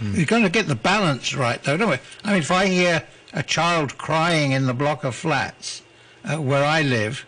Mm. 0.00 0.16
You've 0.16 0.28
got 0.28 0.40
to 0.40 0.48
get 0.48 0.66
the 0.66 0.74
balance 0.74 1.34
right, 1.34 1.62
though, 1.62 1.76
don't 1.76 1.90
we? 1.90 1.98
I 2.24 2.32
mean, 2.32 2.38
if 2.40 2.50
I 2.50 2.66
hear 2.66 3.06
a 3.32 3.42
child 3.42 3.96
crying 3.98 4.52
in 4.52 4.66
the 4.66 4.74
block 4.74 5.04
of 5.04 5.14
flats 5.14 5.82
uh, 6.24 6.36
where 6.38 6.64
I 6.64 6.82
live, 6.82 7.26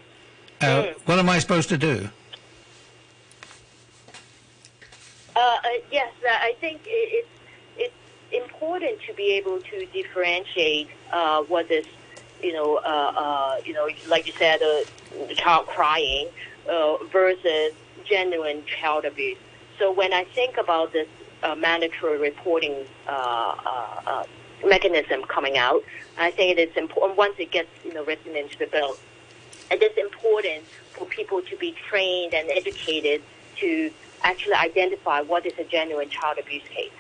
uh, 0.61 0.65
mm. 0.65 0.95
what 1.07 1.19
am 1.19 1.29
I 1.29 1.39
supposed 1.39 1.69
to 1.69 1.79
do? 1.79 2.09
Uh, 5.37 5.41
uh 5.41 5.69
yes, 5.91 6.13
uh, 6.25 6.33
I 6.33 6.55
think 6.61 6.81
it's 6.87 7.29
it's 7.77 7.95
important 8.33 9.01
to 9.07 9.13
be 9.15 9.33
able 9.33 9.61
to 9.61 9.87
differentiate 9.87 10.89
uh, 11.13 11.43
what 11.43 11.71
is, 11.71 11.87
you 12.43 12.53
know, 12.53 12.81
you 13.65 13.73
know, 13.73 13.89
like 14.09 14.27
you 14.27 14.33
said, 14.33 14.63
a 14.63 15.35
child 15.35 15.67
crying 15.67 16.29
versus 17.13 17.73
genuine 18.05 18.63
child 18.67 19.05
abuse. 19.05 19.39
So 19.79 19.93
when 19.93 20.13
I 20.13 20.25
think 20.25 20.57
about 20.57 20.93
this 20.93 21.09
uh, 21.45 21.55
mandatory 21.55 22.19
reporting 22.19 22.87
uh, 23.07 23.11
uh, 23.11 24.01
uh, 24.07 24.25
mechanism 24.67 25.23
coming 25.25 25.59
out. 25.59 25.83
I 26.19 26.31
think 26.31 26.59
it 26.59 26.71
is 26.71 26.77
important 26.77 27.19
once 27.19 27.35
it 27.39 27.51
gets 27.51 27.69
you 27.85 27.93
know 27.93 28.05
written 28.05 28.35
into 28.35 28.59
the 28.59 28.67
bill. 28.67 28.97
It 29.71 29.83
is 29.83 29.97
important 29.99 30.65
for 30.93 31.07
people 31.07 31.43
to 31.43 31.57
be 31.57 31.75
trained 31.89 32.35
and 32.35 32.49
educated 32.51 33.23
to 33.57 33.91
actually 34.23 34.55
identify 34.55 35.21
what 35.21 35.45
is 35.45 35.53
a 35.59 35.65
genuine 35.65 36.09
child 36.09 36.39
abuse 36.39 36.63
case. 36.69 36.93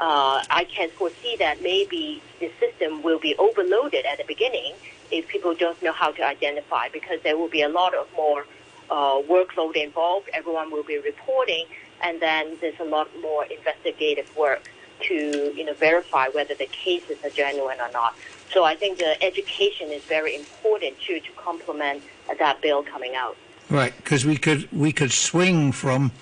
Uh, 0.00 0.44
I 0.50 0.64
can 0.64 0.90
foresee 0.90 1.36
that 1.38 1.62
maybe 1.62 2.22
the 2.40 2.50
system 2.60 3.02
will 3.02 3.18
be 3.18 3.34
overloaded 3.36 4.04
at 4.04 4.18
the 4.18 4.24
beginning 4.24 4.74
if 5.10 5.26
people 5.28 5.54
don't 5.54 5.82
know 5.82 5.92
how 5.92 6.12
to 6.12 6.24
identify 6.24 6.88
because 6.90 7.20
there 7.22 7.36
will 7.36 7.48
be 7.48 7.62
a 7.62 7.68
lot 7.68 7.94
of 7.94 8.06
more 8.14 8.44
uh, 8.90 9.20
workload 9.22 9.76
involved. 9.76 10.28
Everyone 10.32 10.70
will 10.70 10.82
be 10.82 10.98
reporting, 10.98 11.66
and 12.02 12.20
then 12.20 12.56
there's 12.60 12.78
a 12.80 12.84
lot 12.84 13.08
more 13.20 13.44
investigative 13.44 14.34
work 14.36 14.70
to 15.00 15.52
you 15.54 15.64
know 15.64 15.74
verify 15.74 16.28
whether 16.28 16.54
the 16.54 16.66
cases 16.66 17.18
are 17.24 17.30
genuine 17.30 17.80
or 17.80 17.90
not. 17.92 18.16
So 18.52 18.64
I 18.64 18.74
think 18.74 18.98
the 18.98 19.22
education 19.22 19.90
is 19.90 20.02
very 20.04 20.34
important 20.34 20.98
too 21.00 21.20
to 21.20 21.32
complement 21.36 22.02
that 22.38 22.60
bill 22.60 22.82
coming 22.82 23.14
out. 23.14 23.36
Right, 23.70 23.94
because 23.96 24.24
we 24.24 24.36
could 24.36 24.70
we 24.72 24.92
could 24.92 25.12
swing 25.12 25.72
from 25.72 26.12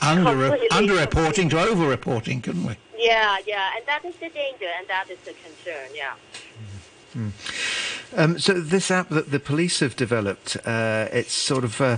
under 0.00 0.50
underreporting 0.70 1.50
to 1.50 1.56
overreporting, 1.56 2.42
couldn't 2.42 2.64
we? 2.64 2.76
Yeah, 2.96 3.36
yeah, 3.46 3.70
and 3.76 3.86
that 3.86 4.04
is 4.04 4.16
the 4.16 4.30
danger, 4.30 4.68
and 4.78 4.88
that 4.88 5.10
is 5.10 5.18
the 5.20 5.34
concern. 5.34 5.90
Yeah. 5.94 6.14
Mm. 7.16 7.32
Um, 8.14 8.38
so 8.38 8.60
this 8.60 8.90
app 8.90 9.08
that 9.08 9.30
the 9.30 9.40
police 9.40 9.80
have 9.80 9.96
developed, 9.96 10.56
uh, 10.66 11.08
it's 11.12 11.32
sort 11.32 11.64
of 11.64 11.80
uh, 11.80 11.96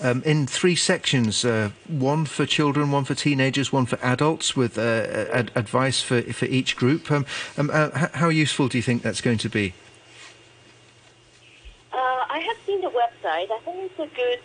um, 0.00 0.22
in 0.24 0.46
three 0.46 0.76
sections: 0.76 1.44
uh, 1.44 1.70
one 1.88 2.24
for 2.24 2.46
children, 2.46 2.90
one 2.90 3.04
for 3.04 3.14
teenagers, 3.14 3.72
one 3.72 3.86
for 3.86 3.98
adults, 4.02 4.56
with 4.56 4.78
uh, 4.78 5.26
ad- 5.32 5.50
advice 5.54 6.00
for 6.00 6.22
for 6.22 6.46
each 6.46 6.76
group. 6.76 7.10
Um, 7.10 7.26
um 7.56 7.70
uh, 7.72 8.08
how 8.14 8.28
useful 8.28 8.68
do 8.68 8.78
you 8.78 8.82
think 8.82 9.02
that's 9.02 9.20
going 9.20 9.38
to 9.38 9.48
be? 9.48 9.74
Uh, 11.92 11.96
I 11.96 12.38
have 12.38 12.56
seen 12.64 12.80
the 12.80 12.90
website. 12.90 13.50
I 13.50 13.58
think 13.64 13.90
it's 13.90 13.98
a 13.98 14.06
good 14.14 14.40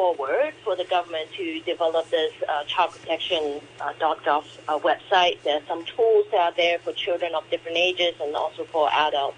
forward 0.00 0.54
for 0.64 0.74
the 0.76 0.84
government 0.84 1.28
to 1.36 1.60
develop 1.60 2.08
this 2.08 2.32
uh, 2.48 2.64
child 2.64 2.90
protection 2.92 3.60
uh, 3.82 3.92
.gov 4.00 4.44
uh, 4.66 4.78
website. 4.78 5.36
There 5.42 5.58
are 5.58 5.66
some 5.68 5.84
tools 5.84 6.26
out 6.32 6.56
there 6.56 6.78
for 6.78 6.94
children 6.94 7.34
of 7.34 7.44
different 7.50 7.76
ages 7.76 8.14
and 8.18 8.34
also 8.34 8.64
for 8.64 8.88
adults. 8.90 9.36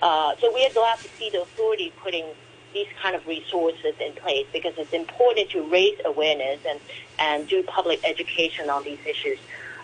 Uh, 0.00 0.34
so 0.40 0.50
we 0.54 0.64
are 0.64 0.72
glad 0.72 0.98
to 1.00 1.08
see 1.18 1.28
the 1.28 1.42
authority 1.42 1.92
putting 2.02 2.24
these 2.72 2.86
kind 3.02 3.16
of 3.16 3.26
resources 3.26 3.94
in 4.00 4.14
place 4.14 4.46
because 4.50 4.72
it's 4.78 4.94
important 4.94 5.50
to 5.50 5.60
raise 5.68 5.98
awareness 6.06 6.58
and, 6.66 6.80
and 7.18 7.46
do 7.46 7.62
public 7.64 8.00
education 8.02 8.70
on 8.70 8.82
these 8.84 9.04
issues. 9.04 9.38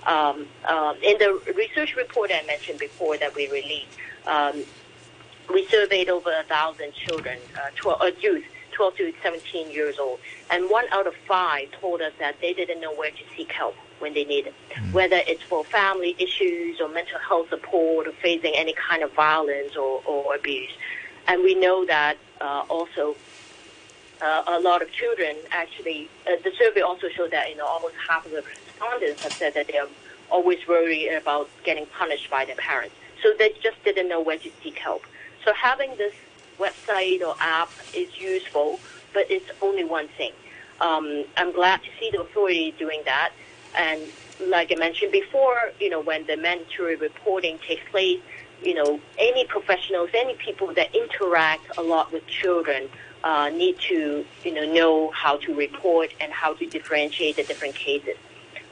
Um, 0.07 0.47
uh, 0.65 0.95
in 1.03 1.19
the 1.19 1.39
research 1.55 1.97
report 1.97 2.31
I 2.33 2.43
mentioned 2.47 2.79
before 2.79 3.19
that 3.19 3.35
we 3.35 3.51
released, 3.51 3.93
um, 4.27 4.65
we 5.53 5.67
surveyed 5.67 6.09
over 6.09 6.33
a 6.33 6.45
thousand 6.45 6.95
children, 6.95 7.39
uh, 7.59 7.69
12, 7.77 8.01
uh, 8.01 8.11
youth, 8.23 8.45
12 8.75 8.97
to 8.97 9.15
17 9.23 9.71
years 9.71 9.99
old, 9.99 10.19
and 10.51 10.71
one 10.71 10.87
out 10.91 11.07
of 11.07 11.15
five 11.27 11.71
told 11.81 12.03
us 12.03 12.13
that 12.19 12.41
they 12.41 12.53
didn't 12.53 12.81
know 12.81 12.95
where 12.95 13.11
to 13.11 13.23
seek 13.37 13.51
help 13.53 13.75
when 14.01 14.15
they 14.15 14.25
need 14.25 14.47
it, 14.47 14.55
mm. 14.75 14.93
whether 14.93 15.21
it's 15.27 15.43
for 15.43 15.65
family 15.65 16.15
issues 16.19 16.81
or 16.81 16.89
mental 16.89 17.19
health 17.19 17.49
support 17.49 18.07
or 18.07 18.13
facing 18.13 18.53
any 18.55 18.75
kind 18.75 19.03
of 19.03 19.13
violence 19.15 19.77
or, 19.77 20.03
or 20.07 20.35
abuse. 20.35 20.73
and 21.29 21.43
we 21.43 21.55
know 21.55 21.87
that 21.87 22.17
uh, 22.41 22.65
also 22.69 23.17
uh, 24.21 24.43
a 24.47 24.61
lot 24.61 24.83
of 24.83 24.91
children 24.93 25.37
actually. 25.51 26.09
Uh, 26.27 26.37
the 26.43 26.53
survey 26.59 26.81
also 26.81 27.09
showed 27.09 27.31
that 27.31 27.51
you 27.51 27.57
know 27.57 27.67
almost 27.67 27.95
half 28.09 28.25
of 28.27 28.33
the 28.33 28.43
respondents 28.43 29.23
have 29.23 29.33
said 29.33 29.55
that 29.55 29.67
they 29.67 29.79
are 29.79 29.89
always 30.31 30.67
worried 30.67 31.15
about 31.15 31.49
getting 31.65 31.87
punished 31.87 32.31
by 32.31 32.45
their 32.45 32.57
parents. 32.57 32.95
So 33.23 33.33
they 33.39 33.51
just 33.63 33.83
didn't 33.85 34.09
know 34.09 34.21
where 34.21 34.39
to 34.39 34.51
seek 34.63 34.79
help. 34.79 35.05
So 35.45 35.53
having 35.55 35.97
this 35.97 36.15
website 36.59 37.21
or 37.21 37.35
app 37.41 37.71
is 37.95 38.19
useful, 38.19 38.81
but 39.13 39.31
it's 39.31 39.51
only 39.63 39.85
one 39.85 40.09
thing. 40.09 40.33
Um, 40.81 41.25
I'm 41.37 41.53
glad 41.53 41.83
to 41.83 41.89
see 41.99 42.11
the 42.11 42.21
authority 42.23 42.75
doing 42.79 43.03
that. 43.05 43.33
And 43.77 44.01
like 44.41 44.73
I 44.73 44.77
mentioned 44.77 45.13
before, 45.13 45.73
you 45.81 45.91
know, 45.91 46.01
when 46.01 46.27
the 46.27 46.37
mandatory 46.37 46.97
reporting 46.97 47.59
takes 47.59 47.89
place, 47.91 48.21
you 48.63 48.75
know, 48.75 49.01
any 49.19 49.45
professionals, 49.47 50.11
any 50.15 50.35
people 50.35 50.73
that 50.75 50.95
interact 50.95 51.77
a 51.79 51.83
lot 51.83 52.13
with 52.13 52.27
children 52.27 52.89
uh, 53.23 53.49
need 53.51 53.79
to, 53.81 54.25
you 54.45 54.53
know, 54.53 54.71
know 54.73 55.11
how 55.11 55.37
to 55.39 55.55
report 55.55 56.13
and 56.21 56.33
how 56.33 56.55
to 56.55 56.67
differentiate 56.67 57.37
the 57.37 57.45
different 57.45 57.75
cases. 57.75 58.17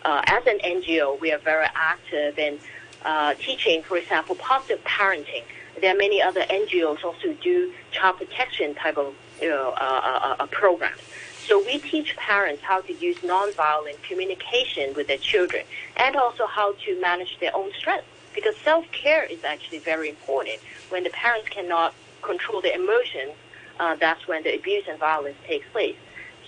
Uh, 0.04 0.20
as 0.26 0.46
an 0.46 0.58
NGO, 0.58 1.18
we 1.20 1.32
are 1.32 1.38
very 1.38 1.66
active 1.74 2.38
in 2.38 2.58
uh, 3.04 3.34
teaching, 3.34 3.82
for 3.82 3.96
example, 3.96 4.34
positive 4.36 4.82
parenting. 4.84 5.42
There 5.82 5.92
are 5.92 5.98
many 5.98 6.22
other 6.22 6.42
NGOs 6.42 7.02
also 7.02 7.34
do 7.42 7.72
child 7.90 8.18
protection 8.18 8.72
type 8.76 8.96
of 8.96 9.16
you 9.40 9.48
know, 9.48 9.70
uh, 9.76 10.00
uh, 10.04 10.36
uh, 10.38 10.46
programs. 10.46 11.00
So 11.48 11.58
we 11.58 11.78
teach 11.78 12.16
parents 12.16 12.62
how 12.62 12.82
to 12.82 12.92
use 12.92 13.16
nonviolent 13.18 14.00
communication 14.04 14.94
with 14.94 15.08
their 15.08 15.18
children 15.18 15.64
and 15.96 16.14
also 16.14 16.46
how 16.46 16.74
to 16.84 17.00
manage 17.00 17.36
their 17.40 17.54
own 17.56 17.72
stress 17.76 18.04
because 18.32 18.56
self-care 18.58 19.24
is 19.24 19.42
actually 19.42 19.80
very 19.80 20.08
important. 20.08 20.60
When 20.90 21.02
the 21.02 21.10
parents 21.10 21.48
cannot 21.48 21.94
control 22.22 22.62
their 22.62 22.76
emotions, 22.76 23.32
uh, 23.80 23.96
that's 23.96 24.28
when 24.28 24.44
the 24.44 24.54
abuse 24.54 24.84
and 24.88 25.00
violence 25.00 25.36
takes 25.48 25.66
place. 25.70 25.96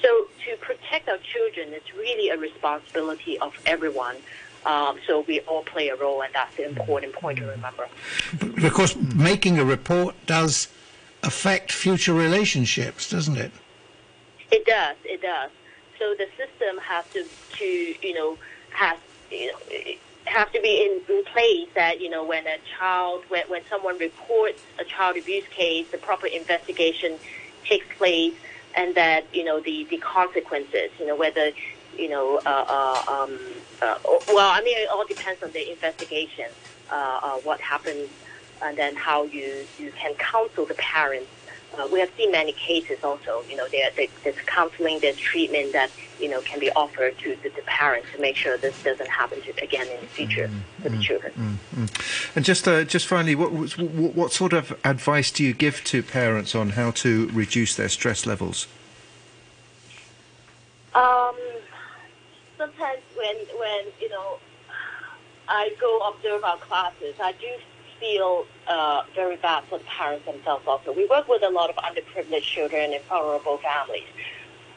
So 0.00 0.28
to 0.44 0.56
protect 0.58 1.08
our 1.08 1.18
children, 1.18 1.70
it's 1.72 1.92
really 1.94 2.28
a 2.28 2.38
responsibility 2.38 3.36
of 3.40 3.52
everyone. 3.66 4.16
Um, 4.66 4.98
so 5.06 5.20
we 5.20 5.40
all 5.40 5.62
play 5.62 5.88
a 5.88 5.96
role, 5.96 6.22
and 6.22 6.32
that's 6.34 6.56
the 6.56 6.66
important 6.66 7.12
point 7.12 7.38
to 7.38 7.46
remember. 7.46 7.86
Course, 8.72 8.96
making 8.96 9.58
a 9.58 9.64
report 9.64 10.14
does 10.26 10.68
affect 11.22 11.72
future 11.72 12.14
relationships, 12.14 13.10
doesn't 13.10 13.36
it? 13.36 13.52
It 14.50 14.64
does. 14.64 14.96
It 15.04 15.20
does. 15.20 15.50
So 15.98 16.14
the 16.14 16.26
system 16.36 16.78
has 16.78 17.04
to, 17.10 17.26
to 17.58 17.66
you 18.06 18.14
know, 18.14 18.38
has 18.70 18.98
you 19.30 19.52
know, 19.52 19.58
have 20.24 20.50
to 20.52 20.60
be 20.60 20.82
in, 20.82 21.14
in 21.14 21.24
place 21.24 21.68
that 21.74 22.00
you 22.00 22.08
know 22.08 22.24
when 22.24 22.46
a 22.46 22.56
child, 22.78 23.24
when, 23.28 23.46
when 23.48 23.62
someone 23.68 23.98
reports 23.98 24.62
a 24.78 24.84
child 24.84 25.16
abuse 25.16 25.46
case, 25.48 25.90
the 25.90 25.98
proper 25.98 26.26
investigation 26.26 27.18
takes 27.64 27.86
place, 27.96 28.34
and 28.76 28.94
that 28.94 29.24
you 29.34 29.44
know 29.44 29.60
the 29.60 29.84
the 29.84 29.98
consequences, 29.98 30.90
you 30.98 31.06
know 31.06 31.16
whether 31.16 31.52
you 31.98 32.08
know, 32.08 32.40
uh, 32.44 32.64
uh, 32.68 33.12
um, 33.12 33.38
uh, 33.82 33.98
well, 34.28 34.50
I 34.50 34.60
mean, 34.62 34.76
it 34.78 34.88
all 34.88 35.06
depends 35.06 35.42
on 35.42 35.50
the 35.52 35.70
investigation, 35.70 36.46
uh, 36.90 37.20
uh, 37.22 37.30
what 37.38 37.60
happens, 37.60 38.08
and 38.62 38.76
then 38.76 38.96
how 38.96 39.24
you, 39.24 39.66
you 39.78 39.92
can 39.92 40.14
counsel 40.14 40.64
the 40.64 40.74
parents. 40.74 41.30
Uh, 41.76 41.88
we 41.92 41.98
have 41.98 42.10
seen 42.16 42.30
many 42.30 42.52
cases 42.52 43.02
also, 43.02 43.42
you 43.50 43.56
know, 43.56 43.66
there, 43.68 43.90
there's 44.22 44.36
counseling, 44.46 45.00
there's 45.00 45.16
treatment 45.16 45.72
that, 45.72 45.90
you 46.20 46.28
know, 46.28 46.40
can 46.42 46.60
be 46.60 46.70
offered 46.72 47.18
to 47.18 47.36
the, 47.42 47.48
the 47.48 47.62
parents 47.62 48.06
to 48.14 48.20
make 48.20 48.36
sure 48.36 48.56
this 48.56 48.80
doesn't 48.84 49.08
happen 49.08 49.42
to, 49.42 49.50
again 49.60 49.88
in 49.88 50.00
the 50.00 50.06
future 50.06 50.46
mm-hmm. 50.46 50.82
to 50.84 50.88
the 50.90 51.02
children. 51.02 51.32
Mm-hmm. 51.32 52.36
And 52.36 52.44
just, 52.44 52.64
just 52.64 53.08
finally, 53.08 53.34
what, 53.34 53.50
what, 53.50 53.72
what 54.14 54.32
sort 54.32 54.52
of 54.52 54.78
advice 54.84 55.32
do 55.32 55.42
you 55.42 55.52
give 55.52 55.82
to 55.84 56.00
parents 56.00 56.54
on 56.54 56.70
how 56.70 56.92
to 56.92 57.28
reduce 57.32 57.74
their 57.74 57.88
stress 57.88 58.24
levels? 58.24 58.68
Um, 60.94 61.34
sometimes 62.58 63.00
when 63.16 63.36
when 63.58 63.86
you 64.00 64.08
know 64.08 64.38
I 65.48 65.74
go 65.80 65.98
observe 66.14 66.44
our 66.44 66.58
classes, 66.58 67.14
I 67.22 67.32
do 67.32 67.48
feel 68.00 68.46
uh, 68.66 69.02
very 69.14 69.36
bad 69.36 69.64
for 69.64 69.78
the 69.78 69.84
parents 69.84 70.26
themselves. 70.26 70.66
Also, 70.66 70.92
we 70.92 71.06
work 71.06 71.28
with 71.28 71.42
a 71.42 71.50
lot 71.50 71.70
of 71.70 71.76
underprivileged 71.76 72.42
children 72.42 72.92
and 72.92 73.02
vulnerable 73.04 73.58
families. 73.58 74.08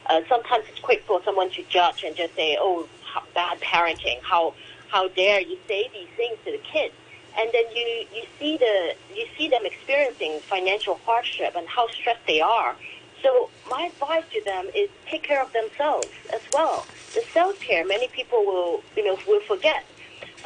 Uh, 0.06 0.20
sometimes 0.28 0.64
it's 0.68 0.80
quick 0.80 1.02
for 1.06 1.22
someone 1.24 1.50
to 1.50 1.62
judge 1.64 2.04
and 2.04 2.16
just 2.16 2.34
say, 2.34 2.56
"Oh, 2.60 2.88
bad 3.34 3.60
parenting! 3.60 4.20
How 4.22 4.54
how 4.88 5.08
dare 5.08 5.40
you 5.40 5.58
say 5.66 5.88
these 5.92 6.08
things 6.16 6.38
to 6.44 6.52
the 6.52 6.58
kids?" 6.58 6.94
And 7.38 7.50
then 7.52 7.64
you 7.74 8.06
you 8.14 8.24
see 8.38 8.56
the 8.56 8.94
you 9.14 9.26
see 9.36 9.48
them 9.48 9.64
experiencing 9.64 10.40
financial 10.40 10.98
hardship 11.04 11.54
and 11.56 11.66
how 11.68 11.88
stressed 11.88 12.26
they 12.26 12.40
are. 12.40 12.74
So 13.22 13.50
my 13.68 13.90
advice 13.92 14.24
to 14.32 14.44
them 14.44 14.66
is 14.74 14.88
take 15.06 15.24
care 15.24 15.42
of 15.42 15.52
themselves 15.52 16.08
as 16.32 16.40
well. 16.52 16.86
The 17.14 17.22
self 17.32 17.58
care, 17.60 17.86
many 17.86 18.08
people 18.08 18.44
will, 18.44 18.82
you 18.96 19.04
know, 19.04 19.18
will 19.26 19.40
forget. 19.40 19.84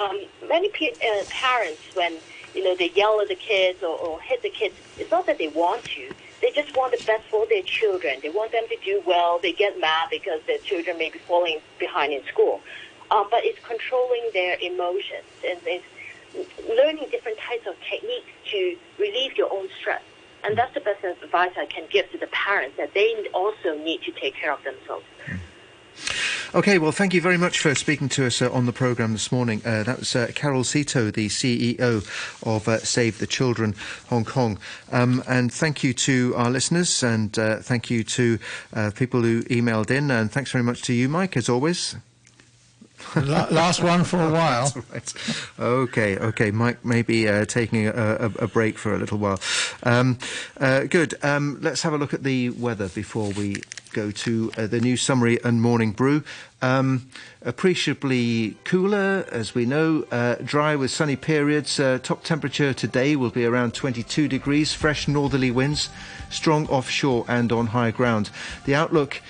Um, 0.00 0.20
many 0.48 0.68
uh, 0.68 1.24
parents, 1.28 1.80
when 1.94 2.14
you 2.54 2.64
know 2.64 2.76
they 2.76 2.90
yell 2.90 3.20
at 3.20 3.28
the 3.28 3.34
kids 3.34 3.82
or, 3.82 3.98
or 3.98 4.20
hit 4.20 4.42
the 4.42 4.50
kids, 4.50 4.74
it's 4.98 5.10
not 5.10 5.26
that 5.26 5.38
they 5.38 5.48
want 5.48 5.84
to. 5.84 6.10
They 6.40 6.50
just 6.50 6.76
want 6.76 6.96
the 6.98 7.04
best 7.04 7.24
for 7.30 7.46
their 7.46 7.62
children. 7.62 8.18
They 8.20 8.30
want 8.30 8.52
them 8.52 8.64
to 8.68 8.76
do 8.84 9.02
well. 9.06 9.38
They 9.38 9.52
get 9.52 9.78
mad 9.78 10.08
because 10.10 10.40
their 10.46 10.58
children 10.58 10.98
may 10.98 11.10
be 11.10 11.20
falling 11.20 11.58
behind 11.78 12.12
in 12.12 12.24
school. 12.24 12.60
Um, 13.12 13.28
but 13.30 13.44
it's 13.44 13.64
controlling 13.64 14.28
their 14.32 14.56
emotions 14.60 15.24
and 15.46 15.60
it's 15.66 15.84
learning 16.68 17.08
different 17.10 17.38
types 17.38 17.66
of 17.66 17.74
techniques 17.88 18.26
to 18.50 18.76
relieve 18.98 19.36
your 19.36 19.52
own 19.52 19.68
stress. 19.78 20.02
And 20.44 20.56
that's 20.56 20.74
the 20.74 20.80
best 20.80 21.04
advice 21.04 21.52
I 21.56 21.66
can 21.66 21.84
give 21.90 22.10
to 22.10 22.18
the 22.18 22.26
parents 22.28 22.76
that 22.76 22.94
they 22.94 23.28
also 23.32 23.78
need 23.78 24.02
to 24.02 24.12
take 24.12 24.34
care 24.34 24.52
of 24.52 24.64
themselves. 24.64 25.04
Okay, 26.54 26.76
well, 26.76 26.92
thank 26.92 27.14
you 27.14 27.22
very 27.22 27.38
much 27.38 27.60
for 27.60 27.74
speaking 27.74 28.10
to 28.10 28.26
us 28.26 28.42
uh, 28.42 28.52
on 28.52 28.66
the 28.66 28.74
programme 28.74 29.14
this 29.14 29.32
morning. 29.32 29.62
Uh, 29.64 29.84
that 29.84 30.00
was 30.00 30.14
uh, 30.14 30.30
Carol 30.34 30.64
Szeto, 30.64 31.10
the 31.10 31.28
CEO 31.28 32.04
of 32.42 32.68
uh, 32.68 32.76
Save 32.80 33.16
the 33.20 33.26
Children 33.26 33.74
Hong 34.10 34.26
Kong. 34.26 34.58
Um, 34.90 35.24
and 35.26 35.50
thank 35.50 35.82
you 35.82 35.94
to 35.94 36.34
our 36.36 36.50
listeners 36.50 37.02
and 37.02 37.38
uh, 37.38 37.60
thank 37.60 37.88
you 37.88 38.04
to 38.04 38.38
uh, 38.74 38.90
people 38.94 39.22
who 39.22 39.44
emailed 39.44 39.90
in. 39.90 40.10
And 40.10 40.30
thanks 40.30 40.52
very 40.52 40.62
much 40.62 40.82
to 40.82 40.92
you, 40.92 41.08
Mike, 41.08 41.38
as 41.38 41.48
always. 41.48 41.96
Last 43.16 43.82
one 43.82 44.04
for 44.04 44.20
a 44.20 44.30
while. 44.30 44.74
right. 44.92 45.14
Okay, 45.58 46.18
okay. 46.18 46.50
Mike 46.50 46.84
may 46.84 47.00
be 47.00 47.28
uh, 47.28 47.46
taking 47.46 47.86
a, 47.86 47.92
a, 47.92 48.44
a, 48.44 48.46
break 48.46 48.76
for 48.76 48.94
a 48.94 48.98
little 48.98 49.18
while. 49.18 49.40
Um, 49.84 50.18
uh, 50.60 50.84
good. 50.84 51.14
Um, 51.22 51.58
let's 51.62 51.80
have 51.80 51.94
a 51.94 51.98
look 51.98 52.12
at 52.12 52.22
the 52.24 52.50
weather 52.50 52.88
before 52.88 53.30
we 53.32 53.62
go 53.92 54.10
to 54.10 54.50
uh, 54.56 54.66
the 54.66 54.80
new 54.80 54.96
summary 54.96 55.38
and 55.44 55.60
morning 55.60 55.92
brew. 55.92 56.22
Um, 56.60 57.08
appreciably 57.42 58.56
cooler, 58.64 59.26
as 59.30 59.54
we 59.54 59.66
know, 59.66 60.04
uh, 60.10 60.36
dry 60.44 60.76
with 60.76 60.90
sunny 60.90 61.16
periods. 61.16 61.78
Uh, 61.78 61.98
top 62.02 62.24
temperature 62.24 62.72
today 62.72 63.16
will 63.16 63.30
be 63.30 63.44
around 63.44 63.74
22 63.74 64.28
degrees, 64.28 64.72
fresh 64.72 65.08
northerly 65.08 65.50
winds, 65.50 65.88
strong 66.30 66.66
offshore 66.68 67.24
and 67.28 67.52
on 67.52 67.68
high 67.68 67.90
ground. 67.90 68.30
The 68.64 68.74
outlook 68.74 69.20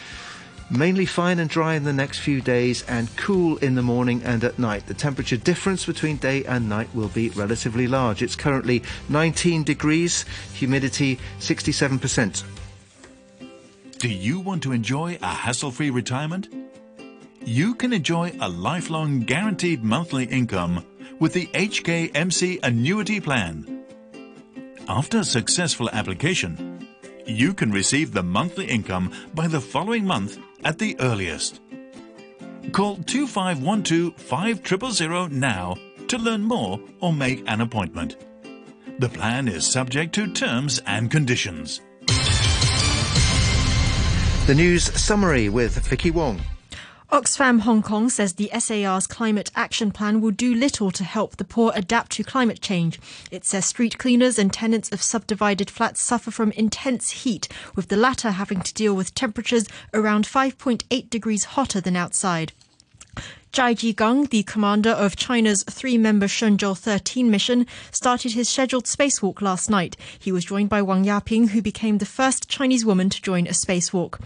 Mainly 0.73 1.05
fine 1.05 1.39
and 1.39 1.51
dry 1.51 1.75
in 1.75 1.85
the 1.85 1.93
next 1.93 2.21
few 2.21 2.41
days 2.41 2.83
and 2.89 3.15
cool 3.19 3.59
in 3.59 3.75
the 3.75 3.83
morning 3.83 4.23
and 4.25 4.43
at 4.43 4.59
night. 4.59 4.87
The 4.87 4.95
temperature 4.95 5.37
difference 5.37 5.85
between 5.85 6.17
day 6.17 6.45
and 6.47 6.67
night 6.67 6.89
will 6.95 7.09
be 7.09 7.29
relatively 7.29 7.87
large. 7.87 8.23
It's 8.23 8.37
currently 8.37 8.83
19 9.11 9.65
degrees, 9.65 10.25
humidity 10.55 11.19
67%. 11.41 12.62
Do 14.03 14.09
you 14.09 14.41
want 14.41 14.65
to 14.65 14.73
enjoy 14.73 15.17
a 15.23 15.29
hassle 15.29 15.71
free 15.71 15.91
retirement? 15.91 16.49
You 17.45 17.77
can 17.77 17.93
enjoy 17.93 18.33
a 18.41 18.49
lifelong 18.49 19.21
guaranteed 19.21 19.85
monthly 19.85 20.25
income 20.25 20.85
with 21.21 21.35
the 21.35 21.47
HKMC 21.47 22.65
Annuity 22.65 23.21
Plan. 23.21 23.85
After 24.89 25.23
successful 25.23 25.89
application, 25.93 26.85
you 27.27 27.55
can 27.55 27.71
receive 27.71 28.11
the 28.11 28.25
monthly 28.25 28.67
income 28.67 29.13
by 29.35 29.47
the 29.47 29.61
following 29.61 30.05
month 30.05 30.37
at 30.65 30.81
the 30.81 30.99
earliest. 30.99 31.61
Call 32.73 32.97
2512 32.97 34.17
5000 34.17 35.39
now 35.39 35.77
to 36.09 36.19
learn 36.19 36.43
more 36.43 36.81
or 36.99 37.13
make 37.13 37.45
an 37.47 37.61
appointment. 37.61 38.17
The 38.99 39.09
plan 39.09 39.47
is 39.47 39.65
subject 39.65 40.13
to 40.17 40.27
terms 40.27 40.81
and 40.87 41.09
conditions. 41.09 41.81
The 44.47 44.57
news 44.57 44.93
summary 45.01 45.49
with 45.49 45.87
Vicky 45.87 46.11
Wong. 46.11 46.41
Oxfam 47.13 47.61
Hong 47.61 47.81
Kong 47.81 48.11
says 48.11 48.33
the 48.33 48.51
SAR's 48.59 49.07
climate 49.07 49.53
action 49.55 49.93
plan 49.93 50.21
will 50.21 50.33
do 50.33 50.53
little 50.53 50.91
to 50.91 51.05
help 51.05 51.37
the 51.37 51.45
poor 51.45 51.71
adapt 51.77 52.11
to 52.13 52.25
climate 52.25 52.61
change. 52.61 52.99
It 53.31 53.45
says 53.45 53.67
street 53.67 53.99
cleaners 53.99 54.41
and 54.41 54.53
tenants 54.53 54.91
of 54.91 55.01
subdivided 55.01 55.71
flats 55.71 56.01
suffer 56.01 56.33
from 56.33 56.51
intense 56.53 57.11
heat, 57.23 57.47
with 57.77 57.87
the 57.87 57.97
latter 57.97 58.33
having 58.33 58.63
to 58.63 58.75
deal 58.75 58.95
with 58.97 59.15
temperatures 59.15 59.67
around 59.95 60.25
5.8 60.27 61.09
degrees 61.09 61.45
hotter 61.45 61.81
than 61.81 61.95
outside. 61.95 62.53
Zhai 63.53 63.75
Zhigang, 63.75 64.31
the 64.31 64.45
commander 64.45 64.93
of 64.93 65.15
China's 65.15 65.63
three-member 65.65 66.27
Shenzhou 66.27 66.75
13 66.75 67.31
mission, 67.31 67.67
started 67.91 68.33
his 68.33 68.49
scheduled 68.49 68.87
spacewalk 68.87 69.43
last 69.43 69.69
night. 69.69 69.95
He 70.19 70.33
was 70.33 70.47
joined 70.47 70.71
by 70.71 70.81
Wang 70.81 71.05
Yaping, 71.05 71.51
who 71.51 71.61
became 71.61 71.99
the 71.99 72.07
first 72.07 72.49
Chinese 72.49 72.87
woman 72.87 73.11
to 73.11 73.21
join 73.21 73.47
a 73.47 73.51
spacewalk. 73.51 74.19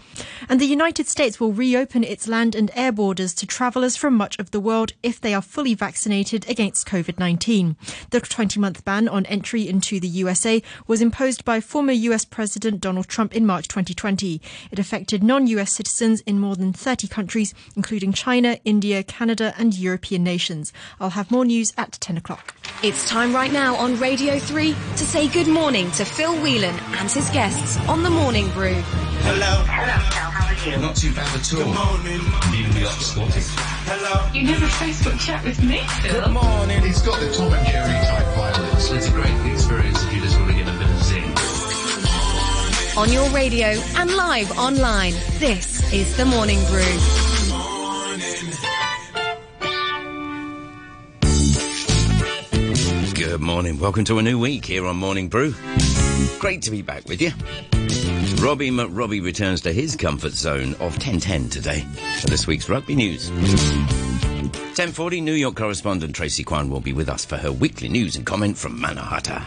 And 0.47 0.61
the 0.61 0.65
United 0.65 1.09
States 1.09 1.41
will 1.41 1.51
reopen 1.51 2.05
its 2.05 2.29
land 2.29 2.55
and 2.55 2.71
air 2.73 2.93
borders 2.93 3.33
to 3.33 3.45
travelers 3.45 3.97
from 3.97 4.13
much 4.13 4.39
of 4.39 4.51
the 4.51 4.61
world 4.61 4.93
if 5.03 5.19
they 5.19 5.33
are 5.33 5.41
fully 5.41 5.73
vaccinated 5.73 6.49
against 6.49 6.87
COVID-19. 6.87 7.75
The 8.11 8.21
20-month 8.21 8.85
ban 8.85 9.09
on 9.09 9.25
entry 9.25 9.67
into 9.67 9.99
the 9.99 10.07
USA 10.07 10.63
was 10.87 11.01
imposed 11.01 11.43
by 11.43 11.59
former 11.59 11.91
US 11.91 12.23
President 12.23 12.79
Donald 12.79 13.09
Trump 13.09 13.35
in 13.35 13.45
March 13.45 13.67
2020. 13.67 14.41
It 14.71 14.79
affected 14.79 15.21
non-US 15.21 15.73
citizens 15.73 16.21
in 16.21 16.39
more 16.39 16.55
than 16.55 16.71
30 16.71 17.09
countries, 17.09 17.53
including 17.75 18.13
China, 18.13 18.57
India, 18.63 19.03
Canada 19.03 19.16
and 19.19 19.77
European 19.77 20.23
nations. 20.23 20.71
I'll 20.99 21.11
have 21.11 21.31
more 21.31 21.45
news 21.45 21.73
at 21.77 21.93
10 21.93 22.17
o'clock. 22.17 22.55
It's 22.83 23.07
time 23.07 23.33
right 23.33 23.51
now 23.51 23.75
on 23.75 23.97
Radio 23.99 24.37
3 24.39 24.73
to 24.73 25.05
say 25.05 25.27
good 25.27 25.47
morning 25.47 25.89
to 25.91 26.05
Phil 26.05 26.35
Whelan 26.35 26.75
and 26.97 27.09
his 27.09 27.29
guests 27.31 27.77
on 27.87 28.03
The 28.03 28.09
Morning 28.09 28.49
Brew. 28.51 28.73
Hello. 28.73 29.63
Hello, 29.65 29.97
Phil. 30.11 30.29
How 30.29 30.47
are 30.47 30.69
you? 30.69 30.77
Not 30.77 30.95
too 30.95 31.13
bad 31.13 31.27
at 31.35 31.53
all. 31.53 31.63
Good 31.63 31.73
morning. 31.73 32.21
Even 32.53 32.83
the 32.83 32.87
Scottish. 33.01 33.47
Hello. 33.89 34.31
You 34.33 34.43
never 34.43 34.65
Facebook 34.67 35.19
chat 35.19 35.43
with 35.43 35.61
me, 35.63 35.81
Phil. 36.01 36.21
Good 36.21 36.31
morning. 36.31 36.81
He's 36.83 37.01
got 37.01 37.19
the 37.19 37.31
Tom 37.33 37.53
and 37.53 37.67
Jerry 37.67 37.93
type 38.05 38.27
violence. 38.35 38.91
It's 38.91 39.07
a 39.07 39.11
great 39.11 39.51
experience 39.51 40.03
if 40.03 40.13
you 40.13 40.21
just 40.21 40.37
want 40.39 40.51
to 40.51 40.57
get 40.57 40.67
a 40.67 40.77
bit 40.77 40.89
of 40.89 41.03
zing. 41.03 41.33
On 42.97 43.11
your 43.11 43.29
radio 43.29 43.67
and 43.97 44.15
live 44.15 44.51
online, 44.57 45.13
this 45.39 45.91
is 45.93 46.15
The 46.17 46.25
Morning 46.25 46.63
Brew. 46.65 47.26
Morning. 53.57 53.79
Welcome 53.79 54.03
to 54.03 54.19
a 54.19 54.21
new 54.21 54.37
week 54.37 54.63
here 54.65 54.85
on 54.85 54.97
Morning 54.97 55.29
Brew. 55.29 55.55
Great 56.37 56.61
to 56.61 56.69
be 56.69 56.83
back 56.83 57.07
with 57.07 57.19
you. 57.19 57.31
Robbie 58.39 58.69
McRobbie 58.69 59.23
returns 59.23 59.61
to 59.61 59.73
his 59.73 59.95
comfort 59.95 60.33
zone 60.33 60.73
of 60.73 60.91
1010 60.91 61.49
today 61.49 61.79
for 62.19 62.27
this 62.27 62.45
week's 62.45 62.69
rugby 62.69 62.93
news. 62.93 63.31
1040 63.31 65.21
New 65.21 65.33
York 65.33 65.55
correspondent 65.55 66.15
Tracy 66.15 66.43
Kwan 66.43 66.69
will 66.69 66.81
be 66.81 66.93
with 66.93 67.09
us 67.09 67.25
for 67.25 67.35
her 67.35 67.51
weekly 67.51 67.89
news 67.89 68.15
and 68.15 68.27
comment 68.27 68.59
from 68.59 68.79
Mannahatta. 68.79 69.41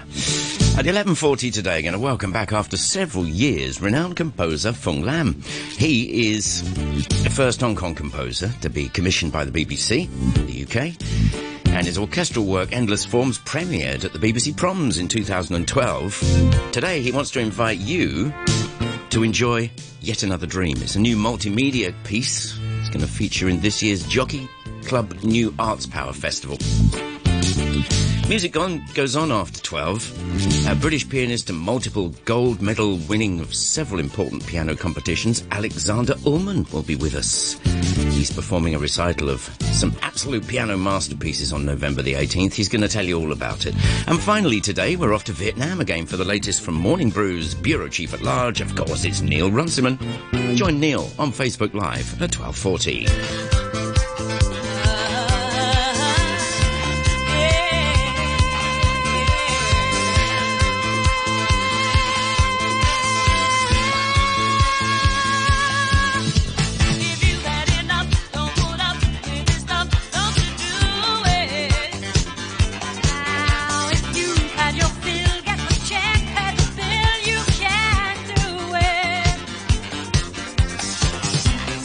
At 0.77 0.87
11.40 0.87 1.53
today, 1.53 1.81
going 1.81 1.93
to 1.93 2.01
welcome 2.01 2.33
back 2.33 2.53
after 2.53 2.77
several 2.77 3.29
years 3.29 3.81
renowned 3.81 4.17
composer 4.17 4.73
Fung 4.73 5.03
Lam. 5.03 5.41
He 5.79 6.33
is 6.33 6.65
the 7.23 7.31
first 7.31 7.61
Hong 7.61 7.77
Kong 7.77 7.95
composer 7.95 8.53
to 8.61 8.71
be 8.71 8.89
commissioned 8.89 9.31
by 9.31 9.45
the 9.45 9.53
BBC, 9.53 10.09
the 10.35 10.65
UK, 10.65 10.97
and 11.81 11.87
his 11.87 11.97
orchestral 11.97 12.45
work 12.45 12.75
Endless 12.75 13.07
Forms 13.07 13.39
premiered 13.39 14.05
at 14.05 14.13
the 14.13 14.19
BBC 14.19 14.55
Proms 14.55 14.99
in 14.99 15.09
2012. 15.09 16.71
Today 16.73 17.01
he 17.01 17.11
wants 17.11 17.31
to 17.31 17.41
invite 17.41 17.79
you 17.79 18.35
to 19.09 19.23
enjoy 19.23 19.71
Yet 20.03 20.23
Another 20.23 20.47
Dream. 20.47 20.77
It's 20.83 20.97
a 20.97 21.01
new 21.01 21.17
multimedia 21.17 21.95
piece. 22.05 22.55
It's 22.81 22.91
going 22.91 23.01
to 23.01 23.11
feature 23.11 23.49
in 23.49 23.61
this 23.61 23.83
year's 23.83 24.07
Jockey 24.07 24.47
Club 24.85 25.15
New 25.23 25.55
Arts 25.59 25.87
Power 25.87 26.13
Festival. 26.13 26.59
Music 28.29 28.57
on, 28.57 28.85
goes 28.95 29.17
on 29.17 29.33
after 29.33 29.61
12. 29.61 30.69
A 30.69 30.75
British 30.77 31.09
pianist 31.09 31.51
and 31.51 31.59
multiple 31.59 32.11
gold 32.25 32.63
medal 32.63 32.97
winning 33.09 33.41
of 33.41 33.53
several 33.53 33.99
important 33.99 34.47
piano 34.47 34.77
competitions, 34.77 35.43
Alexander 35.51 36.15
Ullman 36.25 36.65
will 36.73 36.85
be 36.85 36.95
with 36.95 37.17
us. 37.17 37.59
He's 38.15 38.31
performing 38.31 38.77
a 38.77 38.79
recital 38.79 39.31
of 39.31 39.41
some 39.73 39.97
absolute 40.03 40.47
piano 40.47 40.77
masterpieces 40.77 41.53
on 41.53 41.65
November 41.65 42.03
the 42.03 42.15
18th. 42.15 42.53
He's 42.53 42.69
going 42.69 42.83
to 42.83 42.89
tell 42.89 43.05
you 43.05 43.19
all 43.19 43.33
about 43.33 43.67
it. 43.67 43.75
And 44.07 44.21
finally 44.21 44.61
today, 44.61 44.95
we're 44.95 45.13
off 45.13 45.25
to 45.25 45.33
Vietnam 45.33 45.81
again 45.81 46.07
for 46.07 46.17
the 46.17 46.25
latest 46.25 46.63
from 46.63 46.75
Morning 46.75 47.11
Brew's 47.11 47.55
Bureau 47.55 47.89
Chief 47.89 48.15
at 48.15 48.23
Large. 48.23 48.61
Of 48.61 48.77
course, 48.77 49.05
it's 49.05 49.23
Neil 49.23 49.51
Runciman. 49.51 49.99
Join 50.55 50.79
Neil 50.79 51.11
on 51.19 51.33
Facebook 51.33 51.75
Live 51.75 52.23
at 52.23 52.37
1240. 52.37 53.80